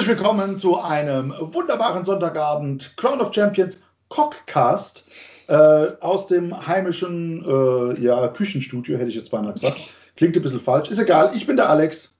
Herzlich 0.00 0.16
willkommen 0.16 0.58
zu 0.58 0.80
einem 0.80 1.34
wunderbaren 1.38 2.06
Sonntagabend 2.06 2.96
Crown 2.96 3.20
of 3.20 3.34
Champions 3.34 3.82
Cockcast 4.08 5.06
äh, 5.46 5.52
aus 5.52 6.26
dem 6.26 6.66
heimischen 6.66 7.44
äh, 7.44 8.00
ja, 8.00 8.28
Küchenstudio, 8.28 8.96
hätte 8.96 9.10
ich 9.10 9.14
jetzt 9.14 9.30
beinahe 9.30 9.52
gesagt. 9.52 9.78
Klingt 10.16 10.34
ein 10.34 10.42
bisschen 10.42 10.62
falsch. 10.62 10.88
Ist 10.88 11.00
egal, 11.00 11.36
ich 11.36 11.46
bin 11.46 11.58
der 11.58 11.68
Alex. 11.68 12.14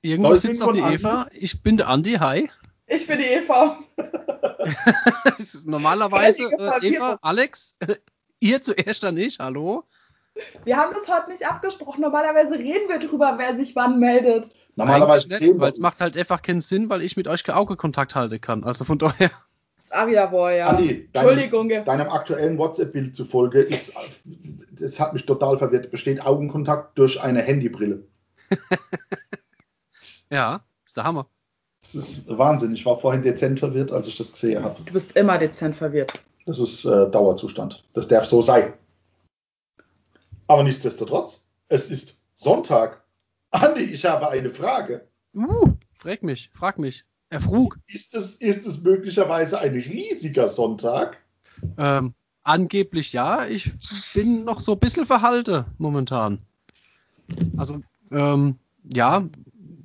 Irgendwo 0.00 0.34
sitzt 0.36 0.60
noch 0.60 0.72
die 0.72 0.78
Eva. 0.78 1.26
Ich 1.34 1.62
bin 1.62 1.76
der 1.76 1.88
Andi. 1.88 2.12
Hi. 2.12 2.48
Ich 2.86 3.06
bin 3.06 3.18
die 3.18 3.26
Eva. 3.26 3.78
Normalerweise 5.66 6.44
äh, 6.44 6.94
Eva, 6.94 7.18
Alex, 7.20 7.76
ihr 8.40 8.62
zuerst 8.62 9.04
dann 9.04 9.18
ich. 9.18 9.38
Hallo. 9.38 9.84
Wir 10.64 10.76
haben 10.76 10.94
das 10.94 11.08
heute 11.08 11.30
nicht 11.30 11.46
abgesprochen. 11.46 12.00
Normalerweise 12.00 12.54
reden 12.54 12.88
wir 12.88 12.98
drüber, 12.98 13.34
wer 13.38 13.56
sich 13.56 13.74
wann 13.76 13.98
meldet. 13.98 14.50
Normalerweise 14.76 15.28
nicht, 15.28 15.58
weil 15.58 15.72
es 15.72 15.80
macht 15.80 16.00
halt 16.00 16.16
einfach 16.16 16.42
keinen 16.42 16.60
Sinn, 16.60 16.88
weil 16.88 17.02
ich 17.02 17.16
mit 17.16 17.26
euch 17.26 17.48
Augekontakt 17.50 18.14
halten 18.14 18.40
kann. 18.40 18.64
Also 18.64 18.84
von 18.84 18.98
daher. 18.98 19.30
Das 19.76 19.84
ist 19.84 19.94
auch 19.94 20.06
wieder 20.06 20.30
wohl, 20.30 20.52
ja. 20.52 20.68
Andi, 20.68 21.08
Entschuldigung. 21.12 21.68
Deinem, 21.68 21.84
deinem 21.84 22.08
aktuellen 22.10 22.58
WhatsApp-Bild 22.58 23.16
zufolge 23.16 23.60
ist, 23.62 23.94
das 24.70 25.00
hat 25.00 25.14
mich 25.14 25.26
total 25.26 25.58
verwirrt, 25.58 25.90
besteht 25.90 26.24
Augenkontakt 26.24 26.96
durch 26.98 27.20
eine 27.20 27.42
Handybrille. 27.42 28.04
ja, 30.30 30.60
ist 30.84 30.96
der 30.96 31.04
Hammer. 31.04 31.26
Das 31.80 31.94
ist 31.94 32.28
Wahnsinn. 32.28 32.74
Ich 32.74 32.84
war 32.84 32.98
vorhin 33.00 33.22
dezent 33.22 33.58
verwirrt, 33.58 33.92
als 33.92 34.08
ich 34.08 34.16
das 34.16 34.32
gesehen 34.32 34.62
habe. 34.62 34.80
Du 34.84 34.92
bist 34.92 35.16
immer 35.16 35.38
dezent 35.38 35.76
verwirrt. 35.76 36.12
Das 36.46 36.60
ist 36.60 36.84
äh, 36.84 37.10
Dauerzustand. 37.10 37.84
Das 37.94 38.08
darf 38.08 38.26
so 38.26 38.42
sein. 38.42 38.74
Aber 40.48 40.64
nichtsdestotrotz, 40.64 41.46
es 41.68 41.90
ist 41.90 42.18
Sonntag. 42.34 43.04
Andi, 43.50 43.82
ich 43.82 44.04
habe 44.04 44.30
eine 44.30 44.50
Frage. 44.50 45.06
Uh, 45.34 45.74
frag 45.98 46.22
mich, 46.22 46.50
frag 46.52 46.78
mich. 46.78 47.04
Er 47.30 47.40
frug. 47.40 47.78
Ist 47.86 48.14
es, 48.14 48.36
ist 48.36 48.66
es 48.66 48.80
möglicherweise 48.80 49.58
ein 49.60 49.74
riesiger 49.74 50.48
Sonntag? 50.48 51.18
Ähm, 51.76 52.14
angeblich 52.42 53.12
ja. 53.12 53.46
Ich 53.46 53.70
bin 54.14 54.44
noch 54.44 54.60
so 54.60 54.72
ein 54.72 54.78
bisschen 54.78 55.04
verhalte 55.04 55.66
momentan. 55.76 56.38
Also, 57.58 57.82
ähm, 58.10 58.56
ja, 58.90 59.28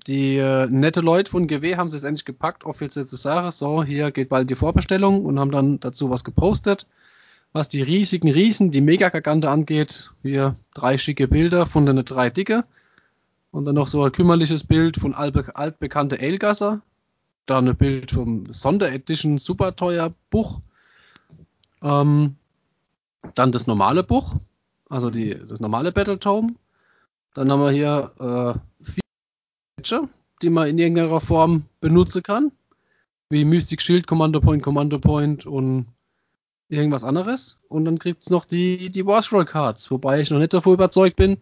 die 0.08 0.38
äh, 0.38 0.68
nette 0.68 1.02
Leute 1.02 1.30
von 1.30 1.48
GW 1.48 1.76
haben 1.76 1.88
es 1.88 2.06
endlich 2.06 2.24
gepackt, 2.24 2.64
offiziell 2.64 3.06
zu 3.06 3.18
sagen, 3.18 3.52
so, 3.52 3.84
hier 3.84 4.12
geht 4.12 4.30
bald 4.30 4.50
die 4.50 4.56
Vorbestellung 4.56 5.26
und 5.26 5.40
haben 5.40 5.52
dann 5.52 5.82
dazu 5.82 6.10
was 6.10 6.24
gepostet 6.24 6.88
was 7.54 7.70
die 7.70 7.84
riesigen 7.84 8.32
Riesen, 8.32 8.72
die 8.72 8.82
Megagagante 8.82 9.50
angeht. 9.50 10.12
Hier 10.24 10.56
drei 10.74 10.98
schicke 10.98 11.28
Bilder 11.28 11.66
von 11.68 11.86
den 11.86 12.04
drei 12.04 12.30
Dicke. 12.32 12.66
Und 13.52 13.66
dann 13.66 13.76
noch 13.76 13.88
so 13.88 14.04
ein 14.04 14.12
kümmerliches 14.12 14.64
Bild 14.64 14.98
von 14.98 15.14
altbe 15.14 15.56
altbekannte 15.56 16.20
Elgasser. 16.20 16.82
Dann 17.46 17.70
ein 17.70 17.78
Bild 17.78 18.12
vom 18.12 18.52
Sonderedition 18.52 19.38
super 19.38 19.76
teuer 19.76 20.14
Buch. 20.32 20.60
Ähm, 21.84 22.36
dann 23.36 23.52
das 23.52 23.68
normale 23.68 24.04
Buch, 24.04 24.36
also 24.90 25.10
die, 25.10 25.38
das 25.48 25.60
normale 25.60 25.92
Battletome. 25.92 26.56
Dann 27.36 27.52
haben 27.52 27.62
wir 27.62 27.72
hier 27.72 28.12
äh, 28.20 28.84
vier 28.84 29.04
Feature, 29.78 30.10
die 30.42 30.50
man 30.50 30.68
in 30.68 30.80
irgendeiner 30.80 31.20
Form 31.20 31.66
benutzen 31.82 32.24
kann. 32.24 32.52
Wie 33.30 33.46
Mystic 33.46 33.82
Shield, 33.82 34.08
Commando 34.08 34.40
Point, 34.40 34.64
Commando 34.64 35.00
Point 35.00 35.46
und 35.46 35.88
irgendwas 36.74 37.04
anderes. 37.04 37.62
Und 37.70 37.86
dann 37.86 37.98
gibt 37.98 38.24
es 38.24 38.30
noch 38.30 38.46
die, 38.46 38.90
die 38.90 39.06
Warscroll 39.06 39.46
Cards, 39.46 39.90
wobei 39.92 40.20
ich 40.20 40.30
noch 40.30 40.40
nicht 40.40 40.54
davon 40.54 40.74
überzeugt 40.74 41.16
bin, 41.16 41.38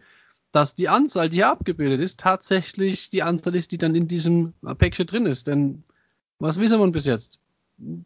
dass 0.52 0.74
die 0.74 0.88
Anzahl, 0.88 1.30
die 1.30 1.36
hier 1.36 1.48
abgebildet 1.48 2.00
ist, 2.00 2.20
tatsächlich 2.20 3.10
die 3.10 3.22
Anzahl 3.22 3.56
ist, 3.56 3.72
die 3.72 3.78
dann 3.78 3.94
in 3.94 4.06
diesem 4.06 4.52
Päckchen 4.78 5.06
drin 5.06 5.26
ist. 5.26 5.46
Denn 5.46 5.82
was 6.38 6.60
wissen 6.60 6.78
wir 6.78 6.90
bis 6.90 7.06
jetzt? 7.06 7.40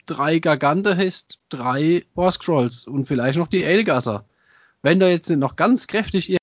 Drei 0.06 0.38
Gargante 0.38 0.96
heißt 0.96 1.40
drei 1.48 2.06
Warscrolls 2.14 2.86
und 2.86 3.06
vielleicht 3.06 3.38
noch 3.38 3.48
die 3.48 3.64
Elgasser. 3.64 4.24
Wenn 4.82 5.00
da 5.00 5.08
jetzt 5.08 5.28
noch 5.30 5.56
ganz 5.56 5.86
kräftig 5.86 6.36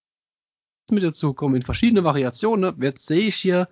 mit 0.92 1.04
dazu 1.04 1.34
kommen 1.34 1.56
in 1.56 1.62
verschiedene 1.62 2.04
Variationen, 2.04 2.76
jetzt 2.82 3.08
sehe 3.08 3.28
ich 3.28 3.36
hier 3.36 3.68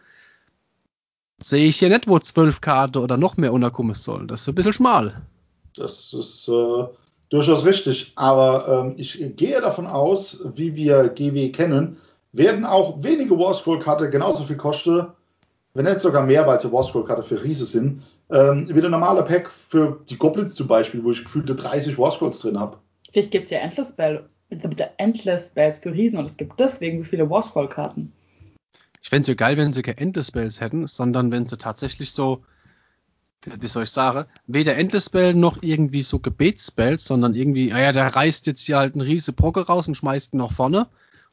sehe 1.41 1.67
ich 1.67 1.79
hier 1.79 1.89
nicht, 1.89 2.07
wo 2.07 2.19
zwölf 2.19 2.61
Karten 2.61 2.99
oder 2.99 3.17
noch 3.17 3.37
mehr 3.37 3.53
unterkommen 3.53 3.95
sollen. 3.95 4.27
Das 4.27 4.41
ist 4.41 4.47
ein 4.47 4.55
bisschen 4.55 4.73
schmal. 4.73 5.21
Das 5.75 6.13
ist 6.13 6.47
äh, 6.47 6.85
durchaus 7.29 7.65
richtig. 7.65 8.13
Aber 8.15 8.85
ähm, 8.85 8.95
ich 8.97 9.35
gehe 9.35 9.61
davon 9.61 9.87
aus, 9.87 10.45
wie 10.55 10.75
wir 10.75 11.09
GW 11.09 11.49
kennen, 11.51 11.97
werden 12.33 12.65
auch 12.65 13.03
wenige 13.03 13.37
Warscroll-Karte 13.37 14.09
genauso 14.09 14.43
viel 14.43 14.57
kosten, 14.57 15.07
wenn 15.73 15.85
nicht 15.85 16.01
sogar 16.01 16.25
mehr, 16.25 16.45
weil 16.47 16.59
sie 16.59 16.71
Warscroll-Karte 16.71 17.23
für 17.23 17.43
Riese 17.43 17.65
sind, 17.65 18.03
ähm, 18.29 18.67
wie 18.69 18.81
der 18.81 18.89
normale 18.89 19.23
Pack 19.23 19.49
für 19.67 20.01
die 20.09 20.17
Goblins 20.17 20.55
zum 20.55 20.67
Beispiel, 20.67 21.03
wo 21.03 21.11
ich 21.11 21.23
gefühlte 21.23 21.55
30 21.55 21.97
Warscrolls 21.97 22.39
drin 22.39 22.59
habe. 22.59 22.77
Vielleicht 23.11 23.31
gibt 23.31 23.45
es 23.45 23.51
ja 23.51 23.59
Endless 23.59 23.89
Spells, 23.89 24.37
Endless 24.97 25.47
Spells 25.49 25.79
für 25.79 25.91
Riesen 25.91 26.19
und 26.19 26.25
es 26.25 26.37
gibt 26.37 26.59
deswegen 26.59 26.99
so 26.99 27.05
viele 27.05 27.29
Warscroll-Karten. 27.29 28.13
Ich 29.01 29.09
fände 29.09 29.21
es 29.21 29.27
ja 29.27 29.33
geil, 29.33 29.57
wenn 29.57 29.71
sie 29.71 29.81
keine 29.81 29.97
Endless 29.97 30.27
Spells 30.27 30.61
hätten, 30.61 30.87
sondern 30.87 31.31
wenn 31.31 31.45
sie 31.45 31.57
tatsächlich 31.57 32.11
so 32.11 32.43
wie 33.45 33.67
soll 33.67 33.83
ich 33.83 33.91
sagen, 33.91 34.25
weder 34.47 34.77
Endless-Spell 34.77 35.33
noch 35.33 35.57
irgendwie 35.61 36.03
so 36.03 36.19
Gebetsspells, 36.19 37.05
sondern 37.05 37.33
irgendwie, 37.33 37.67
naja, 37.67 37.89
ah 37.89 37.91
der 37.91 38.15
reißt 38.15 38.47
jetzt 38.47 38.61
hier 38.61 38.77
halt 38.77 38.93
einen 38.93 39.01
riese 39.01 39.33
Brocke 39.33 39.65
raus 39.65 39.87
und 39.87 39.95
schmeißt 39.95 40.33
ihn 40.33 40.37
nach 40.37 40.51
vorne. 40.51 40.87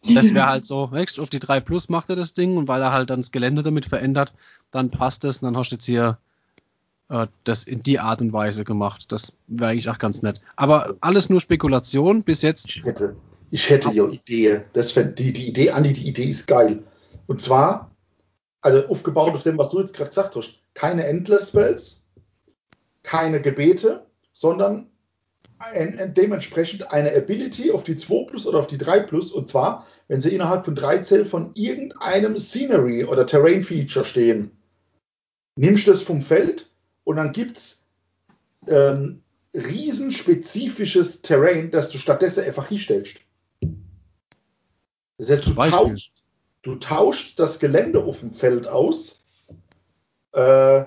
Und 0.07 0.15
das 0.15 0.33
wäre 0.33 0.47
halt 0.47 0.65
so, 0.65 0.91
weißt, 0.93 1.21
auf 1.21 1.31
die 1.31 1.41
3 1.41 1.61
Plus 1.61 1.89
macht 1.89 2.09
er 2.11 2.17
das 2.17 2.35
Ding 2.35 2.57
und 2.57 2.69
weil 2.69 2.81
er 2.81 2.93
halt 2.93 3.11
dann 3.11 3.21
das 3.21 3.33
Gelände 3.33 3.63
damit 3.63 3.85
verändert, 3.85 4.35
dann 4.71 4.91
passt 4.91 5.25
es 5.25 5.39
und 5.39 5.47
dann 5.47 5.57
hast 5.57 5.71
du 5.71 5.75
jetzt 5.75 5.85
hier 5.85 6.19
äh, 7.09 7.27
das 7.45 7.65
in 7.65 7.83
die 7.83 7.99
Art 7.99 8.21
und 8.21 8.33
Weise 8.33 8.65
gemacht. 8.65 9.13
Das 9.13 9.33
wäre 9.47 9.73
eigentlich 9.73 9.91
auch 9.91 9.99
ganz 9.99 10.23
nett. 10.23 10.41
Aber 10.57 10.97
alles 11.01 11.29
nur 11.29 11.41
Spekulation 11.41 12.23
bis 12.23 12.43
jetzt. 12.43 12.77
Ich 12.77 12.85
hätte, 12.85 13.17
ich 13.51 13.69
hätte 13.69 13.91
ja 13.93 14.07
Idee. 14.07 14.63
Das 14.73 14.95
die, 14.95 15.33
die 15.33 15.49
Idee, 15.49 15.73
Andi, 15.73 15.93
die 15.93 16.09
Idee 16.09 16.25
ist 16.25 16.47
geil. 16.47 16.85
Und 17.27 17.43
zwar, 17.43 17.91
also 18.63 18.87
aufgebaut 18.89 19.35
auf 19.35 19.43
dem, 19.43 19.59
was 19.59 19.71
du 19.71 19.81
jetzt 19.81 19.95
gerade 19.95 20.11
gesagt 20.11 20.37
hast, 20.37 20.58
keine 20.79 21.07
Endless 21.07 21.49
Spells, 21.49 22.07
keine 23.03 23.43
Gebete, 23.43 24.07
sondern 24.33 24.89
ein, 25.59 26.15
dementsprechend 26.15 26.93
eine 26.93 27.13
Ability 27.17 27.73
auf 27.73 27.83
die 27.83 27.97
2 27.97 28.27
plus 28.27 28.47
oder 28.47 28.61
auf 28.61 28.69
die 28.69 28.79
3 28.79 29.01
plus. 29.01 29.33
Und 29.33 29.49
zwar, 29.49 29.89
wenn 30.07 30.21
sie 30.21 30.33
innerhalb 30.33 30.65
von 30.65 30.77
3 30.77 30.99
Zellen 30.99 31.27
von 31.27 31.51
irgendeinem 31.55 32.39
Scenery 32.39 33.05
oder 33.05 33.27
Terrain 33.27 33.65
Feature 33.65 34.05
stehen, 34.05 34.53
nimmst 35.57 35.89
du 35.89 35.91
das 35.91 36.03
vom 36.03 36.23
Feld 36.23 36.71
und 37.03 37.17
dann 37.17 37.33
gibt 37.33 37.57
es 37.57 37.85
ähm, 38.69 39.25
riesenspezifisches 39.55 41.23
Terrain, 41.23 41.73
das 41.73 41.91
du 41.91 41.99
stattdessen 41.99 42.45
einfach 42.45 42.69
hinstellst. 42.69 43.17
Das 45.17 45.29
heißt, 45.29 45.47
du 45.47 45.55
tauschst, 45.55 46.13
du 46.63 46.77
tauschst 46.77 47.37
das 47.37 47.59
Gelände 47.59 48.05
auf 48.05 48.21
dem 48.21 48.31
Feld 48.31 48.69
aus. 48.69 49.18
Äh, 50.33 50.85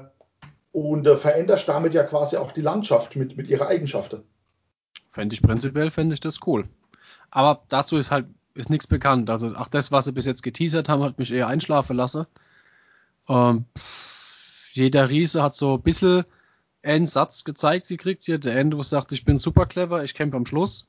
und 0.71 1.05
äh, 1.05 1.17
veränderst 1.17 1.67
damit 1.67 1.93
ja 1.93 2.03
quasi 2.03 2.37
auch 2.37 2.51
die 2.51 2.61
Landschaft 2.61 3.15
mit, 3.15 3.35
mit 3.35 3.47
ihrer 3.47 3.67
Eigenschaften. 3.67 4.23
Fände 5.09 5.33
ich 5.33 5.41
prinzipiell, 5.41 5.91
fände 5.91 6.13
ich 6.13 6.21
das 6.21 6.39
cool. 6.45 6.65
Aber 7.29 7.63
dazu 7.67 7.97
ist 7.97 8.11
halt 8.11 8.27
ist 8.53 8.69
nichts 8.69 8.87
bekannt. 8.87 9.29
Also 9.29 9.55
auch 9.55 9.67
das, 9.67 9.91
was 9.91 10.05
sie 10.05 10.11
bis 10.11 10.25
jetzt 10.25 10.43
geteasert 10.43 10.89
haben, 10.89 11.03
hat 11.03 11.17
mich 11.17 11.31
eher 11.31 11.47
einschlafen 11.47 11.95
lassen. 11.95 12.25
Ähm, 13.29 13.65
jeder 14.73 15.09
Riese 15.09 15.41
hat 15.43 15.55
so 15.55 15.75
ein 15.75 15.81
bisschen 15.81 16.25
einen 16.83 17.07
Satz 17.07 17.43
gezeigt 17.43 17.87
gekriegt 17.87 18.23
hier. 18.23 18.39
Der 18.39 18.59
Andrew 18.59 18.83
sagt, 18.83 19.11
ich 19.11 19.25
bin 19.25 19.37
super 19.37 19.65
clever, 19.65 20.03
ich 20.03 20.15
kämpfe 20.15 20.37
am 20.37 20.45
Schluss. 20.45 20.87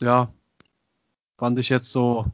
Ja, 0.00 0.32
fand 1.36 1.58
ich 1.58 1.68
jetzt 1.68 1.92
so 1.92 2.26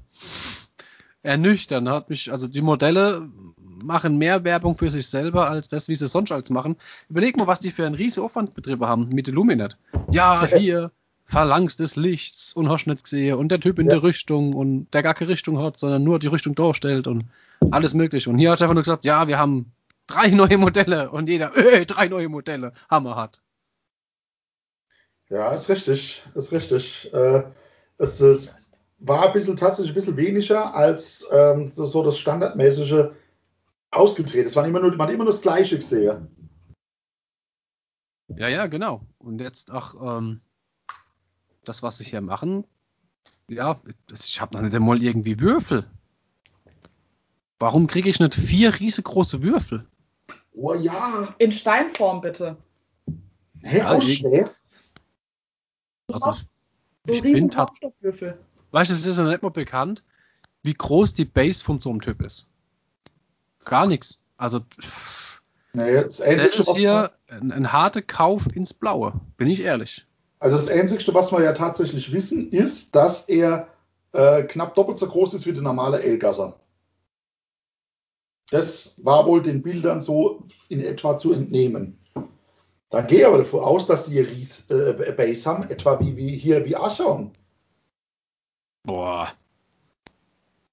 ernüchtern. 1.25 1.89
Hat 1.89 2.11
mich, 2.11 2.31
also 2.31 2.47
die 2.47 2.63
Modelle 2.63 3.29
machen 3.83 4.17
mehr 4.17 4.45
Werbung 4.45 4.77
für 4.77 4.91
sich 4.91 5.09
selber 5.09 5.51
als 5.51 5.69
das, 5.69 5.89
wie 5.89 5.95
sie 5.95 6.09
sonst 6.09 6.33
als 6.33 6.51
machen. 6.51 6.77
Überleg 7.09 7.37
mal, 7.37 7.47
was 7.47 7.61
die 7.61 7.71
für 7.71 7.87
einen 7.87 7.95
riesen 7.95 8.23
Aufwandbetriebe 8.23 8.87
haben 8.87 9.09
mit 9.09 9.29
Illuminat. 9.29 9.77
Ja, 10.11 10.47
hier, 10.57 10.91
Phalanx 11.27 11.77
des 11.77 11.97
Lichts 11.97 12.53
und 12.53 12.69
hast 12.69 12.87
nicht 12.87 13.05
gesehen 13.05 13.37
und 13.37 13.49
der 13.51 13.61
Typ 13.61 13.79
in 13.79 13.87
ja. 13.87 13.95
der 13.95 14.03
Richtung 14.03 14.53
und 14.55 14.93
der 14.93 15.03
gar 15.03 15.15
keine 15.15 15.31
Richtung 15.31 15.59
hat, 15.59 15.79
sondern 15.79 16.05
nur 16.05 16.19
die 16.19 16.27
Richtung 16.27 16.55
darstellt 16.55 17.07
und 17.07 17.25
alles 17.71 17.95
mögliche. 17.95 18.31
Und 18.31 18.39
hier 18.39 18.51
hat 18.51 18.61
er 18.61 18.65
einfach 18.65 18.75
nur 18.75 18.83
gesagt, 18.83 19.05
ja, 19.05 19.27
wir 19.27 19.39
haben 19.39 19.73
drei 20.07 20.29
neue 20.31 20.59
Modelle 20.59 21.11
und 21.11 21.29
jeder, 21.29 21.57
äh, 21.57 21.87
drei 21.87 22.09
neue 22.09 22.29
Modelle, 22.29 22.73
Hammer 22.91 23.17
hat. 23.17 23.41
Ja, 25.31 25.53
ist 25.53 25.71
richtig, 25.71 26.23
ist 26.35 26.53
richtig. 26.53 27.13
Äh, 27.13 27.43
es, 27.97 28.21
es 28.21 28.55
war 28.99 29.27
ein 29.27 29.33
bisschen 29.33 29.57
tatsächlich 29.57 29.93
ein 29.93 29.95
bisschen 29.95 30.17
weniger 30.17 30.75
als 30.75 31.27
ähm, 31.31 31.73
so, 31.75 31.85
so 31.87 32.03
das 32.03 32.19
standardmäßige 32.19 33.07
ausgedreht. 33.91 34.47
Es 34.47 34.57
war 34.57 34.67
immer 34.67 34.81
nur, 34.81 34.91
man 34.97 35.07
hat 35.09 35.15
immer 35.15 35.25
nur 35.25 35.33
das 35.33 35.43
Gleiche 35.43 35.77
gesehen. 35.77 36.29
Ja, 38.29 38.49
ja, 38.49 38.67
genau. 38.67 39.07
Und 39.19 39.41
jetzt 39.41 39.71
auch 39.71 40.19
ähm, 40.19 40.41
das, 41.65 41.83
was 41.83 41.99
sie 41.99 42.05
hier 42.05 42.21
machen, 42.21 42.67
ja, 43.49 43.81
ich 44.13 44.41
habe 44.41 44.55
noch 44.55 44.63
nicht 44.63 44.75
einmal 44.75 45.03
irgendwie 45.03 45.41
Würfel. 45.41 45.87
Warum 47.59 47.87
kriege 47.87 48.09
ich 48.09 48.19
nicht 48.21 48.35
vier 48.35 48.79
riesengroße 48.81 49.43
Würfel? 49.43 49.87
Oh 50.55 50.75
ja. 50.75 51.35
In 51.39 51.53
Steinform 51.53 52.21
bitte. 52.21 52.57
Hä, 53.63 53.79
Ja, 53.79 53.91
auch 53.93 54.03
ich- 54.03 54.19
schwer. 54.19 54.51
Also, 56.13 56.33
So 57.07 57.13
ich 57.13 57.23
bin 57.23 57.51
tat- 57.51 57.69
Hauptstoffwürfel. 57.69 58.39
Weißt 58.75 58.91
du, 58.91 58.95
es 58.95 59.07
ist 59.07 59.19
ja 59.19 59.25
nicht 59.25 59.43
mal 59.43 59.51
bekannt, 59.51 60.03
wie 60.65 60.75
groß 60.75 61.15
die 61.15 61.25
Base 61.25 61.63
von 61.63 61.79
so 61.79 61.91
einem 61.91 62.01
Typ 62.01 62.21
ist. 62.23 62.49
Gar 63.65 63.87
nichts. 63.87 64.21
Also, 64.37 64.61
pff, 64.61 65.25
Nee, 65.75 65.95
das 65.95 66.19
das 66.19 66.57
ist 66.57 66.77
hier 66.77 67.11
ein, 67.29 67.51
ein 67.51 67.73
harter 67.73 68.01
Kauf 68.01 68.47
ins 68.55 68.73
Blaue, 68.73 69.13
bin 69.37 69.49
ich 69.49 69.61
ehrlich. 69.61 70.07
Also 70.39 70.57
das 70.57 70.69
Einzige, 70.69 71.13
was 71.15 71.33
wir 71.33 71.43
ja 71.43 71.53
tatsächlich 71.53 72.13
wissen, 72.13 72.51
ist, 72.51 72.95
dass 72.95 73.29
er 73.29 73.67
äh, 74.13 74.45
knapp 74.45 74.77
doppelt 74.77 74.99
so 74.99 75.09
groß 75.09 75.35
ist 75.35 75.47
wie 75.47 75.53
der 75.53 75.63
normale 75.63 76.01
Elgasser. 76.01 76.61
Das 78.51 79.05
war 79.05 79.27
wohl 79.27 79.43
den 79.43 79.63
Bildern 79.63 80.01
so 80.01 80.47
in 80.69 80.81
etwa 80.81 81.19
zu 81.19 81.33
entnehmen. 81.33 81.99
Dann 82.91 83.07
gehe 83.09 83.21
ich 83.21 83.27
aber 83.27 83.39
davon 83.39 83.61
aus, 83.61 83.87
dass 83.87 84.05
die 84.05 84.21
Ries 84.21 84.71
äh, 84.71 85.13
Base 85.17 85.45
haben, 85.51 85.65
etwa 85.65 85.99
wie, 85.99 86.17
wie 86.17 86.37
hier 86.37 86.65
wie 86.65 86.77
Archon. 86.77 87.33
Boah. 88.85 89.33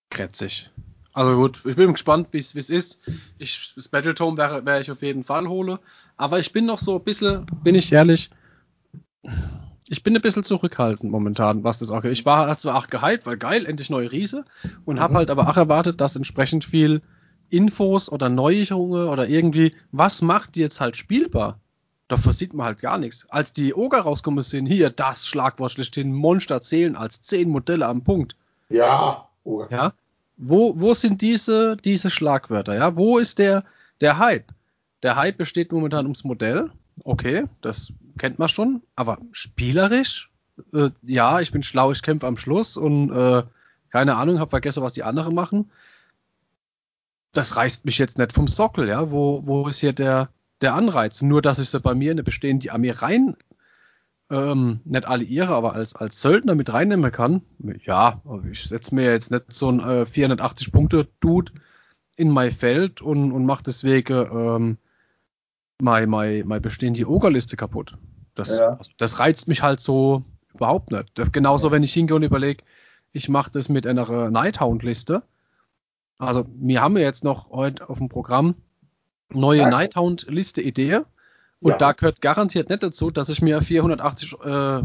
Krätzig. 0.09 0.69
Also 1.13 1.35
gut, 1.35 1.61
ich 1.65 1.75
bin 1.75 1.91
gespannt, 1.91 2.29
wie 2.31 2.37
es 2.37 2.53
ist. 2.55 3.01
Ich, 3.37 3.73
das 3.75 3.89
Battletome 3.89 4.37
wäre 4.37 4.65
wär 4.65 4.79
ich 4.79 4.91
auf 4.91 5.01
jeden 5.01 5.23
Fall 5.23 5.47
hole. 5.47 5.79
Aber 6.17 6.39
ich 6.39 6.53
bin 6.53 6.65
noch 6.65 6.79
so 6.79 6.97
ein 6.97 7.03
bisschen, 7.03 7.45
bin 7.63 7.75
ich 7.75 7.91
ehrlich, 7.91 8.29
ich 9.87 10.03
bin 10.03 10.15
ein 10.15 10.21
bisschen 10.21 10.43
zurückhaltend 10.43 11.11
momentan, 11.11 11.63
was 11.63 11.79
das 11.79 11.91
auch 11.91 12.03
Ich 12.05 12.25
war 12.25 12.57
zwar 12.57 12.77
auch 12.77 12.87
gehypt, 12.87 13.25
weil 13.25 13.37
geil, 13.37 13.65
endlich 13.65 13.89
neue 13.89 14.11
Riese. 14.11 14.45
Und 14.85 14.99
habe 14.99 15.13
Mhm. 15.13 15.17
halt 15.17 15.29
aber 15.31 15.49
auch 15.49 15.57
erwartet, 15.57 15.99
dass 15.99 16.15
entsprechend 16.15 16.63
viel 16.63 17.01
Infos 17.49 18.09
oder 18.09 18.29
Neuerungen 18.29 19.09
oder 19.09 19.27
irgendwie, 19.27 19.75
was 19.91 20.21
macht 20.21 20.55
die 20.55 20.61
jetzt 20.61 20.79
halt 20.79 20.95
spielbar? 20.95 21.59
Davor 22.11 22.33
sieht 22.33 22.53
man 22.53 22.65
halt 22.65 22.81
gar 22.81 22.97
nichts. 22.97 23.25
Als 23.29 23.53
die 23.53 23.73
Oger 23.73 24.01
rauskommen 24.01 24.43
sind, 24.43 24.65
hier 24.65 24.89
das 24.89 25.25
Schlagwort 25.27 25.71
schlechthin, 25.71 26.11
Monster 26.11 26.61
zählen 26.61 26.97
als 26.97 27.21
10 27.21 27.47
Modelle 27.49 27.87
am 27.87 28.03
Punkt. 28.03 28.35
Ja. 28.67 29.29
Oh. 29.45 29.65
Ja. 29.69 29.93
Wo, 30.35 30.73
wo 30.77 30.93
sind 30.93 31.21
diese, 31.21 31.77
diese 31.77 32.09
Schlagwörter? 32.09 32.75
Ja, 32.75 32.97
wo 32.97 33.17
ist 33.17 33.39
der, 33.39 33.63
der 34.01 34.17
Hype? 34.17 34.51
Der 35.03 35.15
Hype 35.15 35.37
besteht 35.37 35.71
momentan 35.71 36.03
ums 36.03 36.25
Modell. 36.25 36.69
Okay, 37.05 37.45
das 37.61 37.93
kennt 38.17 38.39
man 38.39 38.49
schon. 38.49 38.81
Aber 38.97 39.17
spielerisch? 39.31 40.31
Äh, 40.73 40.89
ja, 41.03 41.39
ich 41.39 41.53
bin 41.53 41.63
schlau, 41.63 41.93
ich 41.93 42.01
kämpfe 42.01 42.27
am 42.27 42.35
Schluss 42.35 42.75
und 42.75 43.13
äh, 43.13 43.43
keine 43.89 44.17
Ahnung, 44.17 44.37
habe 44.39 44.49
vergessen, 44.49 44.83
was 44.83 44.91
die 44.91 45.03
anderen 45.03 45.33
machen. 45.33 45.71
Das 47.31 47.55
reißt 47.55 47.85
mich 47.85 47.99
jetzt 47.99 48.17
nicht 48.17 48.33
vom 48.33 48.49
Sockel, 48.49 48.89
ja. 48.89 49.11
Wo, 49.11 49.47
wo 49.47 49.69
ist 49.69 49.79
hier 49.79 49.93
der, 49.93 50.27
der 50.61 50.75
Anreiz? 50.75 51.21
Nur, 51.21 51.41
dass 51.41 51.59
ich 51.59 51.69
sie 51.69 51.79
bei 51.79 51.95
mir 51.95 52.11
in 52.11 52.15
eine 52.15 52.23
bestehende 52.23 52.71
Armee 52.71 52.91
rein 52.91 53.35
ähm, 54.31 54.79
nicht 54.85 55.07
alliiere, 55.07 55.53
aber 55.53 55.73
als, 55.73 55.95
als 55.95 56.21
Söldner 56.21 56.55
mit 56.55 56.71
reinnehmen 56.71 57.11
kann, 57.11 57.41
ja, 57.83 58.21
ich 58.49 58.63
setze 58.63 58.95
mir 58.95 59.11
jetzt 59.11 59.29
nicht 59.29 59.51
so 59.51 59.69
ein 59.69 59.79
äh, 59.79 60.03
480-Punkte-Dude 60.03 61.51
in 62.15 62.29
mein 62.29 62.51
Feld 62.51 63.01
und, 63.01 63.31
und 63.33 63.45
mache 63.45 63.63
deswegen 63.63 64.13
ähm, 64.31 64.77
meine, 65.81 66.07
meine, 66.07 66.43
meine 66.45 66.61
bestehende 66.61 67.09
Ogerliste 67.09 67.57
kaputt. 67.57 67.97
Das, 68.33 68.57
Ja. 68.57 68.69
also, 68.77 68.91
das 68.97 69.19
reizt 69.19 69.49
mich 69.49 69.63
halt 69.63 69.81
so 69.81 70.23
überhaupt 70.53 70.91
nicht. 70.91 71.13
Genauso, 71.33 71.71
wenn 71.71 71.83
ich 71.83 71.93
hingehe 71.93 72.15
und 72.15 72.23
überlege, 72.23 72.63
ich 73.11 73.27
mache 73.27 73.51
das 73.51 73.67
mit 73.67 73.85
einer 73.85 74.31
Nighthound-Liste. 74.31 75.23
Also, 76.19 76.45
wir 76.55 76.81
haben 76.81 76.95
ja 76.95 77.03
jetzt 77.03 77.25
noch 77.25 77.49
heute 77.49 77.89
auf 77.89 77.97
dem 77.97 78.07
Programm 78.07 78.55
neue 79.33 79.59
Nighthound. 79.59 80.27
Nighthound-Liste-Idee. 80.27 81.01
Und 81.61 81.71
Ja. 81.71 81.77
da 81.77 81.91
gehört 81.91 82.21
garantiert 82.21 82.69
nicht 82.69 82.81
dazu, 82.81 83.11
dass 83.11 83.29
ich 83.29 83.41
mir 83.41 83.57
ein 83.57 83.61
480 83.61 84.33
äh, 84.43 84.81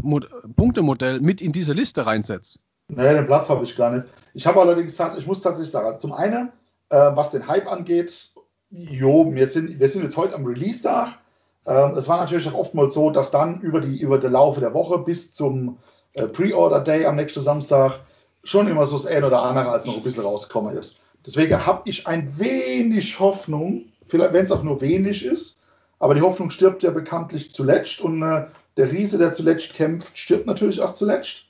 Punkte-Modell 0.55 1.19
mit 1.21 1.41
in 1.41 1.51
diese 1.51 1.73
Liste 1.73 2.05
reinsetze. 2.05 2.59
Nee, 2.89 3.13
den 3.13 3.25
Platz 3.25 3.49
habe 3.49 3.63
ich 3.63 3.75
gar 3.75 3.91
nicht. 3.91 4.05
Ich 4.33 4.45
habe 4.45 4.61
allerdings 4.61 4.95
tatsächlich, 4.95 5.23
ich 5.23 5.27
muss 5.27 5.41
tatsächlich 5.41 5.71
sagen, 5.71 5.87
also 5.87 5.99
zum 5.99 6.13
einen, 6.13 6.51
äh, 6.89 6.95
was 7.15 7.31
den 7.31 7.47
Hype 7.47 7.69
angeht, 7.71 8.29
jo, 8.69 9.33
wir 9.33 9.47
sind, 9.47 9.79
wir 9.79 9.87
sind 9.87 10.03
jetzt 10.03 10.17
heute 10.17 10.35
am 10.35 10.45
Release-Tag. 10.45 11.17
Ähm, 11.65 11.97
es 11.97 12.07
war 12.07 12.17
natürlich 12.17 12.47
auch 12.47 12.53
oftmals 12.53 12.93
so, 12.93 13.09
dass 13.09 13.31
dann 13.31 13.59
über 13.61 13.81
die, 13.81 13.99
über 13.99 14.19
den 14.19 14.31
Laufe 14.31 14.59
der 14.59 14.73
Woche 14.73 14.99
bis 14.99 15.33
zum 15.33 15.79
äh, 16.13 16.27
Pre-Order-Day 16.27 17.05
am 17.05 17.15
nächsten 17.15 17.41
Samstag 17.41 17.99
schon 18.43 18.67
immer 18.67 18.85
so 18.85 18.97
das 18.97 19.07
ein 19.07 19.23
oder 19.23 19.41
andere 19.41 19.69
als 19.69 19.85
noch 19.85 19.97
ein 19.97 20.03
bisschen 20.03 20.23
rausgekommen 20.23 20.77
ist. 20.77 21.01
Deswegen 21.25 21.65
habe 21.65 21.81
ich 21.85 22.07
ein 22.07 22.39
wenig 22.39 23.19
Hoffnung, 23.19 23.85
vielleicht 24.07 24.33
wenn 24.33 24.45
es 24.45 24.51
auch 24.51 24.63
nur 24.63 24.81
wenig 24.81 25.25
ist, 25.25 25.63
aber 25.99 26.15
die 26.15 26.21
Hoffnung 26.21 26.49
stirbt 26.49 26.83
ja 26.83 26.91
bekanntlich 26.91 27.51
zuletzt 27.51 28.01
und 28.01 28.21
äh, 28.21 28.47
der 28.77 28.91
Riese, 28.91 29.17
der 29.17 29.33
zuletzt 29.33 29.73
kämpft, 29.73 30.17
stirbt 30.17 30.47
natürlich 30.47 30.81
auch 30.81 30.93
zuletzt 30.93 31.47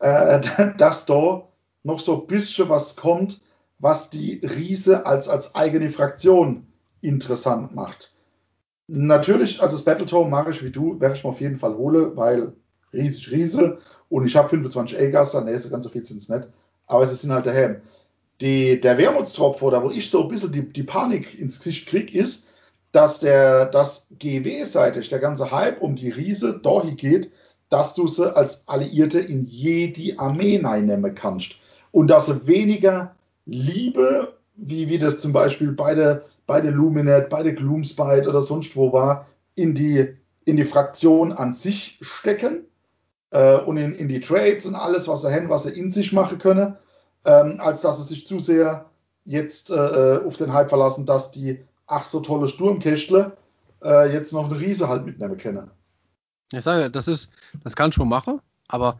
äh, 0.00 0.40
dass 0.78 1.06
da 1.06 1.48
noch 1.82 2.00
so 2.00 2.20
ein 2.20 2.26
bisschen 2.26 2.68
was 2.68 2.96
kommt, 2.96 3.40
was 3.78 4.10
die 4.10 4.40
Riese 4.42 5.06
als, 5.06 5.28
als 5.28 5.54
eigene 5.54 5.90
Fraktion 5.90 6.66
interessant 7.00 7.74
macht. 7.74 8.14
Natürlich, 8.88 9.60
also 9.62 9.76
das 9.76 9.84
Battletome 9.84 10.30
mache 10.30 10.50
ich 10.50 10.64
wie 10.64 10.70
du, 10.70 10.98
werde 11.00 11.14
ich 11.14 11.22
mir 11.22 11.30
auf 11.30 11.40
jeden 11.40 11.58
Fall 11.58 11.76
hole, 11.76 12.16
weil 12.16 12.54
riesig 12.92 13.30
Riese 13.30 13.78
und 14.08 14.26
ich 14.26 14.34
habe 14.34 14.48
25 14.48 14.98
A-Gaster, 14.98 15.42
ne, 15.42 15.58
so 15.58 15.68
ganz 15.68 15.84
so 15.84 15.90
viel 15.90 16.04
sind 16.04 16.18
es 16.18 16.28
nicht, 16.28 16.48
aber 16.86 17.02
es 17.02 17.20
sind 17.20 17.32
halt 17.32 17.46
der 17.46 17.52
Helm. 17.52 17.82
Die, 18.40 18.80
der 18.80 18.98
Wermutstropf, 18.98 19.62
oder 19.62 19.82
wo 19.82 19.90
ich 19.90 20.10
so 20.10 20.22
ein 20.22 20.28
bisschen 20.28 20.52
die, 20.52 20.62
die 20.62 20.84
Panik 20.84 21.38
ins 21.38 21.58
Gesicht 21.58 21.88
kriege, 21.88 22.16
ist, 22.16 22.48
dass 22.92 23.20
der, 23.20 23.66
das 23.66 24.08
GW-seitig, 24.18 25.08
der 25.08 25.18
ganze 25.18 25.50
Hype 25.50 25.82
um 25.82 25.96
die 25.96 26.10
Riese 26.10 26.58
dahin 26.58 26.96
geht, 26.96 27.30
dass 27.68 27.94
du 27.94 28.06
sie 28.06 28.34
als 28.34 28.66
Alliierte 28.66 29.18
in 29.18 29.44
jede 29.44 30.18
Armee 30.18 30.62
einnehmen 30.64 31.14
kannst. 31.14 31.56
Und 31.92 32.08
dass 32.08 32.26
sie 32.26 32.46
weniger 32.46 33.14
Liebe, 33.46 34.34
wie, 34.56 34.88
wie 34.88 34.98
das 34.98 35.20
zum 35.20 35.32
Beispiel 35.32 35.72
bei 35.72 35.94
der, 35.94 36.24
bei 36.46 36.60
der 36.60 36.72
Luminet, 36.72 37.28
bei 37.28 37.42
der 37.42 37.52
Gloomspite 37.52 38.28
oder 38.28 38.42
sonst 38.42 38.74
wo 38.76 38.92
war, 38.92 39.26
in 39.54 39.74
die, 39.74 40.16
in 40.44 40.56
die 40.56 40.64
Fraktion 40.64 41.32
an 41.32 41.52
sich 41.52 41.98
stecken 42.00 42.64
äh, 43.30 43.56
und 43.56 43.76
in, 43.76 43.94
in 43.94 44.08
die 44.08 44.20
Trades 44.20 44.64
und 44.64 44.74
alles, 44.74 45.08
was 45.08 45.22
sie 45.22 45.32
haben, 45.32 45.50
was 45.50 45.64
sie 45.64 45.78
in 45.78 45.90
sich 45.90 46.12
machen 46.12 46.38
können, 46.38 46.76
ähm, 47.28 47.60
als 47.60 47.82
dass 47.82 47.98
sie 47.98 48.04
sich 48.14 48.26
zu 48.26 48.38
sehr 48.38 48.86
jetzt 49.24 49.70
äh, 49.70 50.18
auf 50.24 50.36
den 50.38 50.52
Hype 50.52 50.70
verlassen, 50.70 51.04
dass 51.04 51.30
die 51.30 51.62
ach 51.86 52.04
so 52.04 52.20
tolle 52.20 52.48
Sturmkästle 52.48 53.36
äh, 53.82 54.12
jetzt 54.12 54.32
noch 54.32 54.46
eine 54.46 54.58
Riese 54.58 54.88
halt 54.88 55.04
mitnehmen 55.04 55.36
können. 55.36 55.70
Ich 56.52 56.64
sage, 56.64 56.90
das 56.90 57.08
ist, 57.08 57.30
das 57.62 57.76
kann 57.76 57.92
schon 57.92 58.08
machen, 58.08 58.40
aber 58.68 58.98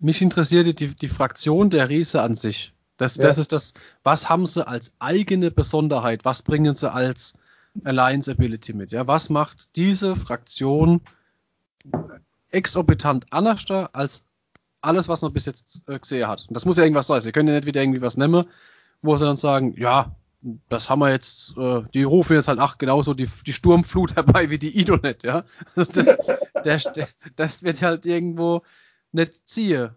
mich 0.00 0.20
interessiert 0.20 0.80
die, 0.80 0.88
die 0.88 1.08
Fraktion 1.08 1.70
der 1.70 1.88
Riese 1.88 2.20
an 2.22 2.34
sich. 2.34 2.72
Das, 2.96 3.16
Ja. 3.16 3.24
das 3.24 3.38
ist 3.38 3.52
das, 3.52 3.72
was 4.02 4.28
haben 4.28 4.46
sie 4.46 4.66
als 4.66 4.92
eigene 4.98 5.52
Besonderheit? 5.52 6.24
Was 6.24 6.42
bringen 6.42 6.74
sie 6.74 6.92
als 6.92 7.34
Alliance 7.84 8.28
Ability 8.30 8.72
mit? 8.72 8.90
Ja, 8.90 9.06
was 9.06 9.30
macht 9.30 9.76
diese 9.76 10.16
Fraktion 10.16 11.00
exorbitant 12.50 13.26
anders 13.30 13.64
als 13.92 14.24
alles, 14.80 15.08
was 15.08 15.22
man 15.22 15.32
bis 15.32 15.46
jetzt 15.46 15.82
äh, 15.88 15.98
gesehen 15.98 16.28
hat? 16.28 16.44
Und 16.48 16.56
das 16.56 16.64
muss 16.64 16.76
ja 16.76 16.84
irgendwas 16.84 17.06
sein. 17.06 17.20
Sie 17.20 17.32
können 17.32 17.48
ja 17.48 17.54
nicht 17.54 17.66
wieder 17.66 17.82
irgendwie 17.82 18.02
was 18.02 18.16
nehmen, 18.16 18.44
wo 19.02 19.16
sie 19.16 19.24
dann 19.24 19.36
sagen, 19.36 19.74
ja, 19.76 20.14
das 20.68 20.88
haben 20.88 21.00
wir 21.00 21.10
jetzt, 21.10 21.56
äh, 21.56 21.82
die 21.94 22.04
rufen 22.04 22.34
jetzt 22.34 22.48
halt 22.48 22.60
ach 22.60 22.78
genauso 22.78 23.14
die, 23.14 23.28
die 23.46 23.52
Sturmflut 23.52 24.16
herbei 24.16 24.50
wie 24.50 24.58
die 24.58 24.78
Idonet, 24.78 25.24
ja. 25.24 25.44
Das, 26.64 26.92
der, 26.92 27.08
das 27.36 27.62
wird 27.62 27.82
halt 27.82 28.06
irgendwo 28.06 28.62
nicht 29.12 29.48
ziehen. 29.48 29.90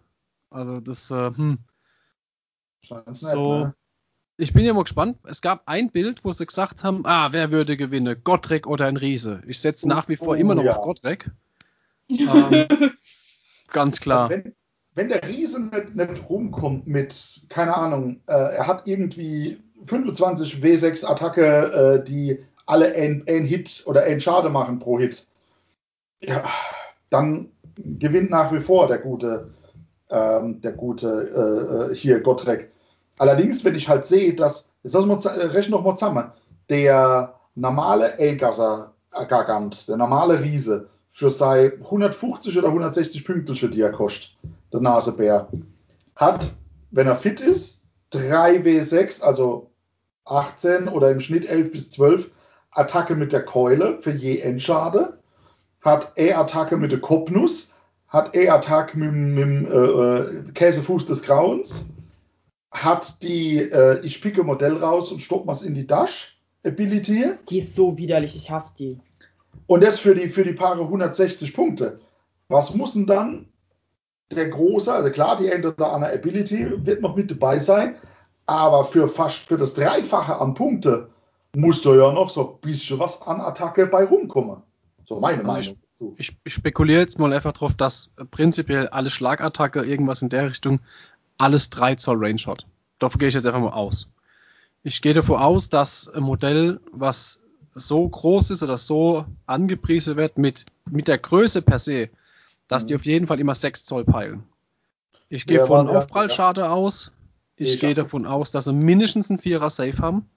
Also 0.50 0.80
das, 0.80 1.10
äh, 1.10 1.30
hm. 1.34 1.58
So. 3.12 3.64
ne? 3.64 3.74
Ich 4.36 4.52
bin 4.52 4.64
ja 4.64 4.74
mal 4.74 4.82
gespannt. 4.82 5.18
Es 5.24 5.40
gab 5.40 5.62
ein 5.66 5.90
Bild, 5.90 6.24
wo 6.24 6.32
sie 6.32 6.46
gesagt 6.46 6.82
haben, 6.82 7.06
ah, 7.06 7.32
wer 7.32 7.52
würde 7.52 7.76
gewinnen? 7.76 8.20
Gottrek 8.24 8.66
oder 8.66 8.86
ein 8.86 8.96
Riese? 8.96 9.42
Ich 9.46 9.60
setze 9.60 9.88
nach 9.88 10.08
wie 10.08 10.16
vor 10.16 10.28
Oh, 10.28 10.34
immer 10.34 10.54
noch 10.54 10.64
ja. 10.64 10.72
auf 10.72 10.82
Gottrek. 10.82 11.30
Ähm, 12.08 12.66
ganz 13.68 14.00
klar. 14.00 14.28
Also 14.28 14.44
wenn, 14.44 14.54
wenn 14.94 15.08
der 15.08 15.26
Riese 15.26 15.60
nicht, 15.60 15.94
nicht 15.94 16.28
rumkommt 16.28 16.86
mit, 16.86 17.42
keine 17.48 17.76
Ahnung, 17.76 18.20
äh, 18.26 18.56
er 18.56 18.66
hat 18.66 18.86
irgendwie 18.86 19.62
25 19.86 20.56
W6 20.56 21.06
Attacke, 21.06 21.44
äh, 22.02 22.04
die 22.04 22.44
alle 22.66 22.94
ein, 22.94 23.24
ein 23.28 23.44
Hit 23.44 23.82
oder 23.86 24.04
ein 24.04 24.20
Schade 24.20 24.48
machen 24.50 24.78
pro 24.78 24.98
Hit, 24.98 25.26
ja, 26.20 26.44
dann 27.10 27.50
gewinnt 27.76 28.30
nach 28.30 28.52
wie 28.52 28.60
vor 28.60 28.86
der 28.86 28.98
gute, 28.98 29.50
ähm, 30.10 30.60
der 30.60 30.72
gute 30.72 31.90
äh, 31.90 31.92
äh, 31.92 31.94
hier 31.94 32.20
Gottrek. 32.20 32.70
Allerdings, 33.18 33.64
wenn 33.64 33.74
ich 33.74 33.88
halt 33.88 34.04
sehe, 34.04 34.34
dass, 34.34 34.70
jetzt 34.82 34.94
lassen 34.94 35.08
wir 35.08 35.30
äh, 35.30 35.46
rechnen 35.46 35.72
noch 35.72 35.84
mal 35.84 35.96
zusammen, 35.96 36.30
der 36.68 37.34
normale 37.54 38.18
Elgasser 38.18 38.94
Gargant, 39.28 39.88
der 39.88 39.96
normale 39.96 40.40
Riese, 40.40 40.88
für 41.22 41.30
sei 41.30 41.74
150 41.84 42.58
oder 42.58 42.66
160 42.66 43.24
Pünktliche, 43.24 43.68
die 43.68 43.80
er 43.80 43.92
kostet, 43.92 44.36
der 44.72 44.80
Nasebär, 44.80 45.46
hat, 46.16 46.52
wenn 46.90 47.06
er 47.06 47.14
fit 47.14 47.40
ist, 47.40 47.84
3W6, 48.12 49.22
also 49.22 49.70
18 50.24 50.88
oder 50.88 51.12
im 51.12 51.20
Schnitt 51.20 51.46
11 51.46 51.70
bis 51.70 51.92
12 51.92 52.28
Attacke 52.72 53.14
mit 53.14 53.32
der 53.32 53.44
Keule 53.44 53.98
für 54.00 54.10
je 54.10 54.38
Endschade, 54.38 55.16
hat 55.80 56.12
E-Attacke 56.16 56.76
mit 56.76 56.90
der 56.90 57.00
Kopfnuss, 57.00 57.76
hat 58.08 58.34
E-Attacke 58.34 58.98
mit, 58.98 59.38
dem 59.38 59.66
äh, 59.66 59.68
äh, 59.70 60.52
Käsefuß 60.54 61.06
des 61.06 61.22
Grauens, 61.22 61.90
hat 62.72 63.22
die 63.22 63.58
äh, 63.58 64.00
Ich 64.04 64.20
picke 64.20 64.42
Modell 64.42 64.76
raus 64.76 65.12
und 65.12 65.20
stopp 65.20 65.46
was 65.46 65.62
in 65.62 65.74
die 65.74 65.86
Tasche 65.86 66.32
Ability 66.64 67.34
Die 67.48 67.58
ist 67.58 67.76
so 67.76 67.96
widerlich, 67.96 68.34
ich 68.34 68.50
hasse 68.50 68.74
die. 68.76 68.98
Und 69.66 69.82
das 69.82 69.98
für 69.98 70.14
die, 70.14 70.28
für 70.28 70.44
die 70.44 70.52
Paare 70.52 70.82
160 70.82 71.54
Punkte. 71.54 72.00
Was 72.48 72.74
muss 72.74 72.94
denn 72.94 73.06
dann 73.06 73.46
der 74.30 74.48
große, 74.48 74.92
also 74.92 75.10
klar, 75.10 75.36
die 75.36 75.48
End 75.48 75.64
oder 75.64 75.92
andere 75.92 76.12
Ability 76.12 76.86
wird 76.86 77.02
noch 77.02 77.16
mit 77.16 77.30
dabei 77.30 77.58
sein, 77.58 77.96
aber 78.46 78.84
für 78.84 79.08
fast 79.08 79.38
für 79.38 79.56
das 79.56 79.74
Dreifache 79.74 80.40
an 80.40 80.54
Punkte 80.54 81.10
muss 81.54 81.82
da 81.82 81.94
ja 81.94 82.12
noch 82.12 82.30
so 82.30 82.54
ein 82.54 82.60
bisschen 82.60 82.98
was 82.98 83.20
an 83.22 83.40
Attacke 83.40 83.86
bei 83.86 84.04
rumkommen. 84.04 84.62
So 85.04 85.20
meine 85.20 85.44
Also 85.44 85.74
Meinung. 86.00 86.16
Ich, 86.16 86.36
ich 86.42 86.54
spekuliere 86.54 87.00
jetzt 87.00 87.18
mal 87.18 87.32
einfach 87.32 87.52
drauf, 87.52 87.74
dass 87.74 88.10
prinzipiell 88.30 88.88
alle 88.88 89.10
Schlagattacke, 89.10 89.82
irgendwas 89.84 90.22
in 90.22 90.30
der 90.30 90.50
Richtung, 90.50 90.80
alles 91.38 91.70
3 91.70 91.94
Zoll 91.96 92.16
Range 92.18 92.42
hat. 92.46 92.66
Davon 92.98 93.18
gehe 93.18 93.28
ich 93.28 93.34
jetzt 93.34 93.46
einfach 93.46 93.60
mal 93.60 93.72
aus. 93.72 94.10
Ich 94.82 95.00
gehe 95.00 95.14
davon 95.14 95.36
aus, 95.38 95.68
dass 95.68 96.08
ein 96.08 96.24
Modell, 96.24 96.80
was 96.92 97.38
so 97.74 98.08
groß 98.08 98.50
ist 98.50 98.62
oder 98.62 98.78
so 98.78 99.24
angepriesen 99.46 100.16
wird 100.16 100.38
mit, 100.38 100.66
mit 100.90 101.08
der 101.08 101.18
Größe 101.18 101.62
per 101.62 101.78
se, 101.78 102.08
dass 102.68 102.86
die 102.86 102.94
Mhm. 102.94 103.00
auf 103.00 103.06
jeden 103.06 103.26
Fall 103.26 103.40
immer 103.40 103.54
6 103.54 103.84
Zoll 103.84 104.04
peilen. 104.04 104.42
Ich 105.28 105.46
gehe 105.46 105.58
Ja, 105.58 105.66
von 105.66 105.86
war- 105.86 105.94
ja, 105.94 105.98
Aufprallschade 106.00 106.68
aus. 106.70 107.12
Ich 107.56 107.74
Ich 107.74 107.80
gehe 107.80 107.94
davon 107.94 108.26
aus, 108.26 108.50
dass 108.50 108.64
sie 108.66 108.72
mindestens 108.72 109.30
einen 109.30 109.38
Vierer 109.38 109.70
Safe 109.70 109.96
haben, 109.98 110.28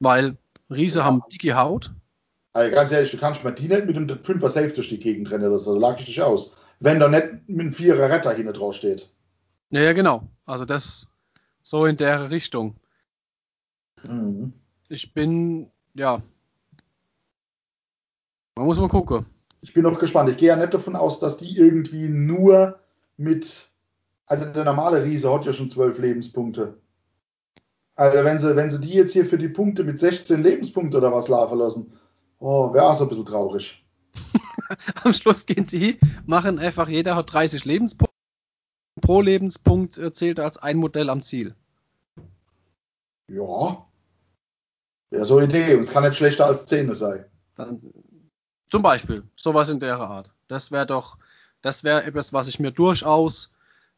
weil 0.00 0.36
Riese 0.70 1.00
Ja. 1.00 1.04
haben 1.04 1.22
dicke 1.32 1.54
Haut. 1.56 1.92
Also 2.54 2.74
ganz 2.74 2.90
ehrlich, 2.92 3.10
du 3.10 3.18
kannst 3.18 3.44
mir 3.44 3.52
die 3.52 3.68
nicht 3.68 3.86
mit 3.86 3.96
dem 3.96 4.06
5er 4.08 4.50
Safe 4.50 4.68
durch 4.68 4.88
die 4.88 4.98
Gegend 5.00 5.30
rennen, 5.30 5.50
das 5.50 5.64
da 5.64 5.72
lag 5.72 5.98
ich 6.00 6.06
dich 6.06 6.20
aus. 6.22 6.54
Wenn 6.80 6.98
da 7.00 7.08
nicht 7.08 7.48
mit 7.48 7.60
einem 7.60 7.72
4er 7.72 8.10
Retter 8.10 8.32
hinten 8.32 8.52
drauf 8.54 8.74
steht. 8.74 9.08
Ja, 9.70 9.80
ja, 9.80 9.92
genau. 9.92 10.28
Also 10.46 10.64
das 10.64 11.06
so 11.62 11.86
in 11.86 11.96
der 11.96 12.30
Richtung. 12.30 12.76
Mhm. 14.02 14.52
Ich 14.88 15.14
bin, 15.14 15.70
ja. 15.94 16.22
Man 18.56 18.66
muss 18.66 18.78
mal 18.78 18.88
gucken. 18.88 19.26
Ich 19.60 19.72
bin 19.72 19.84
noch 19.84 19.98
gespannt. 19.98 20.28
Ich 20.30 20.36
gehe 20.36 20.48
ja 20.48 20.56
nicht 20.56 20.74
davon 20.74 20.96
aus, 20.96 21.18
dass 21.18 21.36
die 21.36 21.56
irgendwie 21.56 22.08
nur 22.08 22.78
mit. 23.16 23.68
Also 24.26 24.46
der 24.46 24.64
normale 24.64 25.04
Riese 25.04 25.32
hat 25.32 25.46
ja 25.46 25.52
schon 25.52 25.70
12 25.70 25.98
Lebenspunkte. 25.98 26.78
Also 27.94 28.24
wenn 28.24 28.38
sie, 28.38 28.56
wenn 28.56 28.70
sie 28.70 28.80
die 28.80 28.94
jetzt 28.94 29.12
hier 29.12 29.26
für 29.26 29.38
die 29.38 29.48
Punkte 29.48 29.84
mit 29.84 30.00
16 30.00 30.42
Lebenspunkte 30.42 30.96
oder 30.96 31.12
was 31.12 31.28
laufen 31.28 31.58
lassen, 31.58 31.92
oh, 32.38 32.72
wäre 32.72 32.86
auch 32.86 32.94
so 32.94 33.04
ein 33.04 33.08
bisschen 33.08 33.26
traurig. 33.26 33.84
Am 35.04 35.12
Schluss 35.12 35.46
gehen 35.46 35.66
die, 35.66 35.98
machen 36.26 36.58
einfach, 36.58 36.88
jeder 36.88 37.16
hat 37.16 37.32
30 37.32 37.64
Lebenspunkte. 37.64 38.12
Pro 39.00 39.20
Lebenspunkt 39.20 39.98
äh, 39.98 40.12
zählt 40.12 40.40
als 40.40 40.58
ein 40.58 40.76
Modell 40.76 41.10
am 41.10 41.22
Ziel. 41.22 41.54
Ja. 43.28 43.86
Ja, 45.10 45.24
so 45.24 45.38
eine 45.38 45.46
Idee. 45.46 45.74
Und 45.74 45.82
es 45.82 45.90
kann 45.90 46.04
nicht 46.04 46.16
schlechter 46.16 46.46
als 46.46 46.66
10 46.66 46.94
sein. 46.94 47.24
Dann, 47.54 47.80
zum 48.72 48.80
Beispiel, 48.80 49.22
sowas 49.36 49.68
in 49.68 49.80
der 49.80 50.00
Art. 50.00 50.32
Das 50.48 50.72
wäre 50.72 50.86
doch, 50.86 51.18
das 51.60 51.84
wäre 51.84 52.04
etwas, 52.04 52.32
was 52.32 52.48
ich 52.48 52.58
mir 52.58 52.70
durchaus, 52.70 53.52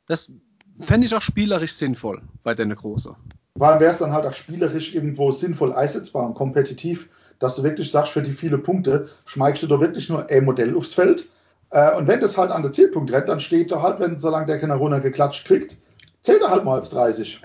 das 0.07 0.33
fände 0.81 1.07
ich 1.07 1.15
auch 1.15 1.23
spielerisch 1.23 1.75
sinnvoll 1.75 2.21
bei 2.43 2.57
der 2.57 2.67
Große. 2.67 3.15
Vor 3.57 3.69
allem 3.69 3.79
wäre 3.79 3.93
es 3.93 3.99
dann 3.99 4.13
halt 4.13 4.27
auch 4.27 4.33
spielerisch 4.33 4.93
irgendwo 4.93 5.31
sinnvoll 5.31 5.73
einsetzbar 5.73 6.27
und 6.27 6.35
kompetitiv, 6.35 7.09
dass 7.39 7.55
du 7.55 7.63
wirklich 7.63 7.93
sagst, 7.93 8.15
für 8.15 8.23
die 8.23 8.33
viele 8.33 8.59
Punkte 8.59 9.09
schmeigst 9.27 9.63
du 9.63 9.69
da 9.69 9.79
wirklich 9.79 10.09
nur 10.09 10.29
ein 10.29 10.45
Modell 10.45 10.77
aufs 10.77 10.95
Feld. 10.95 11.31
Äh, 11.71 11.95
und 11.95 12.09
wenn 12.09 12.21
das 12.21 12.37
halt 12.37 12.51
an 12.51 12.63
der 12.63 12.73
Zielpunkt 12.73 13.13
rennt, 13.13 13.29
dann 13.29 13.39
steht 13.39 13.71
da 13.71 13.81
halt, 13.81 14.01
wenn 14.01 14.19
solange 14.19 14.47
der 14.47 14.59
keine 14.59 14.75
Runde 14.75 15.01
geklatscht 15.01 15.47
kriegt, 15.47 15.77
zählt 16.23 16.43
er 16.43 16.51
halt 16.51 16.65
mal 16.65 16.75
als 16.75 16.91
30. 16.91 17.43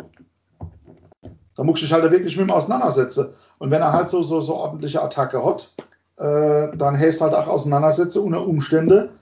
Da 1.55 1.63
muss 1.63 1.79
ich 1.79 1.89
dich 1.89 1.93
halt 1.93 2.11
wirklich 2.11 2.35
mit 2.37 2.47
ihm 2.47 2.51
auseinandersetzen. 2.51 3.35
Und 3.59 3.69
wenn 3.69 3.83
er 3.83 3.93
halt 3.93 4.09
so, 4.09 4.23
so, 4.23 4.41
so 4.41 4.55
ordentliche 4.55 5.03
Attacke 5.03 5.45
hat, 5.45 5.71
äh, 6.19 6.75
dann 6.77 6.95
hält 6.95 7.19
halt 7.21 7.33
auch 7.33 7.47
auseinandersetzen 7.47 8.19
unter 8.21 8.45
Umstände 8.45 9.13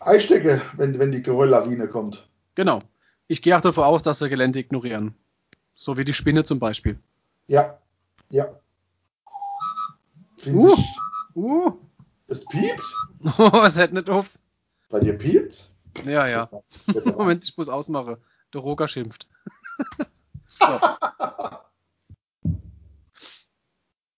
Eistecke, 0.00 0.60
wenn, 0.76 0.98
wenn 0.98 1.12
die 1.12 1.22
Gerölllawine 1.22 1.88
kommt. 1.88 2.28
Genau. 2.54 2.80
Ich 3.26 3.42
gehe 3.42 3.56
auch 3.56 3.60
davon 3.60 3.84
aus, 3.84 4.02
dass 4.02 4.18
sie 4.18 4.28
Gelände 4.28 4.58
ignorieren. 4.58 5.14
So 5.74 5.96
wie 5.96 6.04
die 6.04 6.12
Spinne 6.12 6.44
zum 6.44 6.58
Beispiel. 6.58 6.98
Ja, 7.46 7.78
ja. 8.30 8.48
Finde 10.38 10.58
Uh. 10.58 10.74
ich. 10.74 10.96
Uh, 11.34 11.72
Es 12.28 12.44
piept? 12.46 12.82
es 13.64 13.78
hätte 13.78 13.94
nicht 13.94 14.10
auf. 14.10 14.30
Bei 14.88 15.00
dir 15.00 15.16
piept's? 15.16 15.72
Ja, 16.04 16.26
ja. 16.26 16.48
Moment, 17.16 17.44
ich 17.44 17.56
muss 17.56 17.68
ausmachen. 17.68 18.16
Der 18.54 18.60
Roger 18.60 18.88
schimpft. 18.88 19.28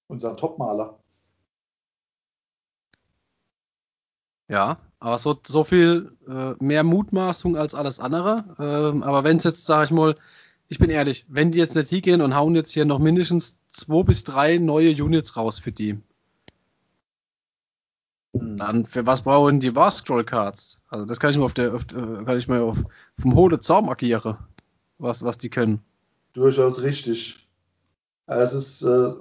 Unser 0.09 0.37
Topmaler. 0.37 0.99
Ja, 4.51 4.79
aber 4.99 5.19
so, 5.21 5.39
so 5.47 5.63
viel 5.63 6.11
äh, 6.29 6.55
mehr 6.59 6.83
Mutmaßung 6.83 7.57
als 7.57 7.77
alles 7.77 8.01
andere. 8.01 8.45
Ähm, 8.59 9.05
aber 9.05 9.23
wenn 9.23 9.37
es 9.37 9.45
jetzt, 9.45 9.65
sag 9.65 9.85
ich 9.85 9.91
mal, 9.93 10.17
ich 10.67 10.81
bin 10.81 10.91
ehrlich, 10.91 11.25
wenn 11.29 11.53
die 11.53 11.61
jetzt 11.61 11.77
nicht 11.77 11.89
hingehen 11.89 12.21
und 12.21 12.35
hauen 12.35 12.57
jetzt 12.57 12.73
hier 12.73 12.85
noch 12.85 12.99
mindestens 12.99 13.59
zwei 13.69 14.03
bis 14.03 14.25
drei 14.25 14.59
neue 14.59 14.91
Units 14.91 15.37
raus 15.37 15.61
für 15.61 15.71
die, 15.71 16.01
dann 18.33 18.87
für 18.87 19.07
was 19.07 19.23
brauchen 19.23 19.61
die 19.61 19.77
War 19.77 19.93
Scroll 19.93 20.25
Cards? 20.25 20.83
Also 20.89 21.05
das 21.05 21.21
kann 21.21 21.31
ich 21.31 21.39
mal 21.39 21.45
auf 21.45 21.55
der, 21.55 21.73
auf, 21.73 21.83
äh, 21.93 22.25
kann 22.25 22.37
ich 22.37 22.49
mal 22.49 22.61
auf 22.61 22.83
vom 23.21 23.37
hohle 23.37 23.61
Zaum 23.61 23.89
agieren, 23.89 24.37
was, 24.99 25.25
was 25.25 25.39
die 25.39 25.51
können. 25.51 25.81
Durchaus 26.33 26.83
richtig. 26.83 27.49
Es 28.27 28.53
ist, 28.53 28.83
äh, 28.83 29.13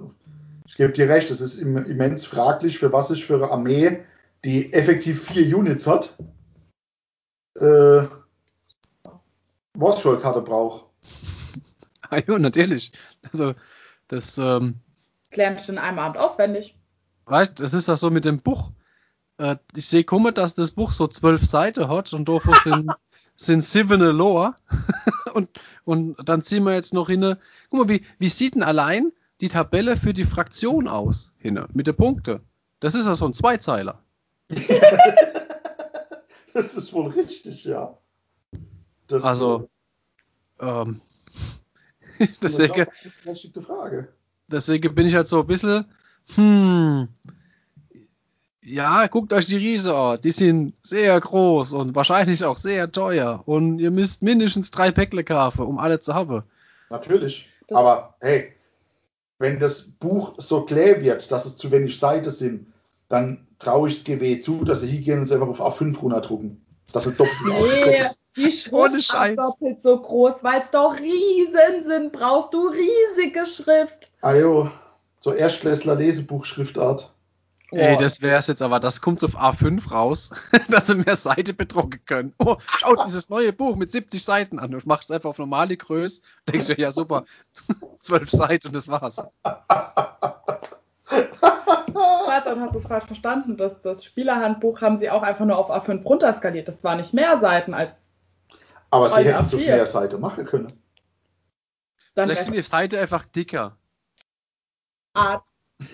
ich 0.66 0.74
gebe 0.74 0.92
dir 0.92 1.08
recht, 1.08 1.30
es 1.30 1.40
ist 1.40 1.60
im, 1.60 1.76
immens 1.76 2.26
fraglich, 2.26 2.80
für 2.80 2.92
was 2.92 3.12
ich 3.12 3.24
für 3.24 3.36
eine 3.36 3.50
Armee, 3.50 4.00
die 4.44 4.72
effektiv 4.72 5.24
vier 5.24 5.56
Units 5.56 5.86
hat, 5.86 6.16
äh, 7.56 8.02
Warstroll-Karte 9.74 10.42
brauche. 10.42 10.86
Ah 12.08 12.18
ja, 12.26 12.38
natürlich. 12.38 12.92
Also 13.32 13.54
das, 14.08 14.38
ähm, 14.38 14.80
du 15.30 15.72
in 15.72 15.78
einem 15.78 15.98
Abend 15.98 16.18
auswendig. 16.18 16.76
Weißt 17.26 17.60
das 17.60 17.74
ist 17.74 17.88
das 17.88 18.00
so 18.00 18.10
mit 18.10 18.24
dem 18.24 18.40
Buch. 18.40 18.72
Äh, 19.38 19.56
ich 19.76 19.86
sehe 19.86 20.04
komisch, 20.04 20.34
dass 20.34 20.54
das 20.54 20.72
Buch 20.72 20.92
so 20.92 21.06
zwölf 21.06 21.44
Seiten 21.44 21.88
hat 21.88 22.12
und 22.12 22.28
davon 22.28 22.54
sind, 22.64 22.90
sind 23.36 23.62
sieben 23.62 24.00
Lore. 24.00 24.54
und, 25.34 25.48
und 25.84 26.16
dann 26.28 26.42
ziehen 26.42 26.64
wir 26.64 26.74
jetzt 26.74 26.92
noch 26.92 27.08
hin. 27.08 27.36
Guck 27.70 27.80
mal, 27.80 27.88
wie, 27.88 28.04
wie 28.18 28.28
sieht 28.28 28.56
denn 28.56 28.64
allein 28.64 29.12
die 29.40 29.48
Tabelle 29.48 29.96
für 29.96 30.12
die 30.12 30.24
Fraktion 30.24 30.88
aus? 30.88 31.32
Hin, 31.38 31.64
mit 31.72 31.86
den 31.86 31.96
Punkten. 31.96 32.40
Das 32.80 32.94
ist 32.94 33.06
ja 33.06 33.14
so 33.14 33.26
ein 33.26 33.34
Zweizeiler. 33.34 34.02
das 36.54 36.74
ist 36.76 36.92
wohl 36.92 37.10
richtig, 37.10 37.64
ja. 37.64 37.96
Das, 39.06 39.24
Also, 39.24 39.68
ähm, 40.60 41.00
äh, 42.18 42.26
das 42.40 42.52
ist 42.52 42.58
deswegen, 42.58 42.86
berechtigte 43.24 43.62
Frage. 43.62 44.08
deswegen 44.48 44.94
bin 44.94 45.06
ich 45.06 45.14
halt 45.14 45.28
so 45.28 45.40
ein 45.40 45.46
bisschen, 45.46 45.84
hm, 46.34 47.08
ja, 48.62 49.06
guckt 49.06 49.32
euch 49.32 49.46
die 49.46 49.56
Riese 49.56 49.96
an. 49.96 50.20
Die 50.20 50.30
sind 50.30 50.74
sehr 50.84 51.18
groß 51.18 51.72
und 51.72 51.94
wahrscheinlich 51.94 52.44
auch 52.44 52.58
sehr 52.58 52.92
teuer. 52.92 53.42
Und 53.46 53.78
ihr 53.78 53.90
müsst 53.90 54.22
mindestens 54.22 54.70
drei 54.70 54.90
Päckle 54.90 55.24
kaufen, 55.24 55.62
um 55.64 55.78
alle 55.78 55.98
zu 56.00 56.14
haben. 56.14 56.42
Natürlich. 56.90 57.48
Das- 57.68 57.78
Aber 57.78 58.14
hey, 58.20 58.52
wenn 59.38 59.58
das 59.58 59.82
Buch 59.82 60.34
so 60.38 60.64
klar 60.66 61.00
wird, 61.00 61.32
dass 61.32 61.46
es 61.46 61.56
zu 61.56 61.70
wenig 61.70 61.98
Seiten 61.98 62.30
sind, 62.30 62.69
dann 63.10 63.46
traue 63.58 63.88
ich 63.88 63.98
es 63.98 64.04
GW 64.04 64.40
zu, 64.40 64.64
dass 64.64 64.80
sie 64.80 64.88
hier 64.88 65.00
gehen 65.02 65.18
und 65.18 65.24
es 65.24 65.32
einfach 65.32 65.48
auf 65.48 65.60
A5 65.60 65.98
runterdrucken. 66.00 66.64
Dass 66.92 67.04
sie 67.04 67.12
doppelt 67.12 67.36
Nee, 67.46 68.06
die 68.36 68.50
Schrift 68.50 68.94
ist 68.94 69.12
doppelt 69.12 69.82
so 69.82 70.00
groß, 70.00 70.42
weil 70.42 70.60
es 70.62 70.70
doch 70.70 70.98
Riesen 70.98 71.82
sind. 71.82 72.12
Brauchst 72.12 72.54
du 72.54 72.68
riesige 72.68 73.44
Schrift. 73.46 74.10
Ajo, 74.22 74.64
Ah, 74.64 74.72
so 75.20 75.32
Erstklässler 75.32 75.96
Lesebuchschriftart. 75.96 77.12
Ey, 77.72 77.94
Oh. 77.94 78.00
das 78.00 78.20
wär's 78.20 78.48
jetzt 78.48 78.62
aber, 78.62 78.80
das 78.80 79.00
kommt 79.00 79.22
auf 79.22 79.36
A5 79.36 79.90
raus, 79.90 80.30
dass 80.68 80.88
sie 80.88 80.96
mehr 80.96 81.14
Seite 81.14 81.54
bedrucken 81.54 82.00
können. 82.04 82.34
Oh, 82.38 82.56
schaut 82.78 83.06
dieses 83.06 83.28
neue 83.28 83.52
Buch 83.52 83.76
mit 83.76 83.92
70 83.92 84.24
Seiten 84.24 84.58
an. 84.58 84.72
Du 84.72 84.78
machst 84.86 85.10
es 85.10 85.14
einfach 85.14 85.30
auf 85.30 85.38
normale 85.38 85.76
Größe. 85.76 86.22
Denkst 86.48 86.66
du, 86.66 86.74
ja 86.80 86.90
super, 86.90 87.24
12 88.00 88.30
Seiten 88.30 88.66
und 88.68 88.74
das 88.76 88.88
war's. 88.88 89.22
Schatz, 91.94 92.44
dann 92.44 92.60
hast 92.60 92.74
du 92.74 92.78
es 92.78 92.86
falsch 92.86 93.06
verstanden. 93.06 93.56
Das, 93.56 93.80
das 93.82 94.04
Spielerhandbuch 94.04 94.80
haben 94.80 94.98
sie 94.98 95.10
auch 95.10 95.22
einfach 95.22 95.44
nur 95.44 95.58
auf 95.58 95.70
A5 95.70 96.02
runterskaliert. 96.04 96.68
Das 96.68 96.82
war 96.84 96.96
nicht 96.96 97.14
mehr 97.14 97.38
Seiten 97.40 97.74
als 97.74 98.10
Aber 98.90 99.08
sie 99.08 99.24
hätten 99.24 99.44
es 99.44 99.54
auf 99.54 99.60
A4. 99.60 99.66
mehr 99.66 99.86
Seite 99.86 100.18
machen 100.18 100.44
können. 100.44 100.72
dann 102.14 102.26
Vielleicht 102.26 102.42
sind 102.42 102.54
die 102.54 102.62
Seite 102.62 103.00
einfach 103.00 103.24
dicker. 103.26 103.76
Art, 105.14 105.44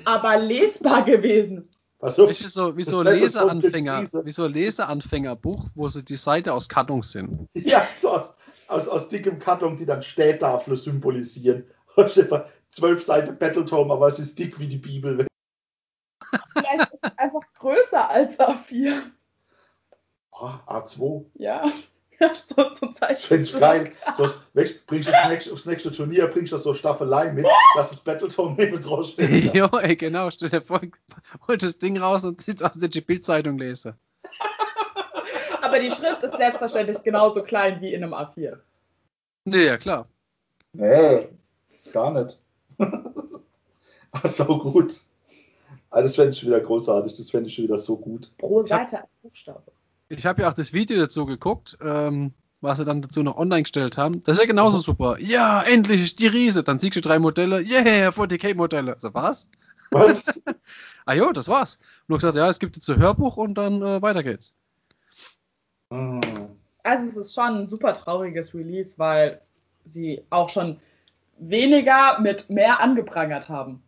aber 0.05 0.37
lesbar 0.37 1.03
gewesen. 1.03 1.69
Echt 2.03 2.45
wie 2.45 2.49
so, 2.49 2.77
wie 2.77 2.83
so 2.83 3.03
Leseanfänger, 3.03 4.07
wie 4.25 4.31
so 4.31 4.47
Leseanfängerbuch, 4.47 5.65
wo 5.75 5.89
so 5.89 6.03
die 6.03 6.17
Seite 6.17 6.53
aus 6.53 6.69
Karton 6.69 7.03
sind. 7.03 7.49
Ja, 7.55 7.89
so 8.01 8.11
aus, 8.11 8.35
aus, 8.69 8.87
aus 8.87 9.09
dickem 9.09 9.39
Karton, 9.39 9.77
die 9.77 9.87
dann 9.87 10.03
Städtafel 10.03 10.77
symbolisieren. 10.77 11.65
Und 11.97 12.13
zwölf 12.71 13.05
Seiten 13.05 13.39
Battletome, 13.39 13.95
aber 13.95 14.09
es 14.09 14.19
ist 14.19 14.39
dick 14.39 14.59
wie 14.61 14.69
die 14.69 14.77
Bibel. 14.77 15.27
Vielleicht 16.53 16.93
ist 16.93 16.99
es 17.03 17.19
einfach 17.19 17.43
größer 17.55 18.11
als 18.11 18.39
A4. 18.39 19.03
Oh, 20.33 20.51
A2. 20.67 21.25
Ja. 21.35 21.65
Ja, 22.19 22.35
so 22.35 22.71
zum 22.71 22.95
Das 22.99 23.27
finde 23.27 23.45
ich 23.45 23.53
geil. 23.53 23.93
So, 24.17 24.31
bringst 24.55 24.81
du 24.89 25.13
aufs 25.13 25.29
nächste, 25.29 25.53
aufs 25.53 25.67
nächste 25.67 25.93
Turnier, 25.93 26.29
bringst 26.29 26.51
du 26.51 26.57
so 26.57 26.73
Staffelei 26.73 27.31
mit, 27.31 27.45
dass 27.75 27.91
das 27.91 28.01
Battletome 28.01 28.55
neben 28.57 28.81
drauf 28.81 29.07
steht. 29.07 29.55
jo, 29.55 29.67
ey, 29.67 29.97
genau, 29.97 30.31
stell 30.31 30.49
dir 30.49 30.63
vor, 30.63 30.81
holt 31.47 31.63
das 31.63 31.79
Ding 31.79 31.99
raus 31.99 32.25
und 32.25 32.41
sitzt 32.41 32.65
aus 32.65 32.73
der 32.73 32.89
Bildzeitung 33.03 33.59
lese. 33.59 33.97
Aber 35.61 35.79
die 35.79 35.91
Schrift 35.91 36.23
ist 36.23 36.37
selbstverständlich 36.37 37.03
genauso 37.03 37.43
klein 37.43 37.83
wie 37.83 37.93
in 37.93 38.03
einem 38.03 38.15
A4. 38.15 38.61
Nee, 39.45 39.67
ja 39.67 39.77
klar. 39.77 40.09
Nee, 40.73 41.29
gar 41.93 42.13
nicht. 42.13 42.39
Ach, 44.13 44.27
so 44.27 44.59
gut. 44.59 44.95
Ah, 45.91 46.03
Das 46.03 46.17
fände 46.17 46.33
ich 46.33 46.45
wieder 46.45 46.61
großartig, 46.61 47.17
das 47.17 47.31
fände 47.31 47.49
ich 47.49 47.55
schon 47.55 47.65
wieder 47.65 47.79
so 47.79 47.97
gut. 47.97 48.31
Pro 48.39 48.65
Seite 48.67 48.99
ein 48.99 49.05
Buchstabe. 49.23 49.63
Ich 50.09 50.27
habe 50.27 50.43
ja 50.43 50.49
auch 50.49 50.55
das 50.55 50.73
Video 50.73 50.99
dazu 50.99 51.27
geguckt, 51.27 51.79
ähm, 51.81 52.33
was 52.61 52.79
sie 52.79 52.85
dann 52.85 53.03
dazu 53.03 53.23
noch 53.23 53.37
online 53.37 53.63
gestellt 53.63 53.99
haben. 53.99 54.23
Das 54.23 54.37
ist 54.37 54.43
ja 54.43 54.49
genauso 54.49 54.79
super. 54.79 55.17
Ja, 55.19 55.63
endlich 55.63 56.03
ist 56.03 56.21
die 56.21 56.27
Riese. 56.27 56.63
Dann 56.63 56.79
siehst 56.79 56.97
du 56.97 57.01
drei 57.01 57.19
Modelle. 57.19 57.61
Yeah, 57.61 58.11
40k-Modelle. 58.11 58.97
So, 58.99 59.13
was? 59.15 59.49
Was? 59.91 60.25
Ah 61.09 61.15
jo, 61.15 61.31
das 61.31 61.47
war's. 61.47 61.79
Nur 62.09 62.19
gesagt, 62.19 62.37
ja, 62.37 62.51
es 62.51 62.59
gibt 62.59 62.75
jetzt 62.75 62.91
ein 62.91 62.99
Hörbuch 62.99 63.37
und 63.37 63.55
dann 63.55 63.81
äh, 63.81 64.03
weiter 64.03 64.25
geht's. 64.25 64.57
Hm. 65.93 66.21
Also 66.83 67.09
es 67.11 67.29
ist 67.29 67.35
schon 67.35 67.59
ein 67.59 67.69
super 67.69 67.95
trauriges 67.95 68.53
Release, 68.53 68.99
weil 68.99 69.41
sie 69.85 70.25
auch 70.31 70.49
schon 70.49 70.81
weniger 71.39 72.19
mit 72.19 72.51
mehr 72.51 72.81
angeprangert 72.81 73.49
haben. 73.49 73.85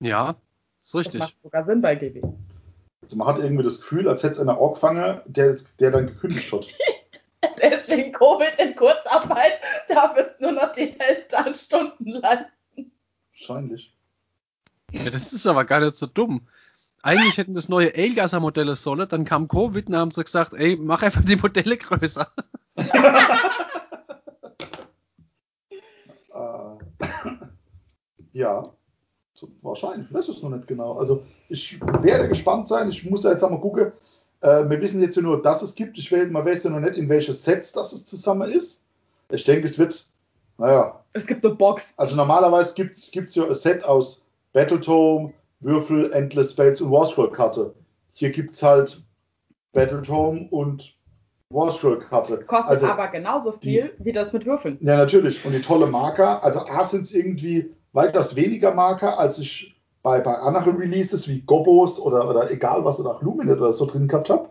Ja, 0.00 0.36
ist 0.82 0.94
Das 0.94 1.00
richtig. 1.00 1.20
macht 1.20 1.36
sogar 1.42 1.64
Sinn 1.64 1.80
bei 1.80 1.94
GW. 1.94 2.22
Also 3.02 3.16
man 3.16 3.28
hat 3.28 3.38
irgendwie 3.38 3.64
das 3.64 3.80
Gefühl, 3.80 4.08
als 4.08 4.22
hätte 4.22 4.34
es 4.34 4.40
einer 4.40 4.58
Org 4.58 4.74
gefangen, 4.74 5.20
der, 5.26 5.56
der 5.80 5.90
dann 5.90 6.08
gekündigt 6.08 6.52
hat. 6.52 6.68
Deswegen 7.62 8.12
Covid 8.12 8.60
in 8.60 8.76
Kurzarbeit 8.76 9.60
darf 9.88 10.16
es 10.16 10.40
nur 10.40 10.52
noch 10.52 10.72
die 10.72 10.94
Hälfte 10.98 11.38
an 11.38 11.54
Stunden 11.54 12.10
leisten. 12.10 12.92
Wahrscheinlich. 13.30 13.92
Ja, 14.92 15.10
das 15.10 15.32
ist 15.32 15.46
aber 15.46 15.64
gar 15.64 15.80
nicht 15.80 15.96
so 15.96 16.06
dumm. 16.06 16.46
Eigentlich 17.02 17.38
hätten 17.38 17.54
das 17.54 17.68
neue 17.68 17.92
Ailgasser-Modelle 17.94 18.76
sollen, 18.76 19.08
dann 19.08 19.24
kam 19.24 19.48
Covid 19.48 19.88
und 19.88 19.96
haben 19.96 20.12
sie 20.12 20.22
gesagt, 20.22 20.52
ey, 20.54 20.76
mach 20.76 21.02
einfach 21.02 21.24
die 21.24 21.34
Modelle 21.34 21.76
größer. 21.76 22.30
Äh, 22.76 22.84
ja, 28.32 28.62
wahrscheinlich. 29.62 30.06
Ich 30.08 30.14
weiß 30.14 30.28
es 30.28 30.42
noch 30.42 30.50
nicht 30.50 30.66
genau. 30.66 30.98
Also 30.98 31.22
ich 31.48 31.80
werde 32.02 32.28
gespannt 32.28 32.68
sein. 32.68 32.88
Ich 32.88 33.08
muss 33.08 33.24
jetzt 33.24 33.42
einmal 33.42 33.60
gucken. 33.60 33.92
Äh, 34.40 34.68
wir 34.68 34.80
wissen 34.80 35.00
jetzt 35.00 35.16
ja 35.16 35.22
nur, 35.22 35.40
dass 35.42 35.62
es 35.62 35.74
gibt. 35.74 35.98
Ich 35.98 36.10
will, 36.12 36.26
man 36.28 36.44
weiß 36.44 36.64
ja 36.64 36.70
noch 36.70 36.80
nicht, 36.80 36.96
in 36.98 37.08
welche 37.08 37.32
Sets 37.32 37.72
das 37.72 37.92
es 37.92 38.06
zusammen 38.06 38.50
ist. 38.50 38.84
Ich 39.30 39.44
denke, 39.44 39.66
es 39.66 39.78
wird, 39.78 40.08
naja, 40.58 41.00
Es 41.14 41.26
gibt 41.26 41.44
eine 41.44 41.54
Box. 41.54 41.94
also 41.96 42.16
normalerweise 42.16 42.74
gibt 42.74 42.96
es 42.98 43.34
ja 43.34 43.46
ein 43.46 43.54
Set 43.54 43.84
aus 43.84 44.24
Battletome, 44.52 45.32
Würfel, 45.60 46.12
Endless 46.12 46.52
Fates 46.52 46.80
und 46.80 46.90
Warscroll-Karte. 46.90 47.72
Hier 48.12 48.30
gibt 48.30 48.54
es 48.54 48.62
halt 48.62 49.02
Battletome 49.72 50.48
und 50.50 50.94
Warscroll-Karte. 51.50 52.38
Kostet 52.44 52.70
Also, 52.70 52.86
aber 52.86 53.08
genauso 53.08 53.52
viel 53.52 53.94
wie 53.98 54.12
das 54.12 54.32
mit 54.32 54.44
Würfeln. 54.44 54.78
ja, 54.80 54.96
natürlich. 54.96 55.44
Und 55.44 55.52
die 55.52 55.60
tolle 55.62 55.86
Marker. 55.86 56.42
Also 56.44 56.60
A 56.66 56.84
sind 56.84 57.02
es 57.02 57.14
irgendwie 57.14 57.70
weitaus 57.92 58.36
weniger 58.36 58.74
Marker, 58.74 59.18
als 59.18 59.38
ich 59.38 59.74
bei, 60.02 60.20
bei 60.20 60.34
anderen 60.34 60.76
Releases 60.76 61.28
wie 61.28 61.40
Gobos 61.42 62.00
oder, 62.00 62.28
oder 62.28 62.50
egal 62.50 62.84
was 62.84 62.98
oder 63.00 63.16
auch 63.16 63.22
Luminet 63.22 63.58
oder 63.58 63.72
so 63.72 63.86
drin 63.86 64.08
gehabt 64.08 64.30
habe. 64.30 64.48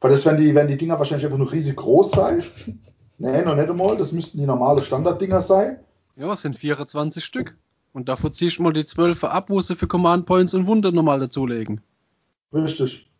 Weil 0.00 0.10
das, 0.10 0.24
wenn 0.24 0.38
die, 0.38 0.54
wenn 0.54 0.68
die 0.68 0.76
Dinger 0.76 0.98
wahrscheinlich 0.98 1.26
einfach 1.26 1.38
nur 1.38 1.52
riesig 1.52 1.76
groß 1.76 2.10
sein. 2.12 2.42
Nee, 3.22 3.42
noch 3.42 3.54
nicht 3.54 3.68
einmal. 3.68 3.98
Das 3.98 4.12
müssten 4.12 4.38
die 4.38 4.46
normale 4.46 4.82
Standarddinger 4.82 5.42
sein. 5.42 5.78
Ja, 6.16 6.32
es 6.32 6.40
sind 6.40 6.56
24 6.56 7.22
Stück. 7.22 7.54
Und 7.92 8.08
davor 8.08 8.32
ziehst 8.32 8.58
du 8.58 8.62
mal 8.62 8.72
die 8.72 8.86
12 8.86 9.24
ab, 9.24 9.50
wo 9.50 9.60
sie 9.60 9.76
für 9.76 9.86
Command 9.86 10.24
Points 10.24 10.54
und 10.54 10.66
Wunder 10.66 10.90
nochmal 10.90 11.20
dazulegen. 11.20 11.82
Richtig. 12.54 13.10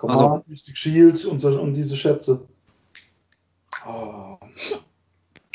Also- 0.00 0.24
Command, 0.24 0.48
Mystic 0.48 0.76
Shield 0.76 1.24
und, 1.24 1.38
so, 1.38 1.58
und 1.58 1.72
diese 1.72 1.96
Schätze. 1.96 2.46
Oh. 3.86 4.36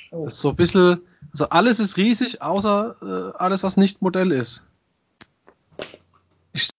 Das 0.10 0.34
ist 0.34 0.40
so 0.40 0.50
ein 0.50 0.56
bisschen, 0.56 1.02
also 1.32 1.50
alles 1.50 1.80
ist 1.80 1.98
riesig, 1.98 2.42
außer 2.42 2.96
äh, 3.02 3.38
alles, 3.38 3.64
was 3.64 3.78
nicht 3.78 4.02
Modell 4.02 4.32
ist. 4.32 4.66
Ich, 6.54 6.70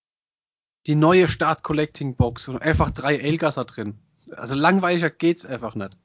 die 0.87 0.95
neue 0.95 1.29
Start 1.29 1.63
Collecting 1.63 2.17
Box 2.17 2.49
und 2.49 2.61
einfach 2.61 2.91
drei 2.91 3.17
Elgasser 3.17 3.65
drin. 3.65 3.99
Also 4.37 4.57
langweiliger 4.57 5.11
geht's 5.11 5.47
einfach 5.47 5.75
nicht. 5.75 5.97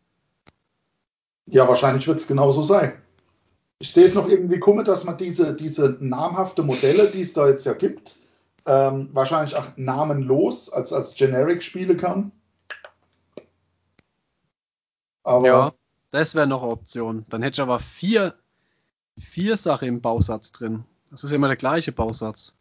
Ja, 1.48 1.68
wahrscheinlich 1.68 2.08
wird 2.08 2.20
es 2.20 2.28
genauso 2.28 2.64
sein. 2.64 2.94
Ich 3.80 3.94
sehe 3.94 4.06
es 4.06 4.16
noch 4.16 4.30
irgendwie 4.30 4.60
komisch, 4.60 4.86
dass 4.86 5.04
man 5.04 5.18
diese, 5.18 5.54
diese 5.54 5.98
namhafte 6.00 6.64
Modelle, 6.64 7.12
die 7.12 7.22
es 7.22 7.34
da 7.34 7.48
jetzt 7.48 7.66
ja 7.66 7.74
gibt, 7.74 8.16
ähm, 8.66 9.10
wahrscheinlich 9.14 9.56
auch 9.56 9.66
namenlos 9.76 10.72
als, 10.72 10.92
als 10.94 11.14
Generic 11.14 11.62
spielen 11.62 11.98
kann. 11.98 12.32
Aber 15.24 15.48
Ja, 15.48 15.74
das 16.16 16.36
wäre 16.36 16.48
noch 16.48 16.64
eine 16.64 16.72
Option. 16.72 17.26
Dann 17.30 17.42
hätte 17.42 17.56
ich 17.56 17.62
aber 17.62 17.80
vier, 17.80 18.34
vier 19.20 19.58
Sachen 19.58 19.88
im 19.88 20.02
Bausatz 20.02 20.52
drin. 20.52 20.84
Das 21.12 21.24
ist 21.24 21.32
immer 21.32 21.48
der 21.48 21.58
gleiche 21.58 21.92
Bausatz. 21.92 22.54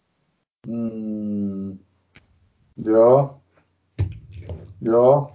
mh, 0.67 1.77
ja, 2.77 3.41
ja, 4.81 5.31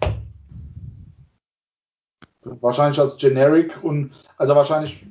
wahrscheinlich 2.43 2.99
als 2.99 3.17
Generic 3.17 3.83
und 3.83 4.11
also 4.37 4.55
wahrscheinlich 4.55 5.05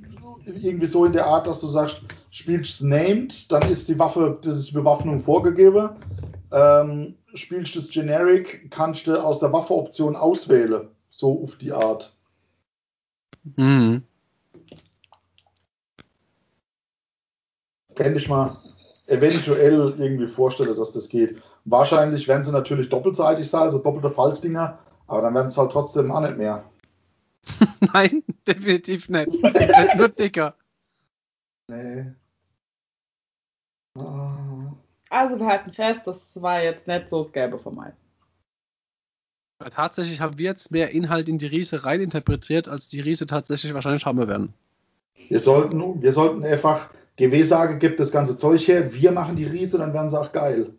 irgendwie 0.44 0.86
so 0.86 1.04
in 1.04 1.12
der 1.12 1.26
Art, 1.26 1.46
dass 1.46 1.60
du 1.60 1.68
sagst, 1.68 2.02
spielst 2.30 2.82
Named, 2.82 3.50
dann 3.52 3.70
ist 3.70 3.88
die 3.88 3.98
Waffe, 3.98 4.38
das 4.42 4.56
ist 4.56 4.72
Bewaffnung 4.72 5.20
vorgegeben. 5.20 5.90
Ähm, 6.50 7.14
spielst 7.34 7.76
das 7.76 7.88
Generic, 7.88 8.70
kannst 8.70 9.06
du 9.06 9.22
aus 9.22 9.40
der 9.40 9.52
Waffeoption 9.52 10.16
auswählen. 10.16 10.88
So 11.10 11.42
auf 11.42 11.58
die 11.58 11.72
Art. 11.72 12.14
Mhm. 13.56 14.02
Kann 17.94 18.16
ich 18.16 18.28
mal 18.28 18.56
eventuell 19.06 19.94
irgendwie 19.98 20.26
vorstellen, 20.26 20.76
dass 20.76 20.92
das 20.92 21.08
geht. 21.08 21.42
Wahrscheinlich 21.64 22.28
werden 22.28 22.44
sie 22.44 22.52
natürlich 22.52 22.88
doppelseitig 22.88 23.50
sein, 23.50 23.62
also 23.62 23.78
doppelte 23.78 24.10
Faltdinger, 24.10 24.78
aber 25.06 25.22
dann 25.22 25.34
werden 25.34 25.48
es 25.48 25.58
halt 25.58 25.72
trotzdem 25.72 26.10
auch 26.10 26.20
nicht 26.20 26.36
mehr. 26.36 26.64
Nein, 27.92 28.22
definitiv 28.46 29.08
nicht. 29.08 29.34
Die 29.34 29.42
wird 29.42 29.96
nur 29.96 30.08
dicker. 30.08 30.54
Nee. 31.68 32.06
Also 35.10 35.38
wir 35.38 35.46
halten 35.46 35.72
fest, 35.72 36.06
das 36.06 36.40
war 36.40 36.62
jetzt 36.62 36.86
nicht 36.86 37.08
so 37.08 37.22
das 37.22 37.32
Gelbe 37.32 37.58
vom 37.58 37.78
Ei. 37.80 37.92
Weil 39.58 39.70
Tatsächlich 39.70 40.20
haben 40.20 40.38
wir 40.38 40.44
jetzt 40.44 40.70
mehr 40.70 40.90
Inhalt 40.90 41.28
in 41.28 41.38
die 41.38 41.46
Riese 41.46 41.84
reininterpretiert, 41.84 42.68
als 42.68 42.88
die 42.88 43.00
Riese 43.00 43.26
tatsächlich 43.26 43.74
wahrscheinlich 43.74 44.06
haben 44.06 44.18
werden. 44.28 44.54
Wir 45.28 45.40
sollten, 45.40 46.00
wir 46.00 46.12
sollten 46.12 46.44
einfach 46.44 46.90
GW 47.16 47.42
sagen, 47.42 47.80
gibt 47.80 47.98
das 47.98 48.12
ganze 48.12 48.36
Zeug 48.36 48.66
her, 48.68 48.94
wir 48.94 49.10
machen 49.10 49.34
die 49.34 49.44
Riese, 49.44 49.78
dann 49.78 49.92
werden 49.92 50.10
sie 50.10 50.20
auch 50.20 50.30
geil. 50.30 50.72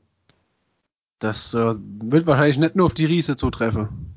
Das 1.20 1.54
äh, 1.54 1.76
wird 1.78 2.26
wahrscheinlich 2.26 2.58
nicht 2.58 2.78
nur 2.78 2.86
auf 2.86 2.94
die 2.94 3.06
Riese 3.06 3.36
zutreffen. 3.36 4.15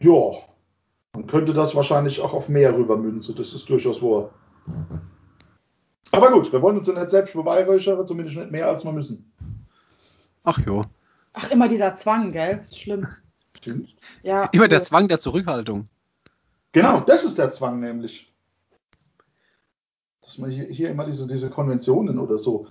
Ja. 0.00 0.32
Man 1.14 1.26
könnte 1.26 1.54
das 1.54 1.74
wahrscheinlich 1.74 2.20
auch 2.20 2.34
auf 2.34 2.50
mehr 2.50 2.76
rübermünzen, 2.76 3.34
das 3.34 3.54
ist 3.54 3.70
durchaus 3.70 4.02
wahr. 4.02 4.30
Aber 6.12 6.30
gut, 6.30 6.52
wir 6.52 6.60
wollen 6.60 6.76
uns 6.76 6.86
ja 6.86 6.94
nicht 6.94 7.10
selbst 7.10 7.32
beweihräuchern, 7.32 8.06
zumindest 8.06 8.36
nicht 8.36 8.50
mehr 8.50 8.68
als 8.68 8.84
wir 8.84 8.92
müssen. 8.92 9.32
Ach 10.44 10.58
jo. 10.66 10.84
Ach, 11.40 11.50
immer 11.50 11.68
dieser 11.68 11.94
Zwang, 11.94 12.32
gell? 12.32 12.56
Das 12.56 12.68
ist 12.68 12.80
schlimm. 12.80 13.06
Stimmt. 13.56 13.94
Ja. 14.22 14.46
Immer 14.46 14.66
der 14.66 14.82
Zwang 14.82 15.06
der 15.06 15.20
Zurückhaltung. 15.20 15.86
Genau, 16.72 17.00
das 17.00 17.22
ist 17.24 17.38
der 17.38 17.52
Zwang 17.52 17.78
nämlich. 17.78 18.32
Dass 20.20 20.38
man 20.38 20.50
hier, 20.50 20.64
hier 20.64 20.90
immer 20.90 21.04
diese, 21.04 21.28
diese 21.28 21.48
Konventionen 21.48 22.18
oder 22.18 22.38
so. 22.38 22.66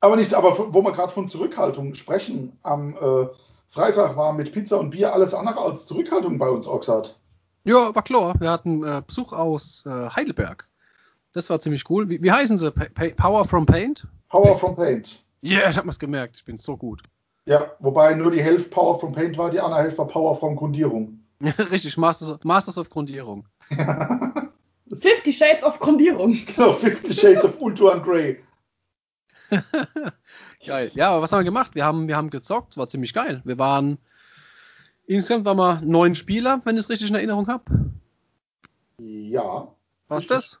Aber 0.00 0.16
nicht, 0.16 0.34
aber 0.34 0.72
wo 0.72 0.82
wir 0.82 0.92
gerade 0.92 1.12
von 1.12 1.28
Zurückhaltung 1.28 1.94
sprechen, 1.94 2.58
am 2.62 2.94
äh, 2.94 3.26
Freitag 3.68 4.16
war 4.16 4.34
mit 4.34 4.52
Pizza 4.52 4.78
und 4.78 4.90
Bier 4.90 5.14
alles 5.14 5.32
andere 5.32 5.60
als 5.60 5.86
Zurückhaltung 5.86 6.38
bei 6.38 6.48
uns, 6.50 6.68
Oxard. 6.68 7.18
Ja, 7.64 7.94
war 7.94 8.02
klar. 8.02 8.34
Wir 8.38 8.50
hatten 8.50 8.84
äh, 8.84 9.02
Besuch 9.06 9.32
aus 9.32 9.84
äh, 9.86 10.10
Heidelberg. 10.10 10.68
Das 11.32 11.48
war 11.48 11.58
ziemlich 11.60 11.88
cool. 11.88 12.08
Wie, 12.10 12.22
wie 12.22 12.32
heißen 12.32 12.58
sie? 12.58 12.70
Pa 12.70 12.84
pa 12.94 13.08
Power 13.16 13.44
from 13.46 13.64
Paint? 13.64 14.06
Power 14.28 14.56
from 14.58 14.76
Paint. 14.76 15.24
Ja, 15.40 15.60
yeah, 15.60 15.70
ich 15.70 15.78
hab 15.78 15.86
mir's 15.86 15.98
gemerkt. 15.98 16.36
Ich 16.36 16.44
bin 16.44 16.58
so 16.58 16.76
gut. 16.76 17.02
Ja, 17.48 17.72
wobei 17.78 18.12
nur 18.12 18.30
die 18.30 18.42
Hälfte 18.42 18.68
Power 18.68 19.00
from 19.00 19.12
Paint 19.12 19.38
war, 19.38 19.50
die 19.50 19.58
andere 19.58 19.80
Hälfte 19.80 19.96
war 19.96 20.06
Power 20.06 20.36
from 20.36 20.54
Grundierung. 20.54 21.24
Richtig, 21.40 21.96
Masters 21.96 22.28
of, 22.28 22.44
Masters 22.44 22.76
of 22.76 22.90
Grundierung. 22.90 23.46
50 24.90 25.34
Shades 25.34 25.64
of 25.64 25.78
Grundierung. 25.80 26.34
Genau, 26.46 26.74
50 26.74 27.18
Shades 27.18 27.44
of 27.46 27.58
Ultra 27.58 27.92
and 27.92 28.04
Grey. 28.04 28.44
geil. 30.66 30.90
Ja, 30.92 31.12
aber 31.12 31.22
was 31.22 31.32
haben 31.32 31.40
wir 31.40 31.44
gemacht? 31.44 31.74
Wir 31.74 31.86
haben, 31.86 32.06
wir 32.06 32.18
haben 32.18 32.28
gezockt, 32.28 32.72
es 32.72 32.76
war 32.76 32.86
ziemlich 32.86 33.14
geil. 33.14 33.40
Wir 33.46 33.58
waren, 33.58 33.96
insgesamt 35.06 35.46
waren 35.46 35.56
wir 35.56 35.80
neun 35.80 36.14
Spieler, 36.14 36.60
wenn 36.64 36.76
ich 36.76 36.84
es 36.84 36.90
richtig 36.90 37.08
in 37.08 37.14
Erinnerung 37.14 37.48
habe. 37.48 37.64
Ja. 38.98 39.74
Was 40.08 40.26
das? 40.26 40.60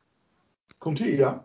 Kommt 0.78 1.00
hier, 1.00 1.14
ja. 1.14 1.44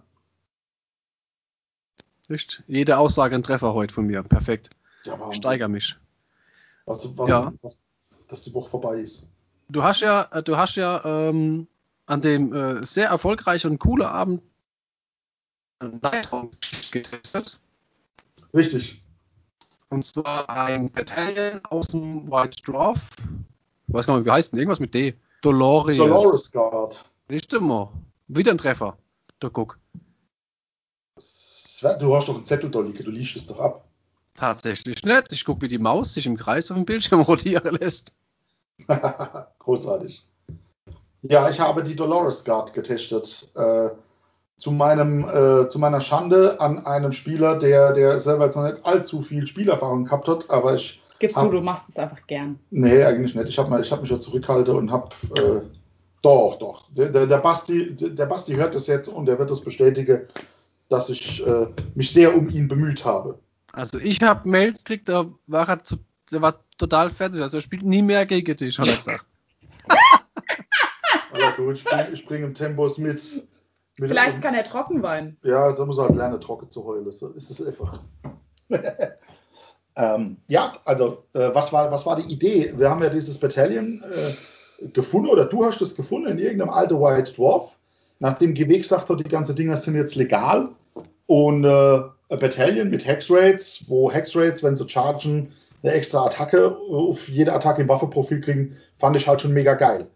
Richtig. 2.29 2.63
Jede 2.67 2.97
Aussage 2.97 3.35
ein 3.35 3.43
Treffer 3.43 3.73
heute 3.73 3.93
von 3.93 4.07
mir. 4.07 4.23
Perfekt. 4.23 4.69
Ja, 5.05 5.29
Ich 5.29 5.37
steigere 5.37 5.69
mich. 5.69 5.97
Was, 6.85 7.17
was, 7.17 7.29
Ja. 7.29 7.53
was, 7.61 7.77
dass 8.27 8.41
die 8.43 8.53
Woche 8.53 8.69
vorbei 8.69 8.97
ist. 8.99 9.27
Du 9.69 9.83
hast 9.83 10.01
ja, 10.01 10.27
äh, 10.31 10.43
du 10.43 10.57
hast 10.57 10.75
ja 10.75 11.03
ähm, 11.05 11.67
an 12.05 12.21
dem 12.21 12.53
äh, 12.53 12.85
sehr 12.85 13.07
erfolgreichen 13.07 13.71
und 13.71 13.79
coolen 13.79 14.07
Abend 14.07 14.41
Nighthawk 15.81 16.51
getestet. 16.91 17.59
Richtig. 18.53 19.01
Und 19.89 20.05
zwar 20.05 20.49
ein 20.49 20.89
Battalion 20.91 21.61
aus 21.65 21.87
dem 21.87 22.29
White 22.31 22.61
Dwarf. 22.63 22.99
Ich 23.87 23.93
weiß 23.93 24.07
gar 24.07 24.17
nicht, 24.17 24.25
wie 24.25 24.31
heißt 24.31 24.51
denn? 24.51 24.59
Irgendwas 24.59 24.79
mit 24.79 24.93
D. 24.93 25.15
Dolores. 25.41 25.97
Dolores 25.97 26.51
Guard. 26.51 27.05
Richtig 27.29 27.61
mal. 27.61 27.91
Wieder 28.27 28.51
ein 28.51 28.57
Treffer. 28.57 28.97
Da 29.39 29.49
guck. 29.49 29.77
Du 31.99 32.15
hast 32.15 32.27
doch 32.27 32.35
einen 32.35 32.45
Zettel 32.45 32.71
da 32.71 32.79
liegen, 32.79 33.03
du 33.03 33.11
liest 33.11 33.35
es 33.35 33.45
doch 33.45 33.59
ab. 33.59 33.85
Tatsächlich 34.35 35.03
nicht. 35.03 35.31
Ich 35.31 35.45
guck, 35.45 35.61
wie 35.61 35.67
die 35.67 35.77
Maus 35.77 36.13
sich 36.13 36.25
im 36.25 36.37
Kreis 36.37 36.71
auf 36.71 36.77
dem 36.77 36.85
Bildschirm 36.85 37.21
rotieren 37.21 37.77
lässt. 37.79 38.15
Großartig. 39.59 40.25
Ja, 41.23 41.49
ich 41.49 41.59
habe 41.59 41.83
die 41.83 41.95
Dolores 41.95 42.43
Guard 42.43 42.73
getestet. 42.73 43.47
Äh, 43.55 43.89
zu, 44.57 44.71
meinem, 44.71 45.23
äh, 45.23 45.69
zu 45.69 45.79
meiner 45.79 46.01
Schande 46.01 46.59
an 46.59 46.85
einen 46.85 47.13
Spieler, 47.13 47.57
der, 47.57 47.93
der 47.93 48.19
selber 48.19 48.45
jetzt 48.45 48.55
noch 48.55 48.63
nicht 48.63 48.85
allzu 48.85 49.21
viel 49.21 49.47
Spielerfahrung 49.47 50.05
gehabt 50.05 50.27
hat, 50.27 50.49
aber 50.49 50.75
ich. 50.75 51.01
Gibst 51.19 51.37
hab- 51.37 51.45
du, 51.45 51.57
du 51.57 51.61
machst 51.61 51.85
es 51.89 51.97
einfach 51.97 52.25
gern. 52.27 52.59
Nee, 52.71 53.03
eigentlich 53.03 53.35
nicht. 53.35 53.47
Ich 53.47 53.57
habe 53.57 53.71
hab 53.77 54.01
mich 54.01 54.11
ja 54.11 54.19
zurückgehalten 54.19 54.75
und 54.75 54.91
habe. 54.91 55.09
Äh, 55.35 55.61
doch, 56.21 56.57
doch. 56.59 56.89
Der, 56.91 57.09
der, 57.09 57.27
der, 57.27 57.37
Basti, 57.37 57.93
der 57.95 58.25
Basti 58.25 58.53
hört 58.55 58.75
das 58.75 58.87
jetzt 58.87 59.09
und 59.09 59.27
er 59.27 59.37
wird 59.39 59.51
das 59.51 59.61
bestätigen, 59.61 60.21
dass 60.89 61.09
ich 61.09 61.45
äh, 61.45 61.67
mich 61.95 62.11
sehr 62.11 62.35
um 62.35 62.49
ihn 62.49 62.67
bemüht 62.67 63.03
habe. 63.03 63.37
Also 63.73 63.97
ich 63.99 64.21
habe 64.21 64.47
Mails 64.47 64.83
gekriegt, 64.83 65.09
da 65.09 65.25
war 65.47 65.67
er, 65.67 65.83
zu, 65.83 65.97
der 66.31 66.41
war 66.41 66.63
total 66.77 67.09
fertig. 67.09 67.41
Also 67.41 67.57
er 67.57 67.61
spielt 67.61 67.83
nie 67.83 68.03
mehr 68.03 68.25
gegen 68.25 68.55
dich, 68.55 68.77
hat 68.79 68.87
er 68.87 68.95
gesagt. 68.95 69.25
Aber 71.33 71.51
gut, 71.57 71.77
ich 71.77 71.83
bringe 71.83 72.09
ich 72.09 72.25
bring 72.25 72.43
im 72.43 72.53
Tempos 72.53 72.99
mit. 72.99 73.43
mit 73.97 74.09
Vielleicht 74.09 74.41
kann 74.43 74.53
er 74.53 74.63
trocken 74.63 75.01
weinen. 75.01 75.37
Ja, 75.41 75.75
so 75.75 75.87
muss 75.87 75.97
er 75.97 76.05
halt 76.05 76.15
lernen, 76.15 76.39
trocken 76.39 76.69
zu 76.69 76.85
heulen. 76.85 77.11
So 77.11 77.29
ist 77.29 77.49
es 77.49 77.65
einfach. 77.65 77.99
ähm, 79.95 80.37
ja, 80.47 80.73
also, 80.85 81.25
äh, 81.33 81.49
was, 81.53 81.73
war, 81.73 81.91
was 81.91 82.05
war 82.05 82.17
die 82.17 82.31
Idee? 82.31 82.73
Wir 82.77 82.91
haben 82.91 83.01
ja 83.01 83.09
dieses 83.09 83.39
Battalion 83.39 84.03
äh, 84.03 84.87
gefunden, 84.89 85.29
oder 85.29 85.45
du 85.45 85.65
hast 85.65 85.81
es 85.81 85.95
gefunden 85.95 86.27
in 86.27 86.37
irgendeinem 86.37 86.69
alten 86.69 87.01
White 87.01 87.33
Dwarf, 87.33 87.75
nachdem 88.19 88.53
GW 88.53 88.77
gesagt 88.77 89.09
hat, 89.09 89.19
die 89.19 89.23
ganzen 89.23 89.55
Dinger 89.55 89.77
sind 89.77 89.95
jetzt 89.95 90.13
legal. 90.13 90.69
Und 91.25 91.63
äh, 91.63 92.01
Battalion 92.37 92.89
mit 92.89 93.05
Hex 93.05 93.29
Rates, 93.29 93.85
wo 93.87 94.11
Hex 94.11 94.35
Rates, 94.35 94.63
wenn 94.63 94.75
sie 94.75 94.89
chargen, 94.89 95.53
eine 95.81 95.93
extra 95.93 96.25
Attacke 96.25 96.77
auf 96.77 97.27
jede 97.27 97.53
Attacke 97.53 97.81
im 97.81 97.89
Waffenprofil 97.89 98.41
kriegen, 98.41 98.77
fand 98.99 99.17
ich 99.17 99.27
halt 99.27 99.41
schon 99.41 99.53
mega 99.53 99.73
geil. 99.73 100.07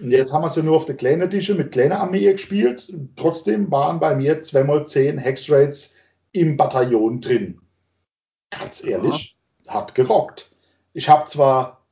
Und 0.00 0.10
jetzt 0.10 0.32
haben 0.32 0.42
wir 0.42 0.48
es 0.48 0.56
ja 0.56 0.62
nur 0.62 0.76
auf 0.76 0.86
der 0.86 0.96
kleinen 0.96 1.22
Edition 1.22 1.58
mit 1.58 1.70
kleiner 1.70 2.00
Armee 2.00 2.32
gespielt. 2.32 2.92
Trotzdem 3.14 3.70
waren 3.70 4.00
bei 4.00 4.16
mir 4.16 4.42
2x10 4.42 5.18
Hexrates 5.18 5.94
im 6.32 6.56
Bataillon 6.56 7.20
drin. 7.20 7.60
Ganz 8.50 8.84
ehrlich, 8.84 9.36
hat 9.66 9.94
gerockt. 9.94 10.50
Ich 10.92 11.08
habe 11.08 11.26
zwar, 11.26 11.84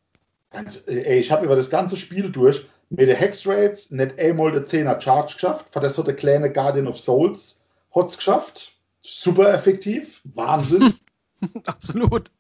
ganz, 0.51 0.89
äh, 0.89 1.03
ey, 1.03 1.21
ich 1.21 1.31
habe 1.31 1.45
über 1.45 1.57
das 1.57 1.71
ganze 1.71 1.97
Spiel 1.97 2.31
durch 2.31 2.67
mit 2.91 3.09
den 3.09 3.17
Hexrates 3.17 3.93
nicht 3.93 4.19
einmal 4.19 4.51
der 4.51 4.67
10er 4.67 5.01
Charge 5.01 5.35
geschafft. 5.35 5.69
Für 5.73 5.81
das 5.81 5.97
hat 5.97 6.09
der 6.09 6.17
kleine 6.17 6.53
Guardian 6.53 6.89
of 6.89 6.99
Souls 6.99 7.63
hat's 7.95 8.17
geschafft. 8.17 8.70
Super 9.03 9.53
effektiv. 9.55 10.21
Wahnsinn. 10.25 10.95
Absolut. 11.67 12.31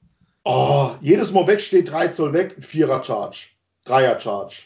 Oh, 0.45 0.93
jedes 1.01 1.33
Mal 1.33 1.47
weg 1.47 1.61
steht 1.61 1.91
3 1.91 2.09
Zoll 2.09 2.33
weg, 2.33 2.57
4er 2.61 3.05
Charge, 3.05 3.49
3er 3.87 4.21
Charge. 4.21 4.57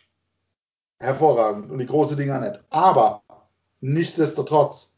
Hervorragend. 0.99 1.71
Und 1.71 1.79
die 1.79 1.87
große 1.87 2.17
Dinger 2.17 2.41
nicht. 2.41 2.61
Aber 2.71 3.23
nichtsdestotrotz, 3.81 4.93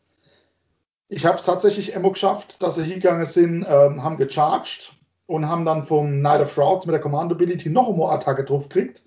ich 1.08 1.24
habe 1.24 1.38
es 1.38 1.44
tatsächlich 1.44 1.92
immer 1.92 2.10
geschafft, 2.10 2.62
dass 2.62 2.74
sie 2.74 2.84
hingegangen 2.84 3.26
sind, 3.26 3.66
ähm, 3.68 4.02
haben 4.02 4.18
gecharged 4.18 4.94
und 5.26 5.48
haben 5.48 5.64
dann 5.64 5.82
vom 5.82 6.20
Knight 6.20 6.42
of 6.42 6.52
Shrouds 6.52 6.86
mit 6.86 6.92
der 6.92 7.00
Command 7.00 7.32
Ability 7.32 7.70
noch 7.70 7.88
eine 7.88 8.04
Attacke 8.04 8.44
drauf 8.44 8.68
gekriegt. 8.68 9.04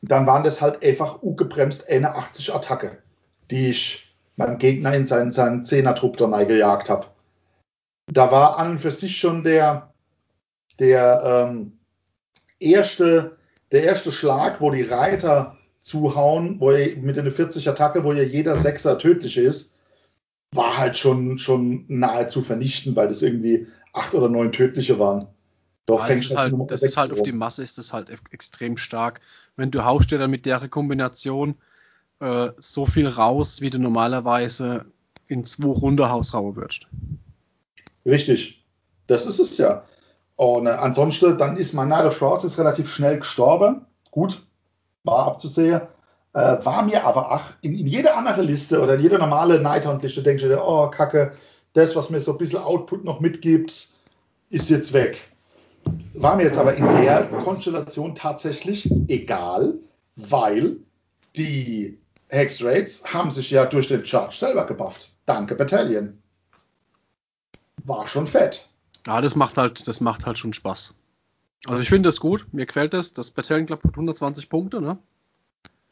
Dann 0.00 0.26
waren 0.26 0.42
das 0.44 0.60
halt 0.60 0.84
einfach 0.84 1.22
ungebremst 1.22 1.88
eine 1.88 2.14
80 2.14 2.54
Attacke, 2.54 3.02
die 3.50 3.68
ich 3.70 4.11
meinem 4.36 4.58
Gegner 4.58 4.94
in 4.94 5.06
seinen, 5.06 5.32
seinen 5.32 5.62
10er 5.62 5.94
Trupp 5.94 6.16
da 6.16 6.26
gejagt 6.46 6.90
habe. 6.90 7.06
Da 8.06 8.30
war 8.30 8.58
an 8.58 8.72
und 8.72 8.78
für 8.78 8.90
sich 8.90 9.18
schon 9.18 9.44
der, 9.44 9.92
der 10.78 11.48
ähm, 11.50 11.78
erste, 12.58 13.36
der 13.70 13.84
erste 13.84 14.12
Schlag, 14.12 14.60
wo 14.60 14.70
die 14.70 14.82
Reiter 14.82 15.56
zuhauen, 15.80 16.60
wo 16.60 16.72
ihr, 16.72 16.96
mit 16.96 17.18
einer 17.18 17.30
40 17.30 17.68
Attacke, 17.68 18.04
wo 18.04 18.12
ja 18.12 18.22
jeder 18.22 18.56
Sechser 18.56 18.98
tödlich 18.98 19.36
ist, 19.36 19.74
war 20.54 20.76
halt 20.76 20.98
schon, 20.98 21.38
schon 21.38 21.84
nahezu 21.88 22.42
vernichtend, 22.42 22.96
weil 22.96 23.08
das 23.08 23.22
irgendwie 23.22 23.66
acht 23.92 24.14
oder 24.14 24.28
neun 24.28 24.52
tödliche 24.52 24.98
waren. 24.98 25.28
Da 25.86 25.96
Ja, 25.96 26.08
das 26.08 26.20
ist 26.20 26.36
halt, 26.36 26.52
Nummer 26.52 26.66
das 26.66 26.82
ist 26.82 26.96
halt 26.96 27.12
auf 27.12 27.22
die 27.22 27.32
Masse 27.32 27.62
ist 27.62 27.78
das 27.78 27.92
halt 27.92 28.10
ex- 28.10 28.30
extrem 28.30 28.76
stark. 28.76 29.20
Wenn 29.56 29.70
du 29.70 29.84
haust 29.84 30.10
dir 30.10 30.18
dann 30.18 30.30
mit 30.30 30.46
der 30.46 30.68
Kombination 30.68 31.56
äh, 32.20 32.50
so 32.58 32.86
viel 32.86 33.08
raus, 33.08 33.60
wie 33.60 33.70
du 33.70 33.78
normalerweise 33.78 34.86
in 35.26 35.44
zwei 35.44 35.68
Runden 35.68 36.08
hausrauen 36.08 36.56
würdest. 36.56 36.86
Richtig. 38.04 38.64
Das 39.06 39.26
ist 39.26 39.38
es 39.38 39.58
ja. 39.58 39.84
Und 40.36 40.66
äh, 40.66 40.70
ansonsten, 40.70 41.38
dann 41.38 41.56
ist 41.56 41.74
of 41.74 42.16
Shrouds 42.16 42.44
ist 42.44 42.58
relativ 42.58 42.92
schnell 42.92 43.18
gestorben. 43.18 43.86
Gut, 44.10 44.44
war 45.04 45.26
abzusehen. 45.26 45.82
Äh, 46.34 46.64
war 46.64 46.82
mir 46.82 47.04
aber, 47.04 47.30
ach, 47.30 47.52
in, 47.60 47.74
in 47.74 47.86
jeder 47.86 48.16
andere 48.16 48.42
Liste 48.42 48.80
oder 48.80 48.94
in 48.94 49.02
jeder 49.02 49.18
normale 49.18 49.60
Nighthaunt-Liste 49.60 50.22
denkst 50.22 50.42
du 50.42 50.48
dir, 50.48 50.64
oh, 50.64 50.88
Kacke, 50.88 51.32
das, 51.74 51.94
was 51.94 52.10
mir 52.10 52.20
so 52.20 52.32
ein 52.32 52.38
bisschen 52.38 52.60
Output 52.60 53.04
noch 53.04 53.20
mitgibt, 53.20 53.90
ist 54.50 54.70
jetzt 54.70 54.92
weg. 54.92 55.18
War 56.14 56.36
mir 56.36 56.44
jetzt 56.44 56.58
aber 56.58 56.74
in 56.74 56.86
der 56.86 57.24
Konstellation 57.44 58.14
tatsächlich 58.14 58.90
egal, 59.08 59.74
weil 60.16 60.76
die 61.36 61.98
Hex 62.32 62.64
Rates 62.64 63.04
haben 63.12 63.30
sich 63.30 63.50
ja 63.50 63.66
durch 63.66 63.88
den 63.88 64.06
Charge 64.06 64.34
selber 64.34 64.66
gebufft. 64.66 65.10
Danke, 65.26 65.54
Battalion. 65.54 66.18
War 67.84 68.08
schon 68.08 68.26
fett. 68.26 68.68
Ja, 69.06 69.20
das 69.20 69.36
macht 69.36 69.58
halt, 69.58 69.86
das 69.86 70.00
macht 70.00 70.24
halt 70.24 70.38
schon 70.38 70.54
Spaß. 70.54 70.94
Also 71.66 71.80
ich 71.80 71.88
finde 71.88 72.08
das 72.08 72.20
gut, 72.20 72.46
mir 72.52 72.64
gefällt 72.64 72.94
das. 72.94 73.12
Das 73.12 73.30
Battalion 73.30 73.66
Club 73.66 73.84
hat 73.84 73.92
120 73.92 74.48
Punkte, 74.48 74.80
ne? 74.80 74.98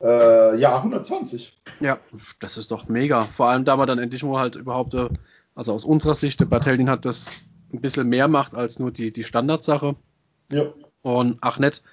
Äh, 0.01 0.59
ja, 0.59 0.77
120. 0.79 1.61
Ja, 1.81 1.99
das 2.41 2.57
ist 2.57 2.71
doch 2.71 2.89
mega. 2.89 3.23
Vor 3.23 3.49
allem, 3.49 3.67
da 3.67 3.77
man 3.77 3.87
dann 3.87 3.99
endlich 3.99 4.23
mal 4.23 4.41
halt 4.41 4.57
überhaupt, 4.57 4.95
äh, 4.95 5.09
also 5.55 5.75
aus 5.75 5.85
unserer 5.85 6.15
Sicht, 6.15 6.41
der 6.41 6.47
Battalion 6.47 6.89
hat 6.89 7.05
das 7.05 7.45
ein 7.73 7.83
bisschen 7.83 8.09
mehr 8.09 8.29
macht 8.29 8.55
als 8.55 8.79
nur 8.79 8.91
die, 8.91 9.13
die 9.13 9.25
Standardsache. 9.25 9.95
Ja. 10.53 10.73
und 11.03 11.39
ach 11.43 11.59
nicht 11.61 11.85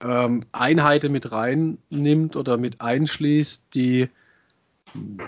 ähm, 0.00 0.42
Einheiten 0.52 1.12
mit 1.12 1.30
reinnimmt 1.32 2.36
oder 2.36 2.56
mit 2.56 2.80
einschließt, 2.80 3.66
die 3.74 4.08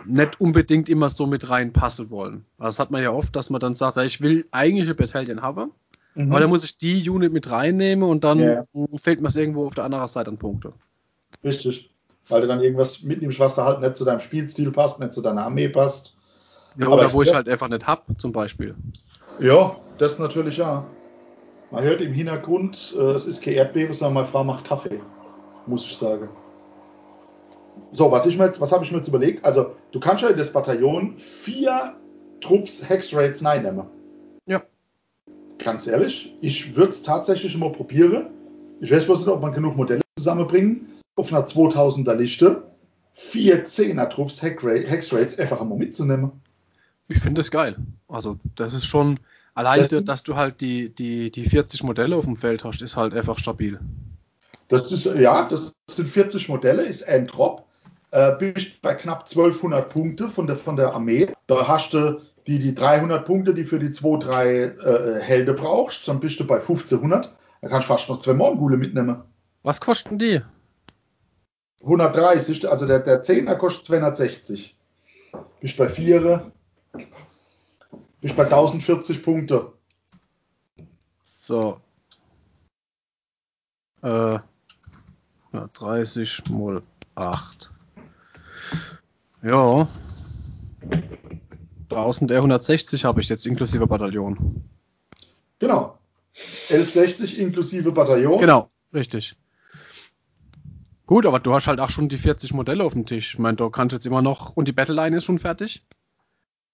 nicht 0.07 0.41
unbedingt 0.41 0.89
immer 0.89 1.11
so 1.11 1.27
mit 1.27 1.49
reinpassen 1.49 2.11
wollen. 2.11 2.45
Das 2.59 2.79
hat 2.79 2.91
man 2.91 3.03
ja 3.03 3.13
oft, 3.13 3.37
dass 3.37 3.51
man 3.51 3.61
dann 3.61 3.75
sagt, 3.75 3.97
ich 3.99 4.21
will 4.21 4.47
eigentlich 4.51 4.87
eine 4.89 4.95
Battalion 4.95 5.43
haben, 5.43 5.71
Mhm. 6.15 6.31
aber 6.33 6.41
dann 6.41 6.51
muss 6.51 6.65
ich 6.65 6.77
die 6.79 7.09
Unit 7.09 7.33
mit 7.33 7.51
reinnehmen 7.51 8.09
und 8.09 8.25
dann 8.25 8.39
Ja. 8.41 8.65
fehlt 9.01 9.21
mir 9.21 9.29
es 9.29 9.37
irgendwo 9.37 9.67
auf 9.67 9.75
der 9.75 9.85
anderen 9.85 10.09
Seite 10.09 10.31
an 10.31 10.37
Punkte. 10.37 10.73
Richtig. 11.45 11.91
Weil 12.29 12.43
du 12.43 12.47
dann 12.49 12.61
irgendwas 12.61 13.03
mitnimmst, 13.03 13.39
was 13.41 13.55
da 13.55 13.65
halt 13.65 13.81
nicht 13.81 13.97
zu 13.97 14.05
deinem 14.05 14.21
Spielstil 14.21 14.71
passt, 14.73 15.01
nicht 15.01 15.13
zu 15.15 15.23
deiner 15.23 15.45
Armee 15.45 15.69
passt. 15.69 16.19
Ja, 16.79 16.87
Aber 16.87 16.97
oder 16.97 17.07
ich 17.09 17.13
wo 17.13 17.23
ich 17.23 17.29
glaub- 17.29 17.37
halt 17.37 17.49
einfach 17.49 17.69
nicht 17.69 17.87
hab, 17.87 18.05
zum 18.21 18.33
Beispiel. 18.33 18.75
Ja, 19.41 19.77
das 19.99 20.19
natürlich 20.19 20.57
ja. 20.57 20.85
Man 21.73 21.85
hört 21.85 22.03
im 22.03 22.13
Hintergrund, 22.13 22.95
äh, 22.99 23.01
es 23.13 23.27
ist 23.27 23.43
kein 23.43 23.55
Erdbeben, 23.55 23.95
sondern 23.95 24.15
meine 24.15 24.27
Frau 24.27 24.45
macht 24.45 24.67
Kaffee. 24.67 25.01
Muss 25.67 25.87
ich 25.87 25.97
sagen. 25.97 26.29
So, 27.93 28.11
was, 28.11 28.27
ich 28.27 28.37
mir, 28.37 28.53
was 28.61 28.73
habe 28.73 28.85
ich 28.85 28.93
mir 28.93 28.99
jetzt 28.99 29.09
überlegt? 29.09 29.43
Also, 29.43 29.75
du 29.91 29.99
kannst 29.99 30.23
ja 30.23 30.29
in 30.29 30.37
das 30.37 30.53
Bataillon 30.53 31.17
vier 31.17 31.97
Trupps 32.43 32.87
Hex 32.87 33.15
Raids 33.15 33.41
nehmen. 33.41 33.85
Ja. 34.45 34.63
Ganz 35.59 35.87
ehrlich, 35.87 36.37
ich 36.43 36.77
würde 36.77 36.91
es 36.91 37.03
tatsächlich 37.03 37.55
immer 37.55 37.71
probieren. 37.71 38.27
Ich 38.81 38.93
weiß 38.93 39.07
bloß 39.07 39.21
nicht, 39.21 39.35
ob 39.35 39.41
man 39.41 39.55
genug 39.55 39.75
Modelle 39.75 40.03
zusammenbringen. 40.19 40.89
Auf 41.17 41.33
einer 41.33 41.47
2000er 41.47 42.15
Liste 42.15 42.65
vier 43.15 43.67
10er 43.67 44.11
Trupps 44.11 44.43
Hex 44.43 44.63
Raids 45.11 45.39
einfach 45.39 45.63
einmal 45.63 45.79
mitzunehmen. 45.79 46.33
Ich 47.09 47.21
finde 47.21 47.39
das 47.39 47.51
geil. 47.51 47.77
Also, 48.09 48.39
das 48.57 48.75
ist 48.75 48.85
schon, 48.85 49.19
allein, 49.55 49.87
Das- 49.89 50.05
dass 50.05 50.23
du 50.23 50.37
halt 50.37 50.61
die, 50.61 50.89
die, 50.95 51.31
die 51.31 51.45
40 51.49 51.83
Modelle 51.83 52.17
auf 52.17 52.25
dem 52.25 52.37
Feld 52.37 52.65
hast, 52.65 52.83
ist 52.83 52.97
halt 52.97 53.15
einfach 53.15 53.39
stabil. 53.39 53.81
Das 54.69 54.91
ist, 54.91 55.05
ja, 55.05 55.47
das 55.49 55.73
sind 55.91 56.09
40 56.09 56.49
Modelle, 56.49 56.83
ist 56.83 57.07
ein 57.07 57.27
Drop. 57.27 57.67
Äh, 58.11 58.37
bist 58.37 58.81
bei 58.83 58.95
knapp 58.95 59.21
1200 59.29 59.89
Punkte 59.89 60.29
von 60.29 60.47
der, 60.47 60.57
von 60.57 60.77
der 60.77 60.93
Armee. 60.93 61.29
Da 61.47 61.67
hast 61.67 61.95
du 61.95 62.21
die, 62.47 62.59
die 62.59 62.75
300 62.75 63.25
Punkte, 63.25 63.55
die 63.55 63.65
für 63.65 63.79
die 63.79 63.93
2, 63.93 64.17
3 64.19 64.55
äh, 64.55 65.21
Helden 65.21 65.57
brauchst. 65.57 66.07
Dann 66.09 66.21
bist 66.21 66.39
du 66.41 66.47
bei 66.47 66.57
1500. 66.57 67.33
Da 67.63 67.69
kannst 67.69 67.89
du 67.89 67.93
fast 67.93 68.09
noch 68.09 68.21
zwei 68.21 68.35
Mongole 68.35 68.77
mitnehmen. 68.77 69.23
Was 69.63 69.81
kosten 69.81 70.19
die? 70.19 70.41
130, 71.83 72.69
also 72.71 72.87
der, 72.87 73.01
der 73.01 73.25
10er 73.25 73.55
kostet 73.57 73.87
260. 73.87 74.77
Bist 75.61 75.77
bei 75.77 75.89
4. 75.89 76.53
Bist 78.23 78.37
bei 78.37 78.45
1040 78.45 79.21
Punkte. 79.21 79.73
So. 81.25 81.81
Äh, 84.01 84.39
ja, 85.53 85.69
30 85.73 86.45
mal 86.51 86.83
8. 87.17 87.73
Ja. 89.43 89.89
1160 91.91 93.05
habe 93.05 93.21
ich 93.21 93.29
jetzt 93.29 93.45
inklusive 93.45 93.89
Bataillon. 93.89 94.63
Genau. 95.59 95.99
1160 96.71 97.41
inklusive 97.41 97.91
Bataillon. 97.91 98.39
Genau, 98.39 98.71
richtig. 98.95 99.37
Gut, 101.07 101.27
aber 101.27 101.41
du 101.41 101.53
hast 101.53 101.67
halt 101.67 101.81
auch 101.81 101.91
schon 101.91 102.09
die 102.09 102.19
40 102.19 102.55
Modelle 102.55 102.85
auf 102.85 102.93
dem 102.93 103.05
Tisch. 103.05 103.35
Ich 103.35 103.41
meine, 103.41 103.57
du 103.57 103.69
kannst 103.69 103.93
jetzt 103.93 104.07
immer 104.07 104.23
noch. 104.23 104.57
Und 104.57 104.69
die 104.69 104.73
Battleline 104.73 105.17
ist 105.17 105.25
schon 105.25 105.41
fertig. 105.41 105.85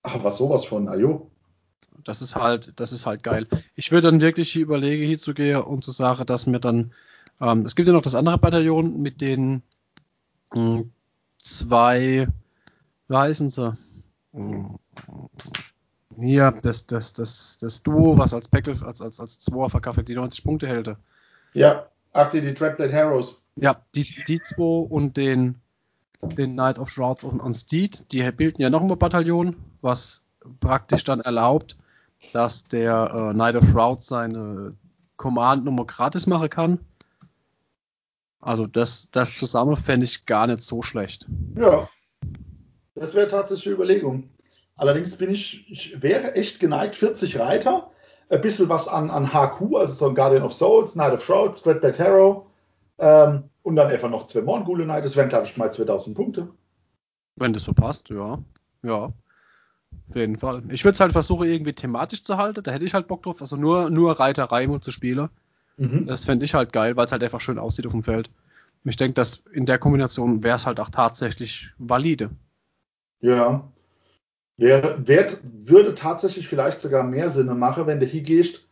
Ach, 0.02 0.22
was 0.22 0.36
sowas 0.36 0.66
von, 0.66 0.88
ajo. 0.88 1.30
Das 2.04 2.22
ist 2.22 2.36
halt, 2.36 2.72
das 2.80 2.92
ist 2.92 3.06
halt 3.06 3.22
geil. 3.22 3.46
Ich 3.74 3.90
würde 3.92 4.10
dann 4.10 4.20
wirklich 4.20 4.52
hier 4.52 4.62
überlegen, 4.62 5.04
hier 5.06 5.18
zu 5.18 5.34
gehen 5.34 5.60
und 5.62 5.84
zu 5.84 5.90
sagen, 5.90 6.26
dass 6.26 6.46
mir 6.46 6.60
dann, 6.60 6.92
ähm, 7.40 7.64
es 7.64 7.74
gibt 7.76 7.88
ja 7.88 7.94
noch 7.94 8.02
das 8.02 8.14
andere 8.14 8.38
Bataillon 8.38 9.00
mit 9.00 9.20
den 9.20 9.62
mh, 10.54 10.84
zwei, 11.38 12.28
wie 13.08 13.16
heißen 13.16 13.50
sie? 13.50 13.76
Mh, 14.32 14.78
Hier, 16.20 16.50
das, 16.62 16.86
das, 16.86 17.12
das, 17.12 17.58
das 17.58 17.82
Duo, 17.82 18.18
was 18.18 18.34
als 18.34 18.48
Packel, 18.48 18.82
als, 18.84 19.00
als, 19.00 19.20
als 19.20 19.38
Zweier 19.38 19.70
verkauft, 19.70 20.08
die 20.08 20.14
90 20.14 20.44
Punkte 20.44 20.66
hält. 20.66 20.96
Ja. 21.52 21.88
Ach, 22.12 22.30
die, 22.30 22.40
die 22.40 22.54
Dreadblade 22.54 22.92
Heroes. 22.92 23.36
Ja, 23.56 23.82
die, 23.94 24.04
die 24.26 24.40
zwei 24.40 24.86
und 24.88 25.16
den, 25.16 25.56
den 26.22 26.52
Knight 26.54 26.78
of 26.78 26.90
Shrouds 26.90 27.24
on 27.24 27.54
Steed, 27.54 28.12
die 28.12 28.28
bilden 28.32 28.62
ja 28.62 28.70
noch 28.70 28.82
ein 28.82 28.88
Bataillon, 28.98 29.56
was 29.82 30.22
praktisch 30.60 31.04
dann 31.04 31.20
erlaubt, 31.20 31.76
dass 32.32 32.64
der 32.64 33.10
äh, 33.14 33.32
Knight 33.32 33.56
of 33.56 33.64
Shrouds 33.68 34.06
seine 34.06 34.74
Command-Nummer 35.16 35.84
gratis 35.84 36.26
machen 36.26 36.50
kann. 36.50 36.78
Also 38.40 38.66
das, 38.66 39.08
das 39.10 39.34
zusammen 39.34 39.76
fände 39.76 40.04
ich 40.04 40.26
gar 40.26 40.46
nicht 40.46 40.62
so 40.62 40.82
schlecht. 40.82 41.26
Ja. 41.56 41.88
Das 42.94 43.14
wäre 43.14 43.28
tatsächlich 43.28 43.66
eine 43.66 43.74
Überlegung. 43.76 44.30
Allerdings 44.76 45.16
bin 45.16 45.30
ich, 45.30 45.70
ich 45.70 46.02
wäre 46.02 46.34
echt 46.34 46.60
geneigt, 46.60 46.96
40 46.96 47.38
Reiter, 47.38 47.90
ein 48.28 48.40
bisschen 48.40 48.68
was 48.68 48.86
an, 48.86 49.10
an 49.10 49.32
HQ, 49.32 49.74
also 49.74 49.92
so 49.92 50.08
ein 50.08 50.14
Guardian 50.14 50.44
of 50.44 50.52
Souls, 50.52 50.92
Knight 50.92 51.12
of 51.12 51.24
Shrouds, 51.24 51.62
Dreadblade 51.62 51.98
Hero 51.98 52.46
ähm, 52.98 53.44
und 53.62 53.76
dann 53.76 53.88
einfach 53.90 54.10
noch 54.10 54.26
zwei 54.28 54.42
Mongole 54.42 54.84
Knight. 54.84 55.04
Das 55.04 55.16
wären, 55.16 55.28
glaube 55.28 55.46
ich, 55.46 55.56
mal 55.56 55.72
2000 55.72 56.16
Punkte. 56.16 56.48
Wenn 57.36 57.52
das 57.52 57.64
so 57.64 57.72
passt, 57.72 58.08
ja. 58.10 58.38
Ja. 58.82 59.08
Auf 60.08 60.16
jeden 60.16 60.36
Fall. 60.36 60.62
Ich 60.70 60.84
würde 60.84 60.94
es 60.94 61.00
halt 61.00 61.12
versuchen, 61.12 61.48
irgendwie 61.48 61.74
thematisch 61.74 62.22
zu 62.22 62.38
halten. 62.38 62.62
Da 62.62 62.70
hätte 62.70 62.84
ich 62.84 62.94
halt 62.94 63.08
Bock 63.08 63.22
drauf. 63.22 63.40
Also 63.40 63.56
nur, 63.56 63.90
nur 63.90 64.18
Reiterei 64.18 64.66
nur 64.66 64.80
zu 64.80 64.90
spielen. 64.90 65.28
Mhm. 65.76 66.06
Das 66.06 66.24
fände 66.24 66.44
ich 66.44 66.54
halt 66.54 66.72
geil, 66.72 66.96
weil 66.96 67.04
es 67.04 67.12
halt 67.12 67.22
einfach 67.22 67.40
schön 67.40 67.58
aussieht 67.58 67.86
auf 67.86 67.92
dem 67.92 68.02
Feld. 68.02 68.30
Und 68.84 68.90
ich 68.90 68.96
denke, 68.96 69.14
dass 69.14 69.42
in 69.52 69.66
der 69.66 69.78
Kombination 69.78 70.42
wäre 70.42 70.56
es 70.56 70.66
halt 70.66 70.80
auch 70.80 70.88
tatsächlich 70.88 71.70
valide. 71.78 72.30
Ja. 73.20 73.68
Wäre, 74.56 75.06
wär, 75.06 75.30
würde 75.42 75.94
tatsächlich 75.94 76.48
vielleicht 76.48 76.80
sogar 76.80 77.04
mehr 77.04 77.30
Sinn 77.30 77.46
machen, 77.58 77.86
wenn 77.86 78.00
du 78.00 78.06
hier 78.06 78.22
gehst, 78.22 78.66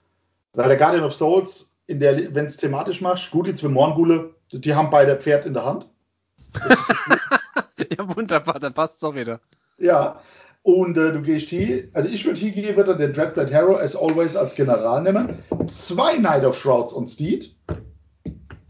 weil 0.52 0.68
der 0.68 0.76
Guardian 0.76 1.04
of 1.04 1.14
Souls, 1.14 1.76
wenn 1.86 2.46
es 2.46 2.56
thematisch 2.56 3.00
machst, 3.00 3.30
gut, 3.30 3.46
die 3.46 3.54
zwei 3.54 3.68
Mongole, 3.68 4.34
die 4.50 4.74
haben 4.74 4.90
beide 4.90 5.16
Pferd 5.16 5.46
in 5.46 5.54
der 5.54 5.64
Hand. 5.64 5.88
ja, 7.96 8.16
wunderbar, 8.16 8.58
dann 8.58 8.74
passt 8.74 8.96
es 8.96 9.04
auch 9.04 9.14
wieder. 9.14 9.40
Ja, 9.78 10.20
und 10.66 10.98
äh, 10.98 11.12
du 11.12 11.22
gehst 11.22 11.48
hier, 11.50 11.88
also 11.92 12.08
ich 12.08 12.24
würde 12.24 12.40
hier 12.40 12.50
gehen, 12.50 12.74
würde 12.76 12.96
den 12.96 13.12
Dreadblade 13.12 13.52
Hero 13.52 13.76
as 13.76 13.94
always 13.94 14.34
als 14.34 14.52
General 14.52 15.00
nehmen. 15.00 15.38
Zwei 15.68 16.16
Knight 16.16 16.44
of 16.44 16.58
Shrouds 16.58 16.92
und 16.92 17.08
Steed. 17.08 17.54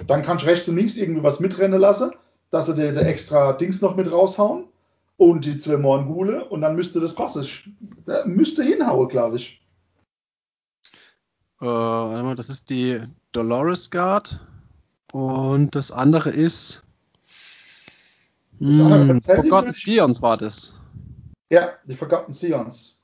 Dann 0.06 0.20
kannst 0.20 0.44
du 0.44 0.48
rechts 0.50 0.68
und 0.68 0.76
links 0.76 0.98
irgendwie 0.98 1.22
was 1.22 1.40
mitrennen 1.40 1.80
lassen, 1.80 2.11
dass 2.50 2.66
sie 2.66 2.74
der, 2.74 2.92
der 2.92 3.09
extra 3.09 3.54
Dings 3.54 3.80
noch 3.80 3.96
mit 3.96 4.12
raushauen. 4.12 4.66
Und 5.16 5.46
die 5.46 5.56
zwei 5.56 5.78
Mongole 5.78 6.44
und 6.44 6.61
dann 6.61 6.76
müsste 6.76 7.00
das 7.00 7.14
passen. 7.14 7.46
Da 8.04 8.26
müsste 8.26 8.62
hinhauen, 8.62 9.09
glaube 9.09 9.37
ich. 9.37 9.62
Äh, 11.62 11.64
warte 11.64 12.22
mal, 12.22 12.35
das 12.35 12.50
ist 12.50 12.68
die 12.68 13.00
Dolores 13.32 13.90
Guard. 13.90 14.46
Und 15.14 15.74
das 15.74 15.92
andere 15.92 16.28
ist. 16.28 16.85
Das 18.61 18.80
andere 18.80 19.00
Hm, 19.00 19.20
Pathetic 19.22 19.48
Forgotten? 19.48 19.72
Sions 19.72 20.20
war 20.20 20.37
das. 20.37 20.76
Ja, 21.50 21.74
die 21.85 21.94
Forgotten 21.94 22.32
Seons. 22.32 23.00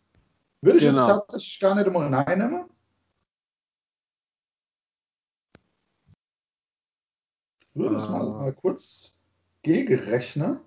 Würde 0.61 0.79
ich 0.79 0.85
Genau. 0.85 1.07
jetzt 1.07 1.09
tatsächlich 1.09 1.61
gar 1.61 1.75
nicht 1.75 1.87
einmal 1.87 2.13
reinnehmen. 2.13 2.65
Ich 7.61 7.81
würde 7.81 7.97
es 7.97 8.09
mal, 8.09 8.21
Ah. 8.21 8.35
mal 8.35 8.53
kurz 8.53 9.15
gegenrechnen. 9.63 10.61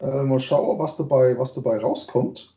Äh, 0.00 0.22
mal 0.22 0.40
schauen, 0.40 0.78
was 0.78 0.96
dabei, 0.96 1.38
was 1.38 1.52
dabei 1.54 1.78
rauskommt. 1.78 2.54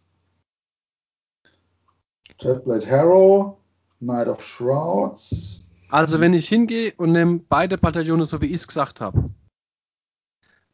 Dreadblade 2.39 2.89
Harrow, 2.89 3.57
Knight 3.99 4.27
of 4.27 4.41
Shrouds. 4.41 5.63
Also, 5.89 6.19
wenn 6.19 6.33
ich 6.33 6.49
hingehe 6.49 6.93
und 6.97 7.13
nehme 7.13 7.39
beide 7.39 7.77
Bataillone, 7.77 8.25
so 8.25 8.41
wie 8.41 8.47
ich 8.47 8.53
es 8.55 8.67
gesagt 8.67 9.01
habe, 9.01 9.29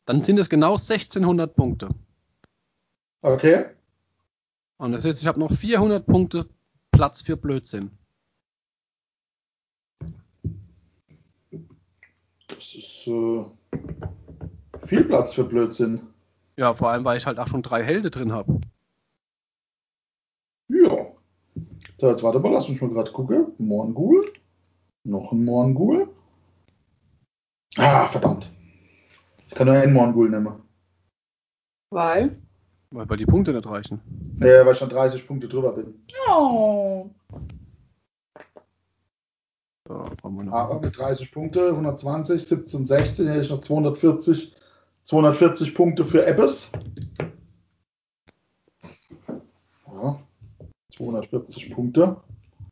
dann 0.06 0.24
sind 0.24 0.40
es 0.40 0.50
genau 0.50 0.78
1600 0.78 1.56
Punkte. 1.56 1.90
Okay. 3.24 3.66
Und 4.78 4.92
das 4.92 5.06
heißt, 5.06 5.22
ich 5.22 5.28
habe 5.28 5.40
noch 5.40 5.54
400 5.54 6.06
Punkte 6.06 6.46
Platz 6.92 7.22
für 7.22 7.38
Blödsinn. 7.38 7.90
Das 12.50 12.76
ist 12.76 13.08
äh, 13.08 13.46
viel 14.86 15.06
Platz 15.06 15.34
für 15.34 15.46
Blödsinn. 15.46 16.02
Ja, 16.58 16.74
vor 16.74 16.90
allem, 16.90 17.06
weil 17.06 17.18
ich 17.18 17.26
halt 17.26 17.40
auch 17.40 17.48
schon 17.48 17.64
drei 17.64 17.82
Helden 17.82 18.12
drin 18.12 18.34
habe. 18.34 18.60
Ja. 20.68 21.14
So, 21.98 22.10
jetzt 22.10 22.24
warte 22.24 22.40
mal, 22.40 22.52
lass 22.52 22.68
mich 22.68 22.82
mal 22.82 22.90
gerade 22.90 23.12
gucken. 23.14 23.54
Morngul. 23.58 24.34
Noch 25.06 25.32
ein 25.32 25.46
Morngul. 25.46 26.10
Ah, 27.78 28.06
verdammt. 28.06 28.52
Ich 29.48 29.56
kann 29.56 29.68
nur 29.68 29.78
einen 29.78 29.94
Morngul 29.94 30.30
nehmen. 30.30 30.62
Weil? 31.90 32.43
Weil, 32.94 33.10
weil 33.10 33.18
die 33.18 33.26
Punkte 33.26 33.54
nicht 33.54 33.68
reichen. 33.68 34.02
Äh, 34.40 34.64
weil 34.66 34.74
ich 34.74 34.78
schon 34.78 34.90
30 34.90 35.26
Punkte 35.26 35.48
drüber 35.48 35.74
bin. 35.74 35.96
Oh. 36.30 37.10
So. 39.88 40.06
Aber 40.52 40.80
mit 40.80 40.98
30 40.98 41.32
Punkte, 41.32 41.70
120, 41.70 42.46
17, 42.46 42.86
16, 42.86 43.28
hätte 43.28 43.42
ich 43.42 43.50
noch 43.50 43.62
240, 43.62 44.56
240 45.06 45.74
Punkte 45.74 46.06
für 46.06 46.26
Ebbes. 46.26 46.72
Ja, 49.88 50.20
240 50.96 51.72
Punkte. 51.72 52.02
Wenn 52.06 52.68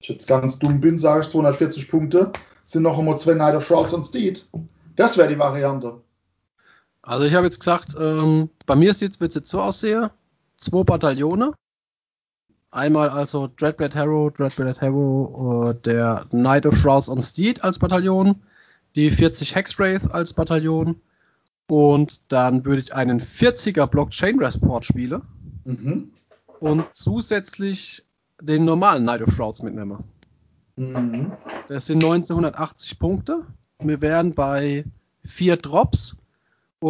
ich 0.00 0.08
jetzt 0.08 0.28
ganz 0.28 0.58
dumm 0.60 0.80
bin, 0.80 0.98
sage 0.98 1.22
ich 1.22 1.28
240 1.30 1.88
Punkte. 1.90 2.32
Sind 2.62 2.84
noch 2.84 2.98
immer 2.98 3.16
zwei 3.16 3.54
of 3.54 3.66
Shrouds 3.66 3.92
und 3.92 4.04
Steed. 4.04 4.48
Das 4.94 5.18
wäre 5.18 5.28
die 5.28 5.38
Variante. 5.38 6.00
Also 7.06 7.24
ich 7.24 7.34
habe 7.34 7.46
jetzt 7.46 7.60
gesagt, 7.60 7.94
ähm, 8.00 8.48
bei 8.66 8.74
mir 8.74 8.98
wird 8.98 9.20
es 9.20 9.34
jetzt 9.34 9.50
so 9.50 9.60
aussehen, 9.60 10.08
zwei 10.56 10.84
Bataillone. 10.84 11.52
Einmal 12.70 13.10
also 13.10 13.48
Dreadblade 13.56 13.96
Harrow, 13.96 14.32
Dreadblade 14.32 14.80
Harrow, 14.80 15.70
äh, 15.70 15.74
der 15.84 16.26
Knight 16.30 16.66
of 16.66 16.76
Shrouds 16.76 17.08
on 17.08 17.20
Steed 17.20 17.62
als 17.62 17.78
Bataillon, 17.78 18.36
die 18.96 19.10
40 19.10 19.54
Hexwraith 19.54 20.10
als 20.10 20.32
Bataillon 20.32 20.96
Und 21.66 22.32
dann 22.32 22.64
würde 22.64 22.80
ich 22.80 22.94
einen 22.94 23.20
40er 23.20 23.86
Blockchain 23.86 24.38
Resport 24.38 24.84
spielen. 24.84 25.22
Mhm. 25.64 26.10
Und 26.60 26.86
zusätzlich 26.92 28.04
den 28.40 28.64
normalen 28.64 29.04
Night 29.04 29.22
of 29.22 29.32
Shrouds 29.34 29.62
mitnehmen. 29.62 30.04
Mhm. 30.76 31.32
Das 31.68 31.86
sind 31.86 32.02
1980 32.02 32.98
Punkte. 32.98 33.42
Wir 33.78 34.00
wären 34.00 34.34
bei 34.34 34.84
vier 35.22 35.56
Drops 35.56 36.16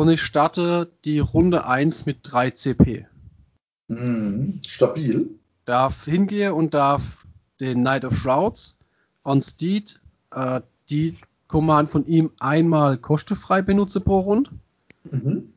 und 0.01 0.09
ich 0.09 0.23
starte 0.23 0.91
die 1.05 1.21
Runde 1.21 1.67
1 1.67 2.05
mit 2.05 2.19
3 2.23 2.51
CP. 2.51 3.07
Mhm. 3.89 4.61
Stabil. 4.67 5.31
Darf 5.67 6.05
hingehe 6.05 6.53
und 6.53 6.75
darf 6.75 7.25
den 7.61 7.79
Knight 7.83 8.05
of 8.05 8.17
Shrouds 8.17 8.77
on 9.25 9.41
Steed 9.41 10.01
äh, 10.33 10.61
die 10.91 11.17
Command 11.47 11.91
von 11.91 12.07
ihm 12.07 12.33
einmal 12.41 12.99
kostenfrei 12.99 13.63
benutze 13.63 14.01
pro 14.01 14.19
Runde 14.21 14.51
Mhm. 15.11 15.53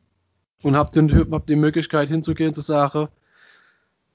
und 0.62 0.76
hab, 0.76 0.92
den, 0.92 1.10
hab 1.32 1.46
die 1.46 1.56
Möglichkeit 1.56 2.08
hinzugehen 2.08 2.54
zu 2.54 2.60
sagen, 2.60 3.08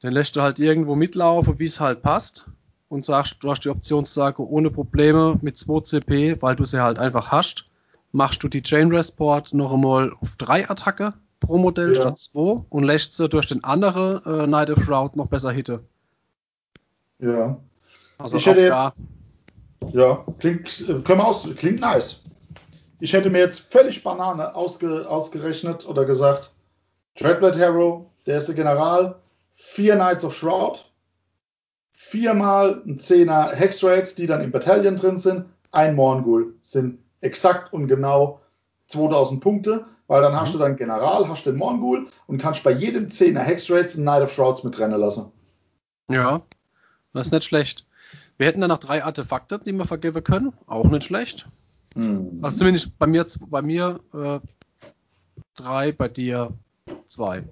dann 0.02 0.14
lässt 0.14 0.36
du 0.36 0.42
halt 0.42 0.60
irgendwo 0.60 0.96
mitlaufen, 0.96 1.58
wie 1.60 1.66
es 1.66 1.80
halt 1.80 2.02
passt 2.02 2.50
und 2.88 3.04
sagst, 3.04 3.38
du 3.44 3.50
hast 3.50 3.62
die 3.66 3.70
Option 3.70 4.06
zu 4.06 4.14
sagen, 4.14 4.44
ohne 4.44 4.70
Probleme 4.70 5.38
mit 5.42 5.58
2 5.58 5.82
CP, 5.82 6.42
weil 6.42 6.56
du 6.56 6.66
sie 6.66 6.82
halt 6.82 7.00
einfach 7.00 7.32
hast, 7.32 7.66
machst 8.13 8.41
du 8.43 8.47
die 8.47 8.62
Chain 8.63 8.91
Resport 8.93 9.54
noch 9.54 9.73
einmal 9.73 10.13
auf 10.21 10.30
3 10.38 10.69
Attacke 10.69 11.13
pro 11.41 11.58
Modell 11.58 11.89
Ja. 11.93 12.02
statt 12.02 12.17
2 12.19 12.63
und 12.69 12.84
lässt 12.86 13.17
sie 13.17 13.28
durch 13.28 13.47
den 13.47 13.63
anderen 13.65 14.17
äh, 14.26 14.45
Knight 14.45 14.69
of 14.69 14.82
Shroud 14.84 15.15
noch 15.17 15.28
besser 15.28 15.52
hitte. 15.52 15.84
Ja. 17.19 17.60
Also 18.17 18.38
Ich 18.38 18.45
hätte 18.45 18.62
jetzt- 18.62 18.93
Ja, 19.91 20.23
klingt, 20.39 20.84
können 21.04 21.19
wir 21.19 21.28
aus, 21.28 21.45
klingt 21.58 21.82
nice. 21.82 22.23
Ich 23.02 23.12
hätte 23.12 23.30
mir 23.30 23.39
jetzt 23.39 23.60
völlig 23.60 24.02
Banane 24.04 24.56
ausge, 24.56 25.10
ausgerechnet 25.10 25.86
oder 25.86 26.06
gesagt, 26.06 26.54
Dreadblade 27.15 27.58
Hero, 27.58 28.10
der 28.26 28.38
ist 28.38 28.47
der 28.47 28.56
General, 28.56 29.15
vier 29.56 29.95
Knights 29.95 30.23
of 30.23 30.34
Shroud, 30.36 30.86
viermal 31.91 32.82
ein 32.86 32.97
Zehner 32.99 33.49
Hex 33.54 33.84
Raids, 33.84 34.15
die 34.15 34.28
dann 34.28 34.41
im 34.41 34.52
Bataillon 34.52 34.95
drin 34.95 35.17
sind, 35.17 35.45
ein 35.71 35.95
Morgul, 35.95 36.54
sind 36.62 36.99
exakt 37.24 37.74
und 37.74 37.88
genau 37.88 38.42
2000 38.88 39.42
Punkte, 39.42 39.86
weil 40.08 40.22
dann 40.22 40.36
hast 40.40 40.54
du 40.54 40.58
deinen 40.58 40.76
General, 40.76 41.28
hast 41.28 41.46
den 41.46 41.56
Morgul 41.56 42.08
und 42.28 42.38
kannst 42.38 42.64
bei 42.64 42.72
jedem 42.72 43.10
Zehner 43.12 43.42
Hex 43.42 43.70
Raids 43.72 43.96
einen 43.96 44.04
Knight 44.04 44.24
of 44.24 44.32
Shrouds 44.32 44.64
mitrennen 44.64 45.00
lassen. 45.00 45.32
Ja, 46.10 46.42
das 47.14 47.28
ist 47.28 47.34
nicht 47.34 47.46
schlecht. 47.46 47.88
Wir 48.38 48.48
hätten 48.48 48.62
dann 48.62 48.70
noch 48.70 48.80
drei 48.80 49.04
Artefakte, 49.04 49.60
die 49.60 49.72
wir 49.74 49.86
vergeben 49.86 50.24
können. 50.24 50.54
Auch 50.68 50.86
nicht 50.86 51.06
schlecht. 51.06 51.48
Hm. 51.96 52.40
Also 52.42 52.58
zumindest 52.58 52.98
bei 53.00 53.08
mir, 53.08 53.26
bei 53.48 53.62
mir 53.62 54.00
äh, 54.14 54.40
drei, 55.56 55.92
bei 55.92 56.10
dir 56.10 56.52
zwei. 57.08 57.44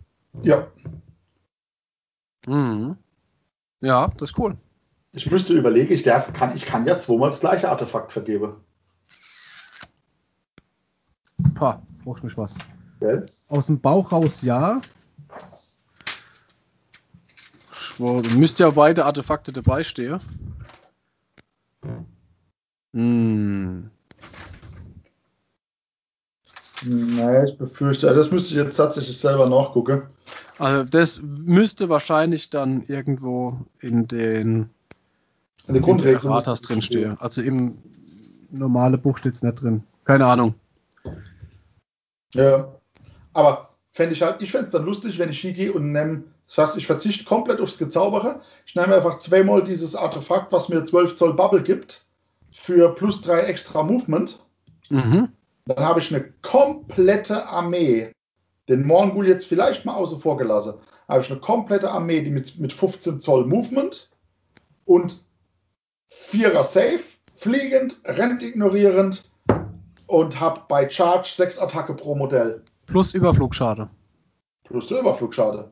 Ja, 0.43 0.67
Mhm. 2.47 2.97
Ja, 3.81 4.09
das 4.17 4.31
ist 4.31 4.39
cool. 4.39 4.57
ich 5.13 5.29
müsste 5.29 5.53
überlegen, 5.53 5.93
ich, 5.93 6.03
darf, 6.03 6.31
kann, 6.33 6.55
ich 6.55 6.65
kann 6.65 6.85
ja 6.85 6.99
zweimal 6.99 7.29
das 7.29 7.39
gleiche 7.39 7.69
Artefakt 7.69 8.11
vergeben. 8.11 8.55
Pah, 11.55 11.81
brauchst 12.03 12.23
mich 12.23 12.37
was. 12.37 12.57
Gell? 12.99 13.25
Aus 13.49 13.67
dem 13.67 13.79
Bauch 13.79 14.11
raus, 14.11 14.41
ja. 14.41 14.81
Schwor, 17.73 18.21
müsste 18.35 18.63
ja 18.63 18.69
beide 18.71 19.05
Artefakte 19.05 19.51
dabei 19.51 19.83
stehen. 19.83 20.19
Hm. 22.93 23.89
Nee, 26.83 27.45
ich 27.45 27.57
befürchte, 27.57 28.07
also 28.07 28.19
das 28.21 28.31
müsste 28.31 28.55
ich 28.55 28.57
jetzt 28.63 28.75
tatsächlich 28.75 29.17
selber 29.17 29.47
nachgucken. 29.47 30.03
Also 30.57 30.83
das 30.83 31.21
müsste 31.21 31.89
wahrscheinlich 31.89 32.49
dann 32.49 32.83
irgendwo 32.87 33.57
in 33.79 34.07
den 34.07 34.47
In 34.47 34.69
der 35.67 35.75
in 35.77 35.81
Grundregel. 35.81 36.21
der 36.21 36.29
Ratas 36.31 36.61
drin 36.61 36.81
stehen. 36.81 37.17
Also 37.19 37.41
im 37.41 37.77
normale 38.51 38.97
Buch 38.97 39.17
steht 39.17 39.33
es 39.35 39.43
nicht 39.43 39.61
drin. 39.61 39.83
Keine 40.05 40.25
Ahnung. 40.25 40.55
Ja. 42.33 42.73
Aber 43.33 43.69
fände 43.91 44.13
ich 44.13 44.21
halt, 44.21 44.41
ich 44.41 44.51
fände 44.51 44.65
es 44.65 44.71
dann 44.71 44.85
lustig, 44.85 45.19
wenn 45.19 45.29
ich 45.29 45.41
hingehe 45.41 45.73
und 45.73 45.91
nehme, 45.91 46.23
das 46.47 46.57
heißt, 46.57 46.77
ich 46.77 46.87
verzichte 46.87 47.23
komplett 47.23 47.61
aufs 47.61 47.77
Gezaubere. 47.77 48.41
Ich 48.65 48.75
nehme 48.75 48.95
einfach 48.95 49.17
zweimal 49.19 49.63
dieses 49.63 49.95
Artefakt, 49.95 50.51
was 50.51 50.69
mir 50.69 50.83
12 50.83 51.17
Zoll 51.17 51.33
Bubble 51.33 51.63
gibt, 51.63 52.05
für 52.51 52.93
plus 52.93 53.21
3 53.21 53.41
extra 53.41 53.83
Movement. 53.83 54.39
Mhm. 54.89 55.29
Dann 55.65 55.85
habe 55.85 55.99
ich 55.99 56.13
eine 56.13 56.25
komplette 56.41 57.47
Armee. 57.47 58.11
Den 58.67 58.85
Morgul 58.85 59.27
jetzt 59.27 59.45
vielleicht 59.45 59.85
mal 59.85 59.95
außen 59.95 60.19
vor 60.19 60.37
gelassen. 60.37 60.75
Habe 61.07 61.21
ich 61.21 61.31
eine 61.31 61.39
komplette 61.39 61.91
Armee, 61.91 62.21
die 62.21 62.29
mit, 62.29 62.59
mit 62.59 62.73
15 62.73 63.21
Zoll 63.21 63.45
Movement 63.45 64.09
und 64.85 65.23
Vierer 66.07 66.63
Safe, 66.63 66.99
fliegend, 67.35 67.97
rennt 68.03 68.43
ignorierend 68.43 69.30
und 70.11 70.41
habe 70.41 70.63
bei 70.67 70.89
Charge 70.89 71.29
6 71.29 71.57
Attacke 71.59 71.93
pro 71.93 72.15
Modell. 72.15 72.65
Plus 72.85 73.13
Überflugschade. 73.13 73.89
Plus 74.65 74.87
der 74.87 74.99
Überflugschade. 74.99 75.71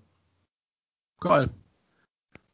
Geil. 1.20 1.50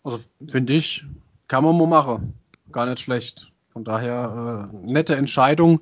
Also 0.04 0.20
finde 0.50 0.74
ich, 0.74 1.06
kann 1.48 1.64
man 1.64 1.78
mal 1.78 1.86
machen. 1.86 2.34
Gar 2.72 2.88
nicht 2.88 3.02
schlecht. 3.02 3.52
Von 3.70 3.84
daher 3.84 4.72
äh, 4.74 4.92
nette 4.92 5.16
Entscheidung, 5.16 5.82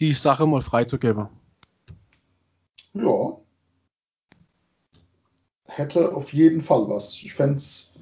die 0.00 0.12
Sache 0.12 0.44
mal 0.44 0.60
freizugeben. 0.60 1.28
Ja. 2.94 3.38
Hätte 5.66 6.16
auf 6.16 6.32
jeden 6.32 6.62
Fall 6.62 6.88
was. 6.88 7.12
Ich 7.22 7.32
fände 7.32 7.56
es 7.58 7.94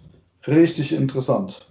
richtig 0.47 0.93
interessant. 0.93 1.67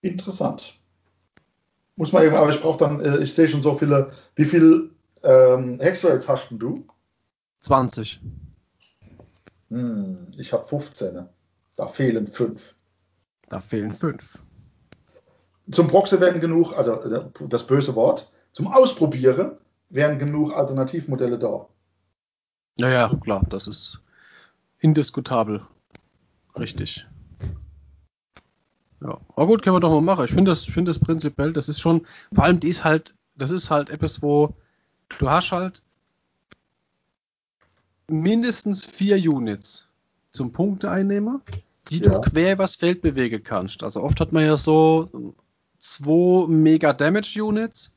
Interessant. 0.00 0.78
Muss 2.02 2.10
man 2.10 2.24
eben, 2.24 2.34
aber 2.34 2.50
ich 2.50 2.60
brauche 2.60 2.78
dann, 2.78 2.98
äh, 2.98 3.18
ich 3.18 3.32
sehe 3.32 3.46
schon 3.46 3.62
so 3.62 3.76
viele, 3.76 4.10
wie 4.34 4.44
viel 4.44 4.90
ähm, 5.22 5.78
Hexrate 5.78 6.26
hast 6.26 6.48
du? 6.50 6.84
20. 7.60 8.20
Hm, 9.68 10.26
ich 10.36 10.52
habe 10.52 10.66
15. 10.66 11.28
Da 11.76 11.86
fehlen 11.86 12.26
5. 12.26 12.74
Da 13.48 13.60
fehlen 13.60 13.92
5. 13.92 14.42
Zum 15.70 15.86
Proxy 15.86 16.20
werden 16.20 16.40
genug, 16.40 16.72
also 16.76 17.00
äh, 17.02 17.30
das 17.48 17.68
böse 17.68 17.94
Wort, 17.94 18.32
zum 18.50 18.66
Ausprobieren 18.66 19.52
wären 19.88 20.18
genug 20.18 20.56
Alternativmodelle 20.56 21.38
da. 21.38 21.68
Naja, 22.78 23.16
klar, 23.22 23.46
das 23.48 23.68
ist 23.68 24.00
indiskutabel. 24.80 25.62
Richtig. 26.58 27.06
Ja, 29.02 29.18
aber 29.34 29.46
gut, 29.46 29.62
können 29.62 29.76
wir 29.76 29.80
doch 29.80 29.90
mal 29.90 30.00
machen. 30.00 30.24
Ich 30.24 30.32
finde 30.32 30.50
das, 30.50 30.64
finde 30.64 30.90
das 30.90 30.98
prinzipiell, 31.00 31.52
das 31.52 31.68
ist 31.68 31.80
schon, 31.80 32.06
vor 32.32 32.44
allem 32.44 32.60
die 32.60 32.68
ist 32.68 32.84
halt, 32.84 33.14
das 33.36 33.50
ist 33.50 33.70
halt 33.70 33.90
etwas, 33.90 34.22
wo 34.22 34.54
du 35.18 35.28
hast 35.28 35.50
halt 35.52 35.82
mindestens 38.08 38.84
vier 38.84 39.16
Units 39.16 39.88
zum 40.30 40.52
Punkteeinnehmer, 40.52 41.40
die 41.88 41.98
Ja. 41.98 42.18
du 42.18 42.20
quer 42.20 42.52
übers 42.54 42.76
Feld 42.76 43.02
bewegen 43.02 43.42
kannst. 43.42 43.82
Also 43.82 44.02
oft 44.02 44.20
hat 44.20 44.32
man 44.32 44.44
ja 44.44 44.56
so 44.56 45.34
zwei 45.78 46.46
Mega 46.48 46.92
Damage 46.92 47.42
Units, 47.42 47.94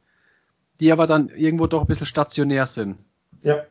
die 0.80 0.92
aber 0.92 1.08
dann 1.08 1.30
irgendwo 1.30 1.68
doch 1.68 1.82
ein 1.82 1.88
bisschen 1.88 2.08
stationär 2.08 2.66
sind. 2.66 2.98
Ja. 3.44 3.64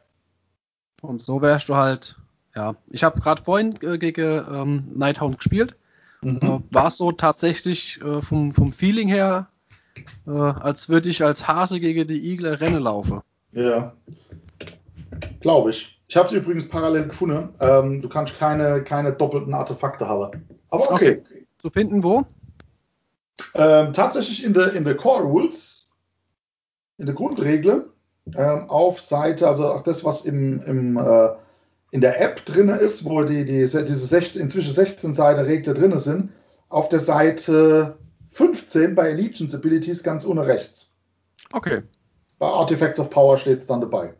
Und 1.03 1.21
so 1.21 1.43
wärst 1.43 1.69
du 1.69 1.75
halt, 1.77 2.17
ja. 2.55 2.77
Ich 2.91 3.03
habe 3.05 3.21
gerade 3.21 3.43
vorhin 3.43 3.75
äh, 3.83 3.99
gegen 3.99 4.45
ähm, 4.55 4.85
Nighthound 4.95 5.39
gespielt. 5.39 5.75
Mhm. 6.25 6.39
Äh, 6.43 6.75
war 6.75 6.91
so 6.91 7.13
tatsächlich 7.13 8.01
äh, 8.03 8.23
vom, 8.23 8.53
vom 8.53 8.73
Feeling 8.73 9.09
her, 9.09 9.49
äh, 10.27 10.31
als 10.31 10.89
würde 10.89 11.09
ich 11.09 11.23
als 11.23 11.47
Hase 11.47 11.81
gegen 11.81 12.07
die 12.07 12.33
Igel 12.33 12.55
Rennen 12.55 12.83
laufen. 12.83 13.21
Ja. 13.53 13.93
Glaube 15.41 15.71
ich. 15.71 15.91
Ich 16.09 16.17
habe 16.17 16.29
es 16.29 16.35
übrigens 16.35 16.69
parallel 16.69 17.09
gefunden. 17.09 17.51
Ähm, 17.61 18.03
du 18.03 18.09
kannst 18.09 18.39
keine, 18.39 18.83
keine 18.83 19.13
doppelten 19.13 19.55
Artefakte 19.55 20.09
haben. 20.09 20.47
Aber 20.71 20.91
okay. 20.91 21.23
Zu 21.59 21.71
finden 21.71 22.03
wo? 22.03 22.25
Ähm, 23.55 23.93
tatsächlich 23.93 24.45
in 24.45 24.53
der 24.53 24.75
in 24.75 24.85
der 24.85 24.97
Core 24.97 25.23
Rules, 25.23 25.89
in 26.99 27.07
der 27.07 27.15
Grundregel, 27.15 27.91
ähm, 28.35 28.71
auf 28.71 29.01
Seite, 29.01 29.49
also 29.49 29.67
auch 29.69 29.83
das, 29.83 30.05
was 30.05 30.25
im, 30.25 30.61
im, 30.63 30.97
äh, 30.97 31.29
in 31.95 32.01
der 32.01 32.21
App 32.21 32.45
drin 32.45 32.71
ist, 32.71 33.05
wo 33.05 33.23
die, 33.23 33.45
die, 33.45 33.61
diese 33.61 33.95
16, 33.95 34.43
inzwischen 34.43 34.73
16 34.73 35.15
Seiten 35.15 35.43
Regler 35.43 35.75
drin 35.75 35.97
sind, 35.97 36.33
auf 36.69 36.89
der 36.89 36.99
Seite 36.99 37.97
15 38.31 38.97
bei 38.97 39.13
Allegiance 39.13 39.57
Abilities 39.57 40.03
ganz 40.03 40.27
ohne 40.27 40.45
rechts. 40.45 40.93
Okay. 41.53 41.83
Bei 42.41 42.49
Artifacts 42.49 42.99
of 42.99 43.11
Power 43.11 43.39
steht 43.39 43.61
es 43.61 43.69
dann 43.69 43.81
dabei. 43.81 44.13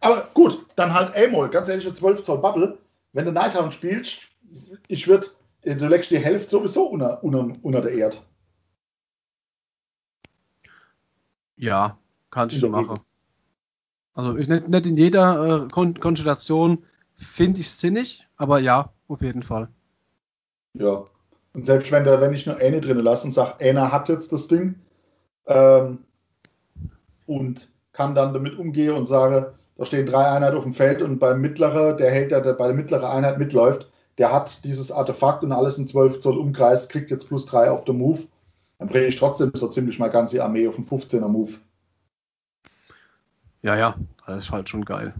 Aber 0.00 0.30
gut, 0.32 0.64
dann 0.76 0.94
halt 0.94 1.14
Amol, 1.14 1.50
ganz 1.50 1.68
ehrlich, 1.68 1.84
eine 1.84 1.94
12 1.94 2.22
Zoll 2.22 2.38
Bubble. 2.38 2.78
Wenn 3.12 3.26
du 3.26 3.32
Nighthound 3.32 3.74
spielst, 3.74 4.20
ich 4.88 5.06
würde, 5.06 5.26
du 5.62 5.88
legst 5.88 6.10
die 6.10 6.18
Hälfte 6.18 6.48
sowieso 6.48 6.84
unter, 6.84 7.22
unter, 7.22 7.52
unter 7.60 7.82
der 7.82 7.92
Erde. 7.92 8.16
Ja. 11.56 11.98
Kannst 12.30 12.62
du 12.62 12.70
machen. 12.70 12.98
Also 14.14 14.38
ich, 14.38 14.48
nicht, 14.48 14.68
nicht 14.68 14.86
in 14.86 14.96
jeder 14.96 15.64
äh, 15.64 15.68
Kon 15.68 16.00
Konstellation 16.00 16.82
finde 17.20 17.60
ich 17.60 17.70
sinnig, 17.70 18.26
aber 18.36 18.58
ja, 18.58 18.92
auf 19.08 19.22
jeden 19.22 19.42
Fall. 19.42 19.68
Ja. 20.74 21.04
Und 21.52 21.66
selbst 21.66 21.90
wenn, 21.90 22.04
der, 22.04 22.20
wenn 22.20 22.32
ich 22.32 22.46
nur 22.46 22.56
eine 22.56 22.80
drin 22.80 22.98
lasse 22.98 23.26
und 23.26 23.32
sage, 23.32 23.60
einer 23.60 23.90
hat 23.92 24.08
jetzt 24.08 24.32
das 24.32 24.48
Ding 24.48 24.76
ähm, 25.46 25.98
und 27.26 27.68
kann 27.92 28.14
dann 28.14 28.32
damit 28.32 28.56
umgehen 28.56 28.94
und 28.94 29.06
sage, 29.06 29.54
da 29.76 29.84
stehen 29.84 30.06
drei 30.06 30.30
Einheiten 30.30 30.56
auf 30.56 30.62
dem 30.62 30.72
Feld 30.72 31.02
und 31.02 31.18
beim 31.18 31.40
mittleren, 31.40 31.96
der 31.96 32.10
hält, 32.10 32.30
der, 32.30 32.40
der 32.40 32.52
bei 32.52 32.68
der 32.68 32.76
mittleren 32.76 33.10
Einheit 33.10 33.38
mitläuft, 33.38 33.90
der 34.18 34.32
hat 34.32 34.64
dieses 34.64 34.92
Artefakt 34.92 35.42
und 35.42 35.52
alles 35.52 35.78
in 35.78 35.88
12 35.88 36.20
Zoll 36.20 36.38
Umkreis, 36.38 36.88
kriegt 36.88 37.10
jetzt 37.10 37.26
plus 37.26 37.46
drei 37.46 37.70
auf 37.70 37.84
den 37.84 37.98
Move. 37.98 38.20
Dann 38.78 38.88
bringe 38.88 39.06
ich 39.06 39.16
trotzdem 39.16 39.50
so 39.54 39.68
ziemlich 39.68 39.98
mal 39.98 40.08
ganze 40.08 40.42
Armee 40.42 40.68
auf 40.68 40.76
den 40.76 40.84
15er 40.84 41.28
Move. 41.28 41.52
Ja, 43.62 43.76
ja, 43.76 43.94
das 44.26 44.38
ist 44.38 44.52
halt 44.52 44.68
schon 44.68 44.84
geil. 44.84 45.14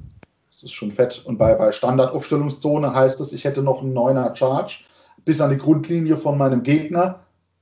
Das 0.61 0.65
ist 0.65 0.73
schon 0.73 0.91
fett. 0.91 1.25
Und 1.25 1.39
bei, 1.39 1.55
bei 1.55 1.73
Standardaufstellungszone 1.73 2.95
heißt 2.95 3.19
es, 3.21 3.33
ich 3.33 3.45
hätte 3.45 3.63
noch 3.63 3.81
einen 3.81 3.97
9er 3.97 4.37
Charge 4.37 4.81
bis 5.25 5.41
an 5.41 5.49
die 5.49 5.57
Grundlinie 5.57 6.19
von 6.19 6.37
meinem 6.37 6.63
Gegner. 6.63 7.21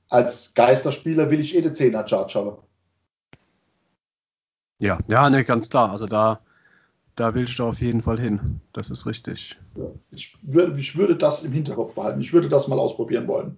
Als 0.09 0.53
Geisterspieler 0.53 1.31
will 1.31 1.39
ich 1.39 1.55
eh 1.55 1.61
den 1.61 1.73
10er 1.73 2.05
Charge 2.09 2.33
haben. 2.37 2.57
Ja, 4.79 4.97
ja, 5.07 5.29
ne, 5.29 5.45
ganz 5.45 5.69
klar. 5.69 5.91
Also 5.91 6.07
da, 6.07 6.41
da 7.15 7.35
willst 7.35 7.57
du 7.57 7.67
auf 7.67 7.79
jeden 7.79 8.01
Fall 8.01 8.19
hin. 8.19 8.59
Das 8.73 8.89
ist 8.89 9.05
richtig. 9.05 9.57
Ja, 9.77 9.85
ich, 10.11 10.37
würde, 10.41 10.77
ich 10.77 10.97
würde 10.97 11.15
das 11.15 11.43
im 11.43 11.53
Hinterkopf 11.53 11.95
behalten. 11.95 12.19
Ich 12.19 12.33
würde 12.33 12.49
das 12.49 12.67
mal 12.67 12.79
ausprobieren 12.79 13.29
wollen. 13.29 13.55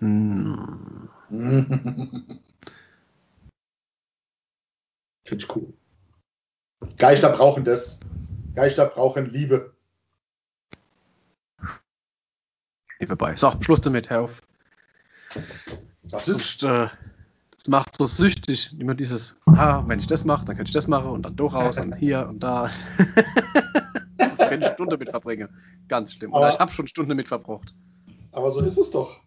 Hm. 0.00 1.08
Finde 5.24 5.44
ich 5.44 5.56
cool. 5.56 5.72
Geister 6.98 7.30
brauchen 7.30 7.64
das. 7.64 7.98
Geister 8.56 8.86
brauchen 8.86 9.30
Liebe. 9.30 9.74
Hier 12.98 13.06
vorbei. 13.06 13.36
So, 13.36 13.52
Schluss 13.60 13.82
damit, 13.82 14.08
Herr 14.08 14.22
auf. 14.22 14.40
Das 16.04 16.28
ist 16.28 16.62
äh, 16.62 16.88
das 17.52 17.68
macht 17.68 17.96
so 17.96 18.06
süchtig, 18.06 18.74
immer 18.78 18.94
dieses, 18.94 19.38
ah, 19.46 19.82
wenn 19.86 19.98
ich 19.98 20.06
das 20.06 20.24
mache, 20.24 20.46
dann 20.46 20.56
kann 20.56 20.64
ich 20.64 20.72
das 20.72 20.88
machen 20.88 21.10
und 21.10 21.22
dann 21.22 21.36
durchaus 21.36 21.78
und 21.78 21.94
hier 21.96 22.26
und 22.28 22.42
da. 22.42 22.70
kann 24.38 24.62
ich 24.62 24.68
Stunde 24.68 24.96
mit 24.96 25.10
verbringen. 25.10 25.48
Ganz 25.88 26.14
schlimm. 26.14 26.32
Oder 26.32 26.46
Aber- 26.46 26.54
ich 26.54 26.58
habe 26.58 26.72
schon 26.72 26.86
Stunde 26.86 27.14
mit 27.14 27.28
verbracht. 27.28 27.74
Aber 28.32 28.50
so 28.50 28.60
ist 28.60 28.78
es 28.78 28.90
doch. 28.90 29.20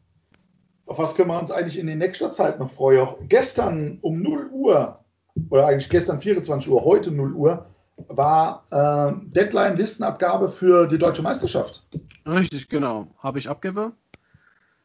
Auf 0.88 0.98
was 0.98 1.14
können 1.14 1.30
wir 1.30 1.40
uns 1.40 1.52
eigentlich 1.52 1.78
in 1.78 1.86
der 1.86 1.98
nächster 1.98 2.32
Zeit 2.32 2.60
noch 2.60 2.72
freuen? 2.72 3.28
Gestern 3.28 4.00
um 4.02 4.24
0 4.24 4.50
Uhr, 4.52 5.04
oder 5.52 5.68
eigentlich 5.68 5.90
gestern 5.90 6.20
24 6.20 6.70
Uhr, 6.70 6.84
heute 6.84 7.12
0 7.12 7.34
Uhr, 7.34 7.69
war 8.08 8.66
äh, 8.72 9.14
Deadline-Listenabgabe 9.28 10.52
für 10.52 10.88
die 10.88 10.98
deutsche 10.98 11.22
Meisterschaft. 11.22 11.84
Richtig, 12.26 12.70
genau. 12.70 13.08
Habe 13.20 13.40
ich 13.40 13.50
abgegeben. 13.50 13.94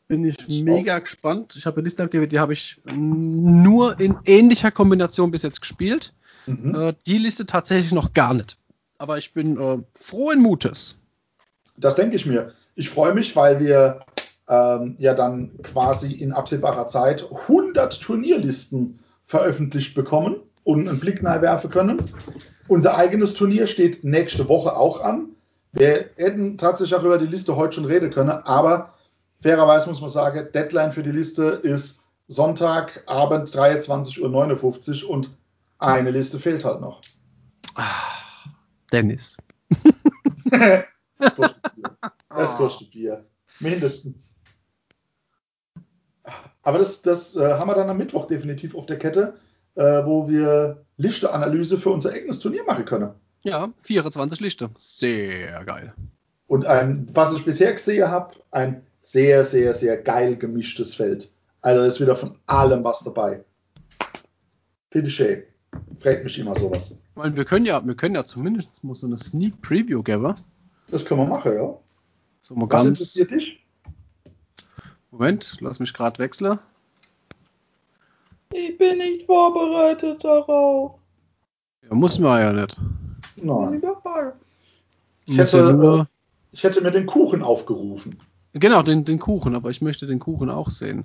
Bin 0.06 0.24
ich 0.24 0.36
Ich 0.46 0.62
mega 0.62 0.98
gespannt. 0.98 1.56
Ich 1.56 1.66
habe 1.66 1.78
eine 1.78 1.84
Liste 1.84 2.02
abgegeben, 2.02 2.28
die 2.28 2.38
habe 2.38 2.52
ich 2.52 2.80
nur 2.84 3.98
in 4.00 4.18
ähnlicher 4.26 4.70
Kombination 4.70 5.30
bis 5.30 5.42
jetzt 5.42 5.60
gespielt. 5.60 6.14
Mhm. 6.46 6.74
Äh, 6.74 6.94
die 7.06 7.18
Liste 7.18 7.46
tatsächlich 7.46 7.92
noch 7.92 8.12
gar 8.12 8.34
nicht. 8.34 8.58
Aber 8.98 9.18
ich 9.18 9.32
bin 9.32 9.58
äh, 9.58 9.78
frohen 9.94 10.40
Mutes. 10.40 11.00
Das 11.76 11.94
denke 11.94 12.16
ich 12.16 12.26
mir. 12.26 12.52
Ich 12.74 12.90
freue 12.90 13.14
mich, 13.14 13.34
weil 13.34 13.60
wir 13.60 14.00
ähm, 14.48 14.96
ja 14.98 15.14
dann 15.14 15.62
quasi 15.62 16.12
in 16.12 16.32
absehbarer 16.32 16.88
Zeit 16.88 17.24
100 17.30 18.00
Turnierlisten 18.00 19.00
veröffentlicht 19.24 19.94
bekommen 19.94 20.36
und 20.64 20.88
einen 20.88 21.00
Blick 21.00 21.22
nahe 21.22 21.42
werfen 21.42 21.70
können. 21.70 22.02
Unser 22.68 22.96
eigenes 22.96 23.34
Turnier 23.34 23.66
steht 23.66 24.02
nächste 24.02 24.48
Woche 24.48 24.76
auch 24.76 25.00
an. 25.00 25.28
Wir 25.72 26.10
hätten 26.16 26.58
tatsächlich 26.58 26.98
auch 26.98 27.04
über 27.04 27.18
die 27.18 27.26
Liste 27.26 27.56
heute 27.56 27.74
schon 27.74 27.84
reden 27.84 28.10
können, 28.10 28.30
aber 28.30 28.94
fairerweise 29.42 29.88
muss 29.88 30.00
man 30.00 30.10
sagen, 30.10 30.48
Deadline 30.54 30.92
für 30.92 31.02
die 31.02 31.10
Liste 31.10 31.44
ist 31.44 32.02
Sonntagabend 32.28 33.50
23.59 33.50 35.04
Uhr 35.04 35.10
und 35.10 35.30
eine 35.78 36.10
Liste 36.10 36.38
fehlt 36.38 36.64
halt 36.64 36.80
noch. 36.80 37.00
Ah, 37.76 37.82
Dennis. 38.92 39.36
Das 41.16 41.34
kostet 41.36 41.74
Bier. 41.74 41.96
Das 42.28 42.56
kostet 42.56 42.90
Bier. 42.90 43.24
Mindestens. 43.60 44.36
Aber 46.62 46.78
das, 46.78 47.02
das 47.02 47.36
äh, 47.36 47.54
haben 47.54 47.68
wir 47.68 47.74
dann 47.74 47.90
am 47.90 47.98
Mittwoch 47.98 48.26
definitiv 48.26 48.74
auf 48.74 48.86
der 48.86 48.98
Kette, 48.98 49.38
äh, 49.77 50.05
wo 50.05 50.29
wir 50.29 50.85
Lichte-Analyse 50.97 51.79
für 51.79 51.91
unser 51.91 52.12
eigenes 52.12 52.39
Turnier 52.41 52.64
machen 52.64 52.85
können. 52.85 53.11
Ja, 53.43 53.72
24 53.83 54.41
Lichter. 54.41 54.70
Sehr 54.77 55.64
geil. 55.64 55.93
Und 56.47 56.66
ein, 56.66 57.09
was 57.12 57.33
ich 57.33 57.45
bisher 57.45 57.72
gesehen 57.72 58.09
habe, 58.09 58.35
ein 58.51 58.83
sehr, 59.03 59.45
sehr, 59.45 59.75
sehr 59.75 59.97
geil 59.97 60.37
gemischtes 60.37 60.95
Feld. 60.95 61.31
Also 61.61 61.83
ist 61.83 62.01
wieder 62.01 62.16
von 62.16 62.39
allem 62.47 62.85
was 62.85 63.01
dabei. 63.01 63.45
Finde 64.91 65.09
ich 65.09 65.16
schön. 65.16 65.43
Freut 66.01 66.25
mich 66.25 66.39
immer 66.39 66.55
sowas. 66.55 66.97
Weil 67.14 67.37
wir 67.37 67.45
können 67.45 67.66
ja, 67.66 67.85
wir 67.85 67.95
können 67.95 68.14
ja 68.14 68.25
zumindest 68.25 68.85
mal 68.85 68.95
so 68.95 69.07
eine 69.07 69.18
Sneak 69.18 69.61
Preview 69.61 70.03
geben. 70.03 70.35
Das 70.89 71.05
können 71.05 71.20
wir 71.20 71.27
machen, 71.27 71.55
ja. 71.55 71.77
So 72.41 72.55
mal 72.55 72.66
Was 72.70 72.85
ganz. 72.85 72.87
interessiert 73.01 73.31
dich? 73.31 73.64
Moment, 75.11 75.57
lass 75.61 75.81
mich 75.81 75.95
gerade 75.95 76.18
wechseln. 76.18 76.59
Ich 78.57 78.78
bin 78.78 78.98
nicht 78.98 79.22
vorbereitet 79.26 80.22
darauf. 80.24 80.98
Ja, 81.82 81.94
muss 81.94 82.18
man 82.18 82.40
ja 82.40 82.52
nicht. 82.52 82.76
Nein. 83.36 83.82
Ich 85.26 85.36
hätte, 85.38 86.07
Ich 86.52 86.62
hätte 86.62 86.80
mir 86.80 86.90
den 86.92 87.07
Kuchen 87.07 87.42
aufgerufen. 87.42 88.20
genau, 88.52 88.82
den, 88.82 89.05
den 89.05 89.18
Kuchen, 89.18 89.55
aber 89.57 89.70
ich 89.70 89.82
möchte 89.82 90.07
den 90.07 90.18
Kuchen 90.20 90.50
auch 90.50 90.70
sehen. 90.70 91.05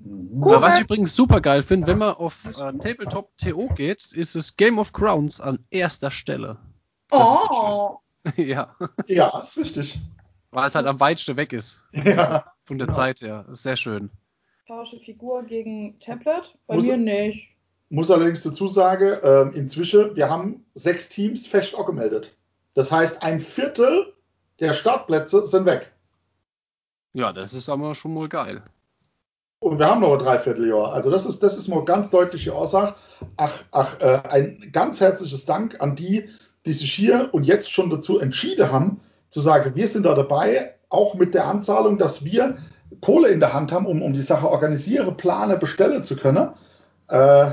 Mhm. 0.00 0.40
Kuchen. 0.40 0.54
Aber 0.56 0.62
was 0.66 0.76
ich 0.78 0.84
übrigens 0.84 1.14
super 1.16 1.40
geil 1.40 1.62
finde, 1.62 1.86
wenn 1.86 1.98
man 1.98 2.14
auf 2.14 2.44
äh, 2.46 2.72
Tabletop 2.78 3.30
TO 3.38 3.68
geht, 3.74 4.12
ist 4.12 4.36
es 4.36 4.56
Game 4.56 4.78
of 4.78 4.92
Crowns 4.92 5.40
an 5.40 5.58
erster 5.70 6.10
Stelle. 6.10 6.58
Das 7.10 7.26
Oh. 7.50 7.98
ja, 8.36 8.74
Ja, 9.06 9.38
ist 9.40 9.56
richtig. 9.56 9.98
weil 10.50 10.68
es 10.68 10.74
halt 10.74 10.86
am 10.86 11.00
weitesten 11.00 11.36
weg 11.38 11.52
ist. 11.54 11.82
Ja. 11.92 12.44
Von 12.64 12.76
der 12.78 12.88
Genau. 12.88 12.96
Zeit 12.98 13.22
her. 13.22 13.46
Sehr 13.52 13.76
schön. 13.76 14.10
Tausche 14.68 15.00
Figur 15.00 15.44
gegen 15.44 15.98
Tablet? 15.98 16.54
Bei 16.66 16.74
Muss- 16.74 16.84
mir 16.84 16.98
nicht. 16.98 17.48
Muss 17.88 18.10
allerdings 18.10 18.42
dazu 18.42 18.68
sagen, 18.68 19.16
ähm, 19.22 19.54
inzwischen, 19.54 20.14
wir 20.14 20.28
haben 20.28 20.66
sechs 20.74 21.08
Teams 21.08 21.46
fest 21.46 21.74
auch 21.74 21.86
gemeldet. 21.86 22.36
Das 22.74 22.92
heißt, 22.92 23.22
ein 23.22 23.40
Viertel 23.40 24.12
der 24.60 24.74
Startplätze 24.74 25.42
sind 25.46 25.64
weg. 25.64 25.90
Ja, 27.14 27.32
das 27.32 27.54
ist 27.54 27.70
aber 27.70 27.94
schon 27.94 28.12
mal 28.12 28.28
geil. 28.28 28.62
Und 29.60 29.78
wir 29.78 29.86
haben 29.86 30.02
noch 30.02 30.12
ein 30.12 30.18
Dreivierteljahr. 30.18 30.92
Also 30.92 31.10
das 31.10 31.24
ist, 31.24 31.42
das 31.42 31.56
ist 31.56 31.68
mal 31.68 31.82
ganz 31.86 32.10
deutliche 32.10 32.54
Aussage. 32.54 32.94
Ach, 33.38 33.64
ach, 33.70 33.98
äh, 34.00 34.20
ein 34.28 34.68
ganz 34.70 35.00
herzliches 35.00 35.46
Dank 35.46 35.80
an 35.80 35.96
die, 35.96 36.28
die 36.66 36.74
sich 36.74 36.92
hier 36.92 37.30
und 37.32 37.44
jetzt 37.44 37.72
schon 37.72 37.88
dazu 37.88 38.18
entschieden 38.18 38.70
haben, 38.70 39.00
zu 39.30 39.40
sagen, 39.40 39.74
wir 39.74 39.88
sind 39.88 40.02
da 40.02 40.14
dabei, 40.14 40.74
auch 40.90 41.14
mit 41.14 41.32
der 41.32 41.46
Anzahlung, 41.46 41.96
dass 41.96 42.22
wir 42.22 42.58
Kohle 43.00 43.28
in 43.28 43.40
der 43.40 43.52
Hand 43.52 43.72
haben, 43.72 43.86
um, 43.86 44.02
um 44.02 44.12
die 44.12 44.22
Sache 44.22 44.48
organisieren, 44.48 45.16
planen, 45.16 45.58
bestellen 45.58 46.04
zu 46.04 46.16
können. 46.16 46.50
Äh, 47.08 47.52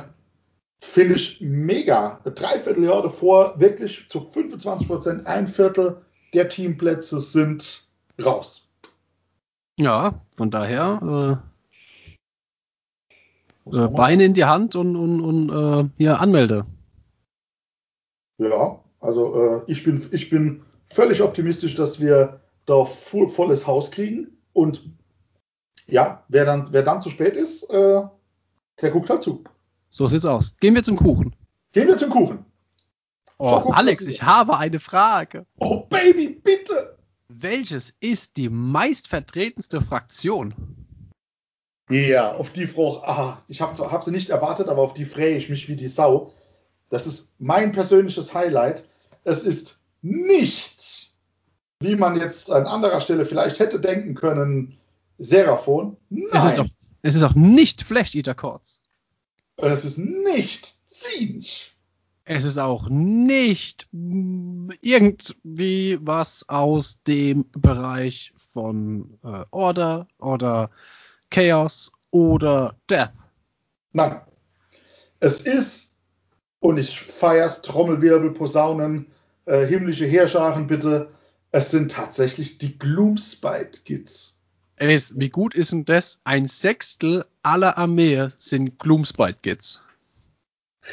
Finde 0.81 1.15
ich 1.15 1.41
mega. 1.41 2.19
Ein 2.25 2.35
Dreivierteljahr 2.35 3.01
davor, 3.01 3.59
wirklich 3.59 4.07
zu 4.09 4.29
25 4.31 4.87
Prozent, 4.87 5.27
ein 5.27 5.47
Viertel 5.47 6.01
der 6.33 6.49
Teamplätze 6.49 7.19
sind 7.19 7.87
raus. 8.23 8.71
Ja, 9.79 10.21
von 10.37 10.51
daher 10.51 11.41
äh, 13.65 13.77
äh, 13.77 13.87
Beine 13.89 14.25
in 14.25 14.33
die 14.33 14.45
Hand 14.45 14.75
und, 14.75 14.95
und, 14.95 15.21
und 15.21 15.49
äh, 15.49 15.89
hier 15.97 16.19
anmelde. 16.19 16.65
Ja, 18.37 18.79
also 18.99 19.63
äh, 19.65 19.71
ich, 19.71 19.83
bin, 19.83 20.07
ich 20.11 20.29
bin 20.29 20.61
völlig 20.87 21.21
optimistisch, 21.21 21.75
dass 21.75 21.99
wir 21.99 22.41
da 22.65 22.85
voll, 22.85 23.27
volles 23.27 23.65
Haus 23.67 23.91
kriegen. 23.91 24.37
Und 24.53 24.89
ja, 25.87 26.23
wer 26.27 26.45
dann, 26.45 26.67
wer 26.71 26.83
dann 26.83 27.01
zu 27.01 27.09
spät 27.09 27.35
ist, 27.35 27.63
äh, 27.69 28.01
der 28.81 28.91
guckt 28.91 29.09
halt 29.09 29.23
zu. 29.23 29.43
So 29.89 30.07
sieht's 30.07 30.25
aus. 30.25 30.55
Gehen 30.59 30.75
wir 30.75 30.83
zum 30.83 30.97
Kuchen. 30.97 31.35
Gehen 31.71 31.87
wir 31.87 31.97
zum 31.97 32.09
Kuchen. 32.09 32.45
Oh, 33.37 33.61
guck, 33.61 33.77
Alex, 33.77 34.07
ich 34.07 34.23
habe 34.23 34.57
eine 34.57 34.79
Frage. 34.79 35.45
Oh 35.59 35.81
Baby, 35.81 36.29
bitte! 36.29 36.97
Welches 37.27 37.93
ist 37.99 38.37
die 38.37 38.49
meistvertretenste 38.49 39.81
Fraktion? 39.81 40.53
Ja, 41.89 42.33
auf 42.33 42.51
die 42.51 42.65
Frau, 42.65 43.03
ah, 43.03 43.43
ich 43.47 43.61
habe 43.61 43.91
hab 43.91 44.03
sie 44.03 44.11
nicht 44.11 44.29
erwartet, 44.29 44.69
aber 44.69 44.81
auf 44.81 44.93
die 44.93 45.05
freue 45.05 45.35
ich 45.35 45.49
mich 45.49 45.67
wie 45.67 45.75
die 45.75 45.89
Sau. 45.89 46.33
Das 46.89 47.05
ist 47.05 47.35
mein 47.39 47.71
persönliches 47.71 48.33
Highlight. 48.33 48.87
Es 49.23 49.43
ist 49.43 49.79
nicht, 50.01 51.13
wie 51.79 51.95
man 51.95 52.15
jetzt 52.15 52.51
an 52.51 52.65
anderer 52.67 53.01
Stelle 53.01 53.25
vielleicht 53.25 53.59
hätte 53.59 53.79
denken 53.79 54.15
können, 54.15 54.77
Seraphon. 55.17 55.97
Nein. 56.09 56.29
Es 56.33 56.45
ist 56.45 56.59
auch, 56.59 56.67
es 57.01 57.15
ist 57.15 57.23
auch 57.23 57.35
nicht 57.35 57.83
Flash 57.83 58.15
Eater 58.15 58.35
Chords. 58.35 58.81
Und 59.57 59.71
es 59.71 59.85
ist 59.85 59.97
nicht 59.97 60.75
ziemlich. 60.89 61.75
Es 62.25 62.43
ist 62.43 62.57
auch 62.57 62.89
nicht 62.89 63.87
irgendwie 63.91 65.99
was 66.01 66.49
aus 66.49 67.03
dem 67.03 67.45
Bereich 67.51 68.33
von 68.51 69.19
äh, 69.23 69.43
Order 69.51 70.07
oder 70.17 70.71
Chaos 71.29 71.91
oder 72.09 72.75
Death. 72.89 73.11
Nein. 73.93 74.21
Es 75.19 75.41
ist, 75.41 75.97
und 76.59 76.79
ich 76.79 76.99
feier's, 76.99 77.61
Trommelwirbel, 77.61 78.31
Posaunen, 78.31 79.05
äh, 79.45 79.65
himmlische 79.67 80.05
Heerscharen 80.05 80.65
bitte, 80.65 81.11
es 81.51 81.71
sind 81.71 81.91
tatsächlich 81.91 82.57
die 82.57 82.77
Gloomspite 82.77 83.81
Kids. 83.85 84.34
Es, 84.77 85.17
wie 85.17 85.29
gut 85.29 85.55
ist 85.55 85.71
denn 85.71 85.85
das? 85.85 86.19
Ein 86.23 86.47
Sechstel 86.47 87.25
aller 87.43 87.77
Armee 87.77 88.27
sind 88.37 88.77
Gloomspite 88.79 89.37
Kids. 89.41 89.83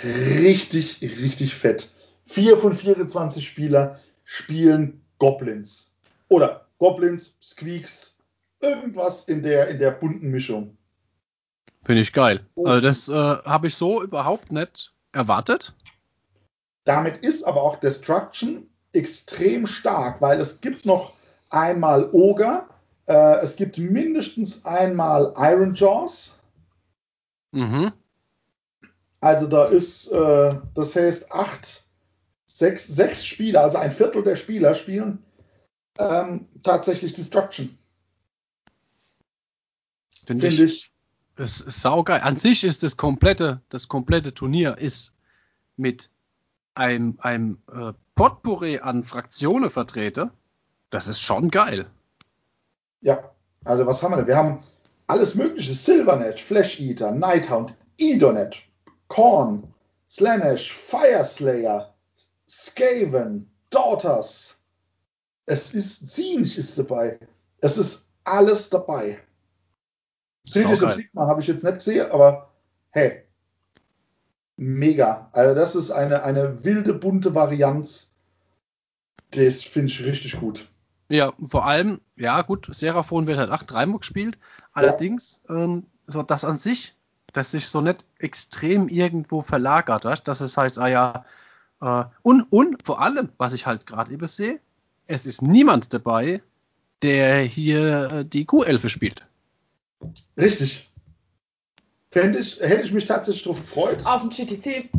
Richtig, 0.05 1.01
richtig 1.03 1.55
fett. 1.55 1.91
Vier 2.27 2.57
von 2.57 2.75
24 2.75 3.47
Spieler 3.47 3.99
spielen 4.25 5.03
Goblins. 5.19 5.97
Oder 6.29 6.67
Goblins, 6.79 7.37
Squeaks, 7.43 8.17
irgendwas 8.61 9.25
in 9.25 9.43
der, 9.43 9.69
in 9.69 9.79
der 9.79 9.91
bunten 9.91 10.31
Mischung. 10.31 10.77
Finde 11.85 12.03
ich 12.03 12.13
geil. 12.13 12.47
Also 12.65 12.81
das 12.81 13.09
äh, 13.09 13.13
habe 13.13 13.67
ich 13.67 13.75
so 13.75 14.03
überhaupt 14.03 14.53
nicht 14.53 14.95
erwartet. 15.13 15.75
Damit 16.85 17.19
ist 17.19 17.45
aber 17.45 17.63
auch 17.63 17.77
Destruction 17.77 18.69
extrem 18.93 19.67
stark, 19.67 20.21
weil 20.21 20.41
es 20.41 20.61
gibt 20.61 20.87
noch 20.87 21.13
einmal 21.51 22.09
Ogre, 22.13 22.67
äh, 23.07 23.41
es 23.41 23.57
gibt 23.57 23.79
mindestens 23.79 24.65
einmal 24.65 25.35
Iron 25.37 25.75
Jaws. 25.75 26.41
Mhm. 27.53 27.93
Also 29.21 29.47
da 29.47 29.67
ist, 29.67 30.09
äh, 30.09 30.59
das 30.75 30.97
heißt, 30.97 31.31
acht, 31.33 31.85
sechs, 32.47 32.87
sechs 32.87 33.25
Spieler, 33.25 33.63
also 33.63 33.79
ein 33.79 33.93
Viertel 33.93 34.23
der 34.23 34.37
Spieler 34.37 34.75
spielen 34.75 35.23
ähm, 35.99 36.49
tatsächlich 36.63 37.13
Destruction. 37.13 37.79
Finde 40.27 40.49
Finde 40.49 40.65
ich, 40.65 40.73
ich. 40.73 40.93
das 41.37 41.61
ist 41.61 41.81
saugeil. 41.81 42.21
An 42.21 42.37
sich 42.37 42.65
ist 42.65 42.83
das 42.83 42.97
komplette, 42.97 43.61
das 43.69 43.89
komplette 43.89 44.35
Turnier 44.35 44.79
ist 44.79 45.15
mit 45.77 46.11
einem, 46.75 47.19
einem 47.21 47.59
äh, 47.73 47.93
Potpourri 48.15 48.79
an 48.79 49.05
Fraktionen 49.05 49.71
vertreten. 49.71 50.31
Das 50.91 51.09
ist 51.09 51.21
schon 51.21 51.51
geil. 51.51 51.91
Ja, 53.03 53.31
also 53.65 53.87
was 53.87 54.03
haben 54.03 54.13
wir 54.13 54.17
denn? 54.17 54.27
Wir 54.27 54.37
haben 54.37 54.63
alles 55.07 55.35
mögliche. 55.35 55.75
Silvernet, 55.75 56.41
Flash 56.41 56.81
Eater, 56.81 57.13
Nighthound, 57.13 57.75
Edonet, 57.99 58.57
Korn, 59.09 59.73
Slanesh, 60.09 60.73
Fireslayer, 60.73 61.95
Skaven, 62.49 63.51
Daughters. 63.71 64.59
Es 65.47 65.75
ist 65.75 66.15
Zinch 66.15 66.57
ist 66.57 66.79
dabei. 66.79 67.19
Es 67.61 67.77
ist 67.77 68.09
alles 68.25 68.71
dabei. 68.71 69.21
Sirius 70.45 70.83
und 70.83 70.95
Sigma 70.95 71.27
habe 71.27 71.41
ich 71.41 71.47
jetzt 71.47 71.65
nicht 71.65 71.77
gesehen, 71.77 72.11
aber 72.11 72.51
hey, 72.91 73.23
mega. 74.57 75.29
Also 75.33 75.55
das 75.55 75.75
ist 75.77 75.91
eine, 75.91 76.23
eine 76.23 76.65
wilde, 76.65 76.95
bunte 76.95 77.35
Varianz. 77.35 78.15
Das 79.31 79.63
finde 79.63 79.91
ich 79.91 80.05
richtig 80.05 80.39
gut. 80.39 80.69
Ja, 81.09 81.33
vor 81.43 81.67
allem, 81.67 82.01
ja 82.17 82.43
gut, 82.43 82.69
Seraphon 82.71 83.27
wird 83.27 83.39
halt 83.39 83.51
8 83.51 83.71
dreimal 83.71 83.99
gespielt. 83.99 84.39
Allerdings, 84.73 85.43
ähm, 85.49 85.85
so 86.07 86.23
das 86.23 86.45
an 86.45 86.57
sich, 86.57 86.97
dass 87.33 87.51
sich 87.51 87.69
so 87.69 87.81
nicht 87.81 88.07
extrem 88.19 88.89
irgendwo 88.89 89.41
verlagert, 89.41 90.05
weißt? 90.05 90.27
dass 90.27 90.41
es 90.41 90.57
heißt, 90.57 90.79
ah 90.79 90.89
ja, 90.89 91.25
äh, 91.81 92.05
und, 92.23 92.43
und 92.51 92.83
vor 92.85 93.01
allem, 93.01 93.31
was 93.39 93.53
ich 93.53 93.67
halt 93.67 93.87
gerade 93.87 94.13
eben 94.13 94.27
sehe, 94.27 94.61
es 95.07 95.27
ist 95.27 95.43
niemand 95.43 95.93
dabei, 95.93 96.41
der 97.03 97.41
hier 97.43 98.13
äh, 98.13 98.25
die 98.25 98.47
Q11 98.47 98.89
spielt. 98.89 99.23
Richtig. 100.37 100.91
Fände 102.11 102.39
ich, 102.39 102.61
hätte 102.61 102.85
ich 102.85 102.93
mich 102.93 103.07
tatsächlich 103.07 103.45
drauf 103.45 103.61
gefreut. 103.61 104.05
Auf 104.05 104.21
dem 104.21 104.31
GTC. 104.31 104.91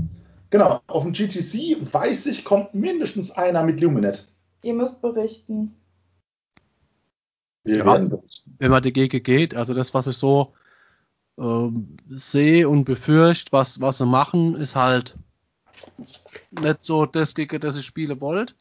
Genau, 0.50 0.82
auf 0.88 1.04
dem 1.04 1.14
GTC 1.14 1.94
weiß 1.94 2.28
ich, 2.28 2.44
kommt 2.44 2.74
mindestens 2.74 3.32
einer 3.32 3.64
mit 3.64 3.82
Luminet. 3.82 4.28
Ihr 4.64 4.74
müsst 4.74 5.02
berichten. 5.02 5.76
Werden 7.64 8.10
berichten. 8.10 8.56
wenn 8.60 8.72
man 8.72 8.84
dagegen 8.84 9.24
geht. 9.24 9.56
Also 9.56 9.74
das, 9.74 9.94
was 9.94 10.08
ich 10.08 10.18
so 10.18 10.54
ähm, 11.38 11.96
sehe 12.10 12.68
und 12.70 12.86
befürchte, 12.86 13.52
was, 13.52 13.80
was 13.82 13.98
sie 14.00 14.06
machen, 14.06 14.56
ist 14.56 14.76
halt 14.76 15.16
nicht 16.52 16.84
so 16.84 17.06
das, 17.06 17.36
gegen 17.36 17.60
das 17.60 17.76
ich 17.78 17.86
spielen 17.86 18.20
wollte. 18.22 18.54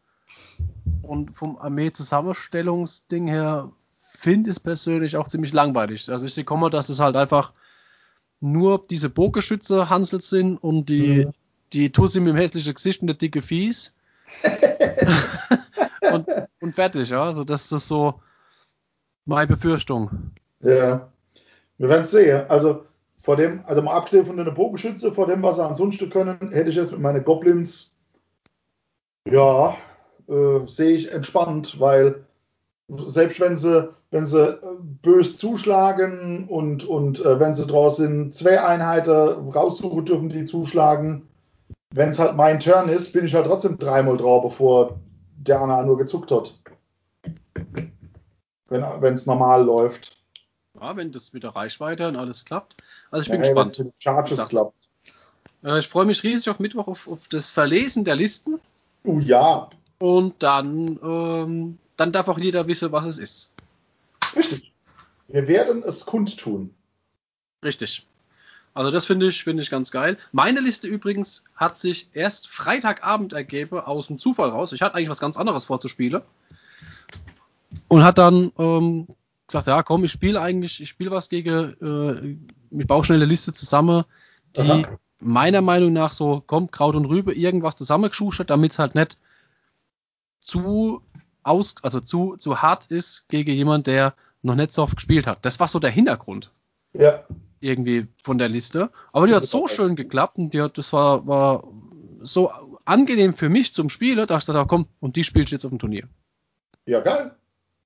Und 1.03 1.37
vom 1.37 1.57
Armee-Zusammenstellungsding 1.59 3.27
her 3.29 3.71
finde 3.97 4.51
ich 4.51 4.57
es 4.57 4.61
persönlich 4.61 5.17
auch 5.17 5.29
ziemlich 5.29 5.53
langweilig. 5.53 6.09
Also 6.11 6.27
ich 6.27 6.35
sehe 6.35 6.45
komme, 6.45 6.71
dass 6.71 6.89
es 6.89 7.01
halt 7.01 7.17
einfach 7.17 7.53
nur 8.41 8.83
diese 8.91 9.09
Bogenschütze 9.11 9.89
Hansel 9.91 10.21
sind 10.21 10.57
und 10.59 10.87
die, 10.87 11.27
Mhm. 11.27 11.33
die 11.73 11.91
Tussi 11.91 12.21
mit 12.21 12.31
dem 12.35 12.37
hässlichen 12.37 12.75
Gesicht 12.75 13.01
und 13.01 13.09
der 13.09 13.17
dicke 13.17 13.43
Fies. 13.43 13.97
und, 16.13 16.27
und 16.61 16.75
fertig, 16.75 17.11
ja. 17.11 17.23
Also 17.23 17.45
das 17.45 17.71
ist 17.71 17.89
so 17.89 18.21
meine 19.25 19.47
Befürchtung. 19.47 20.33
Ja. 20.61 21.09
Wir 21.79 21.89
werden 21.89 22.05
es 22.05 22.11
sehen. 22.11 22.45
Also 22.49 22.85
vor 23.17 23.37
dem, 23.37 23.63
also 23.67 23.83
mal 23.83 23.95
abgesehen 23.95 24.27
von 24.27 24.37
den 24.37 24.53
Bogenschütze, 24.53 25.13
vor 25.13 25.27
dem, 25.27 25.43
was 25.43 25.57
sie 25.57 25.65
ansonsten 25.65 26.11
können, 26.11 26.51
hätte 26.53 26.71
ich 26.71 26.77
jetzt 26.77 26.93
mit 26.93 27.01
meinen 27.01 27.25
Goblins, 27.25 27.95
ja, 29.29 29.77
äh, 30.29 30.67
sehe 30.67 30.93
ich 30.93 31.13
entspannt, 31.13 31.79
weil 31.79 32.25
selbst 33.07 33.41
wenn 33.41 33.57
sie, 33.57 33.91
wenn 34.11 34.27
sie 34.27 34.43
äh, 34.43 34.59
bös 35.03 35.37
zuschlagen 35.37 36.49
und, 36.49 36.85
und 36.85 37.25
äh, 37.25 37.39
wenn 37.39 37.55
sie 37.55 37.67
draus 37.67 37.97
sind, 37.97 38.35
zwei 38.35 38.61
Einheiten 38.61 39.51
raussuchen 39.51 40.05
dürfen, 40.05 40.29
die 40.29 40.45
zuschlagen, 40.45 41.29
wenn 41.95 42.11
es 42.11 42.19
halt 42.19 42.37
mein 42.37 42.59
Turn 42.59 42.89
ist, 42.89 43.13
bin 43.13 43.27
ich 43.27 43.35
halt 43.35 43.47
trotzdem 43.47 43.79
dreimal 43.79 44.17
drauf, 44.17 44.43
bevor 44.43 44.99
der 45.37 45.61
Anna 45.61 45.83
nur 45.83 45.99
gezuckt 45.99 46.31
hat. 46.31 46.62
Wenn 48.73 49.15
es 49.15 49.27
normal 49.27 49.65
läuft. 49.65 50.17
Ja, 50.81 50.97
wenn 50.97 51.13
das 51.13 51.33
mit 51.33 51.43
der 51.43 51.55
Reichweite 51.55 52.09
und 52.09 52.17
alles 52.17 52.45
klappt. 52.45 52.77
Also 53.11 53.23
ich 53.25 53.31
bin 53.31 53.41
Ja, 53.43 53.47
gespannt. 53.49 53.79
den 53.79 53.93
Charges 53.99 54.37
Sag. 54.39 54.49
klappt. 54.49 54.75
Äh, 55.63 55.79
ich 55.79 55.89
freue 55.89 56.07
mich 56.07 56.23
riesig 56.23 56.49
auf 56.49 56.59
Mittwoch 56.59 56.87
auf, 56.89 57.09
auf 57.09 57.29
das 57.29 57.51
Verlesen 57.51 58.05
der 58.05 58.17
Listen 58.17 58.59
Oh 59.05 59.19
ja, 59.19 59.69
und 59.99 60.43
dann, 60.43 60.99
ähm, 61.03 61.79
dann 61.97 62.13
darf 62.13 62.29
auch 62.29 62.39
jeder 62.39 62.67
wissen, 62.69 62.93
was 62.93 63.05
es 63.07 63.19
ist. 63.19 63.53
richtig. 64.37 64.73
Wir 65.29 65.49
werden 65.49 65.83
es 65.83 66.07
kundtun. 66.07 66.75
Richtig. 67.65 68.07
Also 68.75 68.91
das 68.91 69.05
finde 69.07 69.27
ich, 69.29 69.45
finde 69.45 69.63
ich 69.63 69.71
ganz 69.71 69.91
geil. 69.91 70.17
Meine 70.33 70.61
Liste 70.61 70.89
übrigens 70.89 71.45
hat 71.57 71.79
sich 71.79 72.09
erst 72.15 72.49
Freitagabend 72.49 73.33
ergeben 73.33 73.79
aus 73.81 74.07
dem 74.07 74.19
Zufall 74.19 74.49
raus. 74.51 74.73
Ich 74.73 74.83
hatte 74.83 74.95
eigentlich 74.95 75.11
was 75.11 75.21
ganz 75.21 75.37
anderes 75.37 75.67
vorzuspielen. 75.67 76.23
Und 77.93 78.05
hat 78.05 78.17
dann 78.17 78.53
ähm, 78.57 79.07
gesagt, 79.47 79.67
ja 79.67 79.83
komm, 79.83 80.05
ich 80.05 80.13
spiele 80.13 80.41
eigentlich, 80.41 80.81
ich 80.81 80.89
spiele 80.89 81.11
was 81.11 81.29
gegen, 81.29 81.77
äh, 81.83 82.81
ich 82.81 82.87
baue 82.87 83.05
schnell 83.05 83.19
eine 83.19 83.27
Liste 83.27 83.53
zusammen, 83.53 84.05
die 84.57 84.63
Aha. 84.63 84.99
meiner 85.21 85.61
Meinung 85.61 85.93
nach 85.93 86.11
so, 86.11 86.43
komm, 86.47 86.71
Kraut 86.71 86.97
und 86.97 87.05
Rübe, 87.05 87.35
irgendwas 87.35 87.77
zusammengeschustert, 87.77 88.49
damit 88.49 88.73
es 88.73 88.79
halt 88.79 88.95
nicht 88.95 89.19
zu 90.41 91.03
aus, 91.43 91.75
also 91.83 92.01
zu, 92.01 92.37
zu 92.39 92.63
hart 92.63 92.87
ist 92.87 93.29
gegen 93.29 93.53
jemand, 93.53 93.87
der 93.87 94.15
noch 94.41 94.55
nicht 94.55 94.73
so 94.73 94.85
oft 94.85 94.97
gespielt 94.97 95.27
hat. 95.27 95.45
Das 95.45 95.61
war 95.61 95.69
so 95.69 95.79
der 95.79 95.91
Hintergrund 95.91 96.51
Ja, 96.95 97.27
irgendwie 97.61 98.07
von 98.23 98.39
der 98.39 98.49
Liste. 98.49 98.89
Aber 99.13 99.27
die 99.27 99.35
hat 99.35 99.45
so 99.45 99.69
schön 99.69 99.97
geklappt 99.97 100.39
und 100.39 100.55
die 100.55 100.63
hat, 100.63 100.79
das 100.79 100.95
war, 100.95 101.27
war 101.27 101.65
so 102.23 102.51
angenehm 102.87 103.35
für 103.35 103.51
mich 103.51 103.75
zum 103.75 103.91
Spielen, 103.91 104.27
dass 104.27 104.49
ich 104.49 104.55
dachte, 104.55 104.67
komm, 104.67 104.87
und 105.01 105.17
die 105.17 105.25
spielst 105.25 105.53
du 105.53 105.57
jetzt 105.57 105.67
auf 105.67 105.73
dem 105.73 105.79
Turnier. 105.79 106.09
ja, 106.87 107.03
geil. 107.03 107.37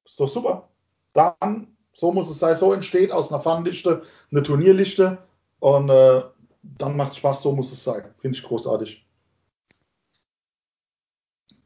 Ist 0.06 0.18
doch 0.18 0.28
super. 0.28 0.68
Dann, 1.12 1.76
so 1.92 2.12
muss 2.12 2.30
es 2.30 2.38
sein, 2.38 2.56
so 2.56 2.72
entsteht 2.72 3.12
aus 3.12 3.32
einer 3.32 3.42
Fun-Liste 3.42 4.02
eine 4.30 4.42
Turnierliste 4.42 5.18
und 5.60 5.90
äh, 5.90 6.22
dann 6.62 6.96
macht 6.96 7.12
es 7.12 7.18
Spaß, 7.18 7.42
so 7.42 7.52
muss 7.52 7.72
es 7.72 7.84
sein. 7.84 8.04
Finde 8.20 8.38
ich 8.38 8.44
großartig. 8.44 9.06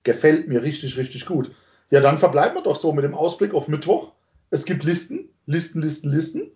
Gefällt 0.03 0.49
mir 0.49 0.63
richtig, 0.63 0.97
richtig 0.97 1.27
gut. 1.27 1.55
Ja, 1.91 2.01
dann 2.01 2.19
verbleiben 2.19 2.55
wir 2.55 2.63
doch 2.63 2.77
so 2.77 2.93
mit 2.93 3.05
dem 3.05 3.15
Ausblick 3.15 3.55
auf 3.55 3.69
Mittwoch. 3.69 4.13
Es 4.51 4.65
gibt 4.65 4.85
Listen, 4.85 5.29
Listen, 5.47 5.83
Listen, 5.83 6.11
Listen, 6.11 6.51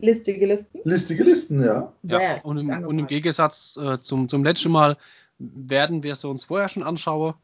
Listige 0.00 0.46
Listen. 0.46 0.80
listige 0.84 1.24
Listen, 1.24 1.64
ja. 1.64 1.92
Ja, 2.04 2.34
Yes, 2.34 2.44
und, 2.44 2.58
im, 2.58 2.84
und 2.84 2.98
im 2.98 3.06
Gegensatz 3.08 3.76
äh, 3.76 3.98
zum, 3.98 4.28
zum 4.28 4.44
letzten 4.44 4.70
Mal 4.70 4.96
werden 5.38 6.04
wir 6.04 6.14
sie 6.14 6.28
uns 6.28 6.44
vorher 6.44 6.68
schon 6.68 6.84
anschauen, 6.84 7.34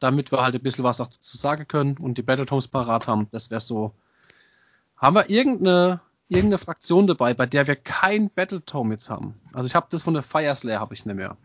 damit 0.00 0.32
wir 0.32 0.42
halt 0.42 0.54
ein 0.54 0.62
bisschen 0.62 0.84
was 0.84 1.00
auch 1.00 1.08
dazu 1.08 1.36
sagen 1.36 1.66
können 1.68 1.96
und 1.98 2.18
die 2.18 2.22
Battletomes 2.22 2.68
parat 2.68 3.06
haben. 3.06 3.28
Das 3.30 3.50
wäre 3.50 3.60
so. 3.60 3.92
Haben 4.96 5.16
wir 5.16 5.30
irgendeine 5.30 6.00
irgendeine 6.28 6.58
Fraktion 6.58 7.06
dabei, 7.06 7.34
bei 7.34 7.46
der 7.46 7.66
wir 7.66 7.76
kein 7.76 8.30
Battletome 8.30 8.94
jetzt 8.94 9.10
haben. 9.10 9.34
Also 9.52 9.66
ich 9.66 9.74
habe 9.74 9.86
das 9.90 10.02
von 10.02 10.14
der 10.14 10.22
Fire 10.22 10.54
Slayer 10.54 10.80
habe 10.80 10.94
ich 10.94 11.06
nicht 11.06 11.16
mehr. 11.16 11.36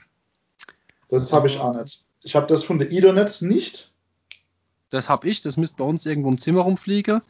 Das 1.09 1.31
habe 1.31 1.47
ich 1.47 1.57
auch 1.59 1.73
nicht. 1.73 2.03
Ich 2.21 2.35
habe 2.35 2.47
das 2.47 2.63
von 2.63 2.79
der 2.79 2.91
Idonet 2.91 3.41
nicht. 3.41 3.91
Das 4.89 5.09
habe 5.09 5.27
ich, 5.27 5.41
das 5.41 5.57
müsste 5.57 5.77
bei 5.77 5.85
uns 5.85 6.05
irgendwo 6.05 6.29
im 6.29 6.37
Zimmer 6.37 6.61
rumfliegen. 6.61 7.21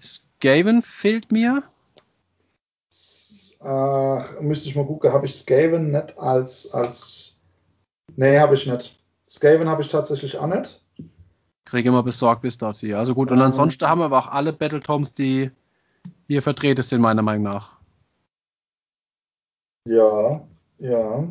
Skaven 0.00 0.82
fehlt 0.82 1.30
mir. 1.30 1.62
Ach, 3.60 4.40
müsste 4.40 4.68
ich 4.68 4.74
mal 4.74 4.86
gucken, 4.86 5.12
habe 5.12 5.26
ich 5.26 5.36
Skaven 5.36 5.92
nicht 5.92 6.18
als, 6.18 6.72
als. 6.72 7.40
Nee, 8.16 8.38
habe 8.38 8.56
ich 8.56 8.66
nicht. 8.66 8.98
Skaven 9.32 9.68
habe 9.68 9.80
ich 9.82 9.88
tatsächlich 9.88 10.36
auch 10.36 10.46
nicht. 10.46 10.80
Kriege 11.64 11.88
immer 11.88 12.02
besorgt 12.02 12.42
bis 12.42 12.58
dort 12.58 12.76
hier. 12.76 12.98
Also 12.98 13.14
gut, 13.14 13.30
und 13.30 13.38
Ähm. 13.38 13.44
ansonsten 13.44 13.88
haben 13.88 14.00
wir 14.00 14.04
aber 14.04 14.18
auch 14.18 14.26
alle 14.28 14.52
Battletomes, 14.52 15.14
die 15.14 15.50
hier 16.28 16.42
vertreten 16.42 16.82
sind, 16.82 17.00
meiner 17.00 17.22
Meinung 17.22 17.44
nach. 17.44 17.78
Ja, 19.88 20.46
ja. 20.78 21.28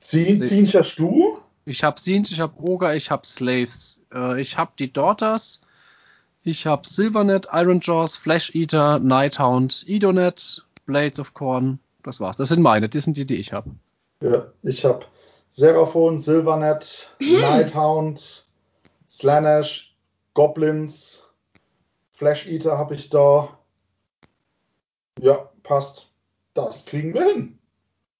Ziehen, 0.00 0.38
Nee. 0.38 0.66
hast 0.66 0.96
du? 0.96 1.38
Ich 1.64 1.84
habe 1.84 2.00
Siege, 2.00 2.28
ich 2.30 2.40
habe 2.40 2.58
Ogre, 2.62 2.96
ich 2.96 3.10
habe 3.10 3.26
Slaves. 3.26 4.02
Äh, 4.14 4.40
ich 4.40 4.56
habe 4.56 4.70
die 4.78 4.90
Daughters, 4.92 5.60
ich 6.42 6.66
habe 6.66 6.86
Silvernet, 6.86 7.48
Iron 7.52 7.80
Jaws, 7.80 8.16
Flash 8.16 8.54
Eater, 8.54 9.00
Nighthound, 9.00 9.84
Idonet, 9.86 10.64
Blades 10.86 11.20
of 11.20 11.34
Corn. 11.34 11.78
Das 12.04 12.20
war's. 12.20 12.36
Das 12.36 12.48
sind 12.48 12.62
meine, 12.62 12.88
das 12.88 13.04
sind 13.04 13.16
die, 13.16 13.26
die 13.26 13.36
ich 13.36 13.52
habe. 13.52 13.70
Ja, 14.22 14.46
ich 14.62 14.84
habe 14.84 15.04
Seraphon, 15.58 16.20
Silvernet, 16.20 17.12
Nighthound, 17.18 18.46
Slaanesh, 19.10 19.92
Goblins, 20.34 21.28
Flash 22.12 22.46
Eater 22.46 22.78
habe 22.78 22.94
ich 22.94 23.10
da. 23.10 23.58
Ja, 25.18 25.48
passt. 25.64 26.12
Das 26.54 26.86
kriegen 26.86 27.12
wir 27.12 27.24
hin. 27.24 27.58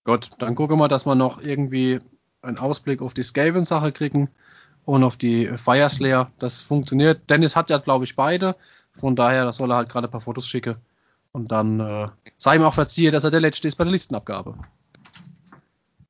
Gut, 0.03 0.31
dann 0.41 0.57
gucken 0.57 0.79
wir, 0.79 0.89
dass 0.89 1.07
wir 1.07 1.15
noch 1.15 1.41
irgendwie 1.41 2.01
einen 2.43 2.59
Ausblick 2.59 3.01
auf 3.01 3.15
die 3.15 3.23
Skaven-Sache 3.23 3.93
kriegen 3.93 4.29
und 4.85 5.05
auf 5.05 5.17
die 5.17 5.47
Fire 5.57 5.89
Slayer. 5.89 6.33
Das 6.41 6.63
funktioniert. 6.63 7.31
Dennis 7.31 7.55
hat 7.55 7.71
ja, 7.71 7.79
glaube 7.79 8.03
ich, 8.03 8.17
beide. 8.17 8.57
Von 8.99 9.15
daher, 9.15 9.45
das 9.45 9.59
soll 9.59 9.71
er 9.71 9.77
halt 9.77 9.91
gerade 9.91 10.09
ein 10.09 10.11
paar 10.11 10.21
Fotos 10.21 10.49
schicken. 10.49 10.75
Und 11.31 11.53
dann 11.53 11.79
äh, 11.79 12.09
sei 12.37 12.57
ihm 12.57 12.65
auch 12.65 12.75
verziehe, 12.75 13.13
dass 13.13 13.23
er 13.23 13.31
der 13.31 13.39
Letzte 13.39 13.69
ist 13.69 13.77
bei 13.77 13.85
der 13.85 13.93
Listenabgabe. 13.93 14.57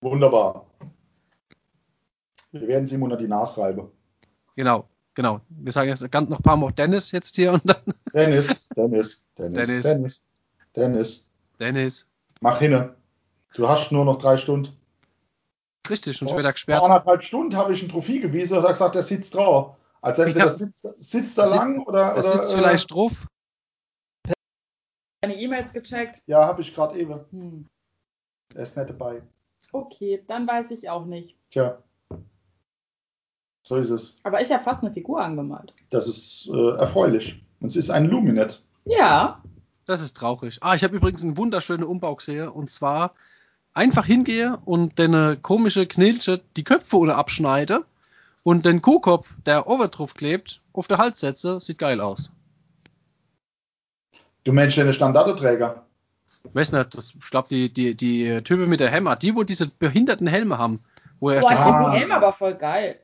Wunderbar. 0.01 0.65
Wir 2.53 2.67
werden 2.69 2.87
sie 2.87 2.95
ihm 2.95 3.03
unter 3.03 3.17
die 3.17 3.29
Nase 3.29 3.61
reiben. 3.61 3.91
Genau, 4.57 4.89
genau. 5.15 5.41
Wir 5.49 5.73
sagen 5.73 5.89
jetzt 5.89 6.11
ganz 6.11 6.29
noch 6.31 6.39
ein 6.41 6.43
paar 6.43 6.57
Mal 6.57 6.73
Dennis 6.73 7.11
jetzt 7.13 7.37
hier 7.37 7.53
und 7.53 7.63
dann 7.69 7.77
Dennis, 8.15 8.69
Dennis, 8.75 9.25
Dennis, 9.37 9.55
Dennis. 9.67 9.83
Dennis, 9.85 10.23
Dennis, 10.77 11.31
Dennis. 11.61 12.11
mach 12.41 12.59
hinne. 12.59 12.95
Du 13.55 13.69
hast 13.69 13.93
nur 13.93 14.05
noch 14.05 14.17
drei 14.19 14.37
Stunden. 14.37 14.73
Richtig, 15.89 16.21
und 16.21 16.29
Vor- 16.29 16.37
später 16.37 16.49
Vor 16.49 16.53
gesperrt. 16.53 16.83
anderthalb 16.85 17.23
Stunden 17.23 17.57
habe 17.57 17.73
ich 17.73 17.83
ein 17.83 17.89
Trophäe 17.89 18.21
gewiesen 18.21 18.59
und 18.59 18.65
hat 18.65 18.73
gesagt, 18.73 18.95
der 18.95 19.03
sitzt 19.03 19.35
drauf. 19.35 19.77
Also 20.01 20.23
entweder 20.23 20.47
Ja. 20.47 20.51
sitzt, 20.53 20.83
sitzt 21.11 21.39
er 21.39 21.47
Der 21.49 21.57
lang 21.57 21.81
oder. 21.87 21.99
Da 21.99 22.13
oder 22.15 22.23
sitzt 22.23 22.53
äh, 22.53 22.57
vielleicht 22.57 22.91
drauf. 22.93 23.27
Deine 25.21 25.37
E-Mails 25.41 25.73
gecheckt? 25.73 26.23
Ja, 26.27 26.47
habe 26.47 26.63
ich 26.63 26.75
gerade 26.75 26.99
eben. 26.99 27.21
Hm. 27.31 27.67
Er 28.55 28.63
ist 28.63 28.77
nicht 28.77 28.89
dabei. 28.91 29.23
Okay, 29.73 30.23
dann 30.27 30.47
weiß 30.47 30.71
ich 30.71 30.89
auch 30.89 31.05
nicht. 31.05 31.37
Tja. 31.51 31.83
So 33.69 33.77
ist 33.77 33.91
es. 33.91 34.15
Aber 34.23 34.41
ich 34.41 34.51
habe 34.51 34.65
fast 34.65 34.81
eine 34.83 34.91
Figur 34.95 35.23
angemalt. 35.23 35.75
Das 35.91 36.09
ist 36.09 36.49
äh, 36.51 36.71
erfreulich. 36.79 37.43
Und 37.61 37.67
es 37.67 37.77
ist 37.77 37.91
ein 37.91 38.07
Luminet. 38.07 38.63
Ja. 38.87 39.43
Das 39.85 40.01
ist 40.01 40.17
traurig. 40.17 40.57
Ah, 40.63 40.75
ich 40.75 40.83
habe 40.85 40.97
übrigens 40.97 41.23
einen 41.23 41.37
wunderschönen 41.37 41.85
Umbau 41.85 42.15
gesehen. 42.17 42.49
Und 42.49 42.71
zwar 42.71 43.13
einfach 43.75 44.07
hingehe 44.07 44.59
und 44.65 44.99
den 44.99 45.43
komische 45.43 45.87
Knilche 45.87 46.41
die 46.57 46.65
Köpfe 46.65 46.97
ohne 46.97 47.17
abschneide 47.17 47.85
und 48.43 48.65
den 48.65 48.81
Kuhkopf, 48.81 49.29
der 49.45 49.67
over 49.69 49.89
drauf 49.89 50.15
klebt, 50.15 50.63
auf 50.73 50.89
der 50.89 50.97
Hals 50.97 51.21
setze. 51.21 51.61
Sieht 51.61 51.77
geil 51.79 52.01
aus. 52.01 52.33
Du 54.45 54.53
Mensch, 54.55 54.77
der 54.77 54.91
Standardeträger. 54.95 55.85
Weiß 56.55 56.73
nicht, 56.73 56.97
das, 56.97 57.15
ich 57.15 57.31
glaube, 57.31 57.49
die, 57.49 57.71
die, 57.71 57.95
die 57.95 58.41
Typen 58.45 58.71
mit 58.71 58.81
der 58.81 58.91
Helme, 58.91 59.15
die, 59.21 59.37
wo 59.37 59.43
diese 59.43 59.67
behinderten 59.67 60.27
Helme 60.27 60.57
haben. 60.57 60.81
Wo 61.21 61.29
er 61.29 61.41
Boah, 61.41 61.53
ich 61.53 61.59
steht, 61.59 61.67
finde 61.67 61.85
Ah. 61.87 61.91
die 61.93 61.99
Helme 61.99 62.15
aber 62.15 62.33
voll 62.33 62.55
geil. 62.55 62.99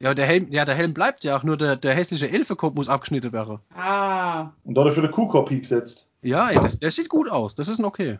Ja, 0.00 0.14
der 0.14 0.26
Helm, 0.26 0.48
ja, 0.50 0.64
der 0.64 0.74
Helm 0.74 0.92
bleibt 0.94 1.24
ja 1.24 1.36
auch, 1.36 1.42
nur 1.44 1.56
der, 1.56 1.76
der 1.76 1.94
hässliche 1.94 2.28
Elfekopf 2.30 2.74
muss 2.74 2.88
abgeschnitten 2.88 3.32
werden. 3.32 3.60
Ah. 3.74 4.50
Und 4.64 4.74
dort 4.74 4.94
für 4.94 5.02
den 5.02 5.10
Kuhkopie 5.10 5.60
gesetzt. 5.60 6.08
Ja, 6.22 6.50
ey, 6.50 6.56
das, 6.56 6.78
das 6.78 6.96
sieht 6.96 7.08
gut 7.08 7.30
aus. 7.30 7.54
Das 7.54 7.68
ist 7.68 7.78
ein 7.78 7.84
okay. 7.84 8.18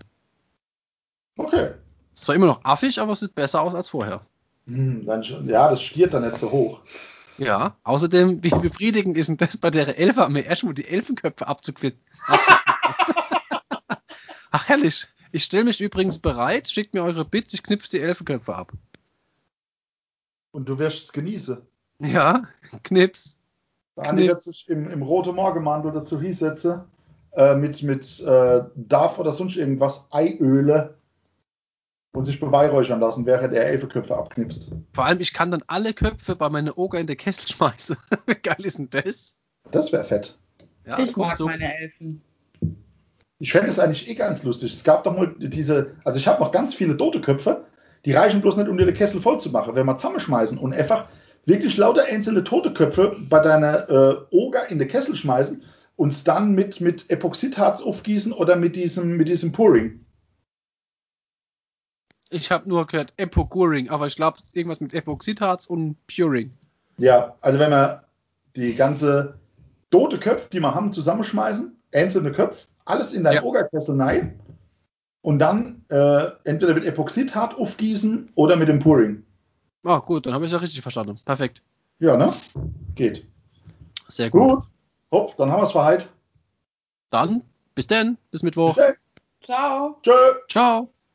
Okay. 1.37 1.71
Ist 2.15 2.25
zwar 2.25 2.37
immer 2.37 2.47
noch 2.47 2.65
affig, 2.65 3.01
aber 3.01 3.13
es 3.13 3.21
sieht 3.21 3.35
besser 3.35 3.63
aus 3.63 3.75
als 3.75 3.89
vorher. 3.89 4.21
Hm, 4.67 5.05
dann, 5.05 5.23
ja, 5.47 5.69
das 5.69 5.83
stiert 5.83 6.15
dann 6.15 6.23
nicht 6.23 6.39
so 6.39 6.51
hoch. 6.51 6.81
Ja, 7.37 7.77
außerdem, 7.83 8.45
wie 8.45 8.51
befriedigend 8.51 9.17
ist 9.17 9.29
denn 9.29 9.37
das 9.37 9.57
bei 9.57 9.71
der 9.71 9.99
Elferarmee 9.99 10.43
erstmal 10.43 10.75
die 10.75 10.87
Elfenköpfe 10.87 11.49
abzuquitten? 11.49 12.01
Ach, 14.53 14.69
herrlich. 14.69 15.09
Ich 15.33 15.43
stelle 15.43 15.65
mich 15.65 15.81
übrigens 15.81 16.21
bereit, 16.21 16.69
schickt 16.69 16.95
mir 16.95 17.03
eure 17.03 17.25
Bits, 17.25 17.53
ich 17.55 17.65
knipse 17.65 17.91
die 17.91 18.01
Elfenköpfe 18.01 18.55
ab. 18.55 18.73
Und 20.55 20.69
du 20.69 20.79
wirst 20.79 21.07
es 21.07 21.13
genießen. 21.13 21.59
Ja, 21.99 22.45
knips. 22.85 23.41
Der 23.97 24.09
Andi 24.09 24.29
wird 24.29 24.41
sich 24.41 24.69
im, 24.69 24.89
im 24.89 25.03
roten 25.03 25.35
Morgenmantel 25.35 25.91
dazu 25.91 26.21
hinsetzen, 26.21 26.83
äh, 27.33 27.57
mit, 27.57 27.83
mit 27.83 28.21
äh, 28.21 28.63
Darf 28.77 29.19
oder 29.19 29.33
sonst 29.33 29.57
irgendwas 29.57 30.07
Eiöle 30.13 30.95
und 32.13 32.25
sich 32.25 32.39
beweihräuchern 32.39 33.01
lassen, 33.01 33.27
während 33.27 33.53
er 33.53 33.67
Elfenköpfe 33.67 34.17
abknipst. 34.17 34.71
Vor 34.93 35.05
allem, 35.05 35.19
ich 35.21 35.33
kann 35.33 35.51
dann 35.51 35.65
alle 35.67 35.93
Köpfe 35.93 36.37
bei 36.37 36.49
meiner 36.49 36.79
Oger 36.79 37.01
in 37.01 37.09
den 37.09 37.17
Kessel 37.17 37.49
schmeißen. 37.49 37.97
Wie 38.27 38.35
geil 38.37 38.65
ist 38.65 38.79
denn 38.79 38.91
das? 38.91 39.35
Das 39.73 39.91
wäre 39.91 40.05
fett. 40.05 40.39
Ja, 40.89 41.01
ich 41.01 41.17
mag 41.17 41.35
so. 41.35 41.47
meine 41.47 41.77
Elfen. 41.77 42.23
Ich 43.41 43.51
fände 43.51 43.71
es 43.71 43.81
eigentlich 43.81 44.09
eh 44.09 44.15
ganz 44.15 44.45
lustig. 44.45 44.73
Es 44.73 44.85
gab 44.85 45.03
doch 45.03 45.17
mal 45.17 45.35
diese, 45.37 45.97
also 46.05 46.17
ich 46.21 46.29
habe 46.29 46.41
noch 46.41 46.53
ganz 46.53 46.75
viele 46.75 46.97
tote 46.97 47.21
Köpfe, 47.21 47.65
die 48.05 48.13
reichen 48.13 48.41
bloß 48.41 48.57
nicht, 48.57 48.69
um 48.69 48.77
dir 48.77 48.87
den 48.87 48.95
Kessel 48.95 49.21
voll 49.21 49.41
zu 49.41 49.51
machen. 49.51 49.75
Wenn 49.75 49.87
wir 49.87 49.97
zusammenschmeißen 49.97 50.59
und 50.59 50.75
einfach 50.75 51.09
wirklich 51.47 51.77
lauter 51.77 52.05
einzelne 52.05 52.45
tote 52.45 52.73
Köpfe 52.73 53.17
bei 53.29 53.41
deiner 53.41 53.89
äh, 53.89 54.17
Oger 54.31 54.71
in 54.71 54.79
den 54.79 54.89
Kessel 54.89 55.17
schmeißen 55.17 55.63
und 55.97 56.13
es 56.13 56.25
dann 56.25 56.55
mit, 56.55 56.81
mit 56.81 57.11
Epoxidharz 57.11 57.81
aufgießen 57.81 58.33
oder 58.33 58.57
mit 58.57 58.77
diesem, 58.77 59.17
mit 59.17 59.29
diesem 59.29 59.53
Pouring. 59.53 60.05
Ich 62.31 62.51
habe 62.51 62.69
nur 62.69 62.87
gehört 62.87 63.13
Epoguring, 63.17 63.91
aber 63.91 64.07
ich 64.07 64.17
glaube, 64.17 64.39
irgendwas 64.55 64.81
mit 64.81 64.93
Epoxidharz 64.93 65.67
und 65.67 65.97
Puring. 66.07 66.51
Ja, 66.99 67.37
also 67.41 67.59
wenn 67.59 67.71
wir 67.71 68.05
die 68.57 68.75
ganze 68.75 69.39
tote 69.91 70.19
Köpfe, 70.19 70.49
die 70.53 70.61
wir 70.61 70.75
haben, 70.75 70.93
zusammenschmeißen, 70.93 71.77
einzelne 71.95 72.33
Köpfe, 72.33 72.67
alles 72.85 73.13
in 73.13 73.25
deinen 73.25 73.37
Ja. 73.37 73.43
Ogerkessel 73.45 74.01
rein 74.01 74.41
und 75.25 75.39
dann 75.39 75.83
äh, 75.89 76.27
entweder 76.45 76.75
mit 76.75 76.85
Epoxidharz 76.85 77.55
aufgießen 77.55 78.31
oder 78.35 78.57
mit 78.57 78.69
dem 78.69 78.79
Pouring. 78.79 79.25
Ah, 79.83 79.99
gut, 79.99 80.27
dann 80.27 80.35
habe 80.35 80.45
ich 80.45 80.53
ja 80.53 80.59
richtig 80.59 80.83
verstanden. 80.83 81.19
Perfekt. 81.25 81.63
Ja, 81.99 82.17
ne? 82.17 82.35
Geht. 82.95 83.27
Sehr 84.09 84.29
gut. 84.29 84.51
Gut. 84.51 84.65
Hopp, 85.11 85.37
dann 85.39 85.51
haben 85.51 85.61
wir 85.61 85.65
es 85.65 85.73
für 85.73 85.85
heute. 85.85 86.07
Dann, 87.09 87.43
bis 87.75 87.87
denn, 87.87 88.19
bis 88.31 88.43
Mittwoch. 88.43 88.75
Bis. 88.75 88.97
Ciao. 89.41 89.97
Tschö. 90.03 90.13
Ciao. 90.49 90.94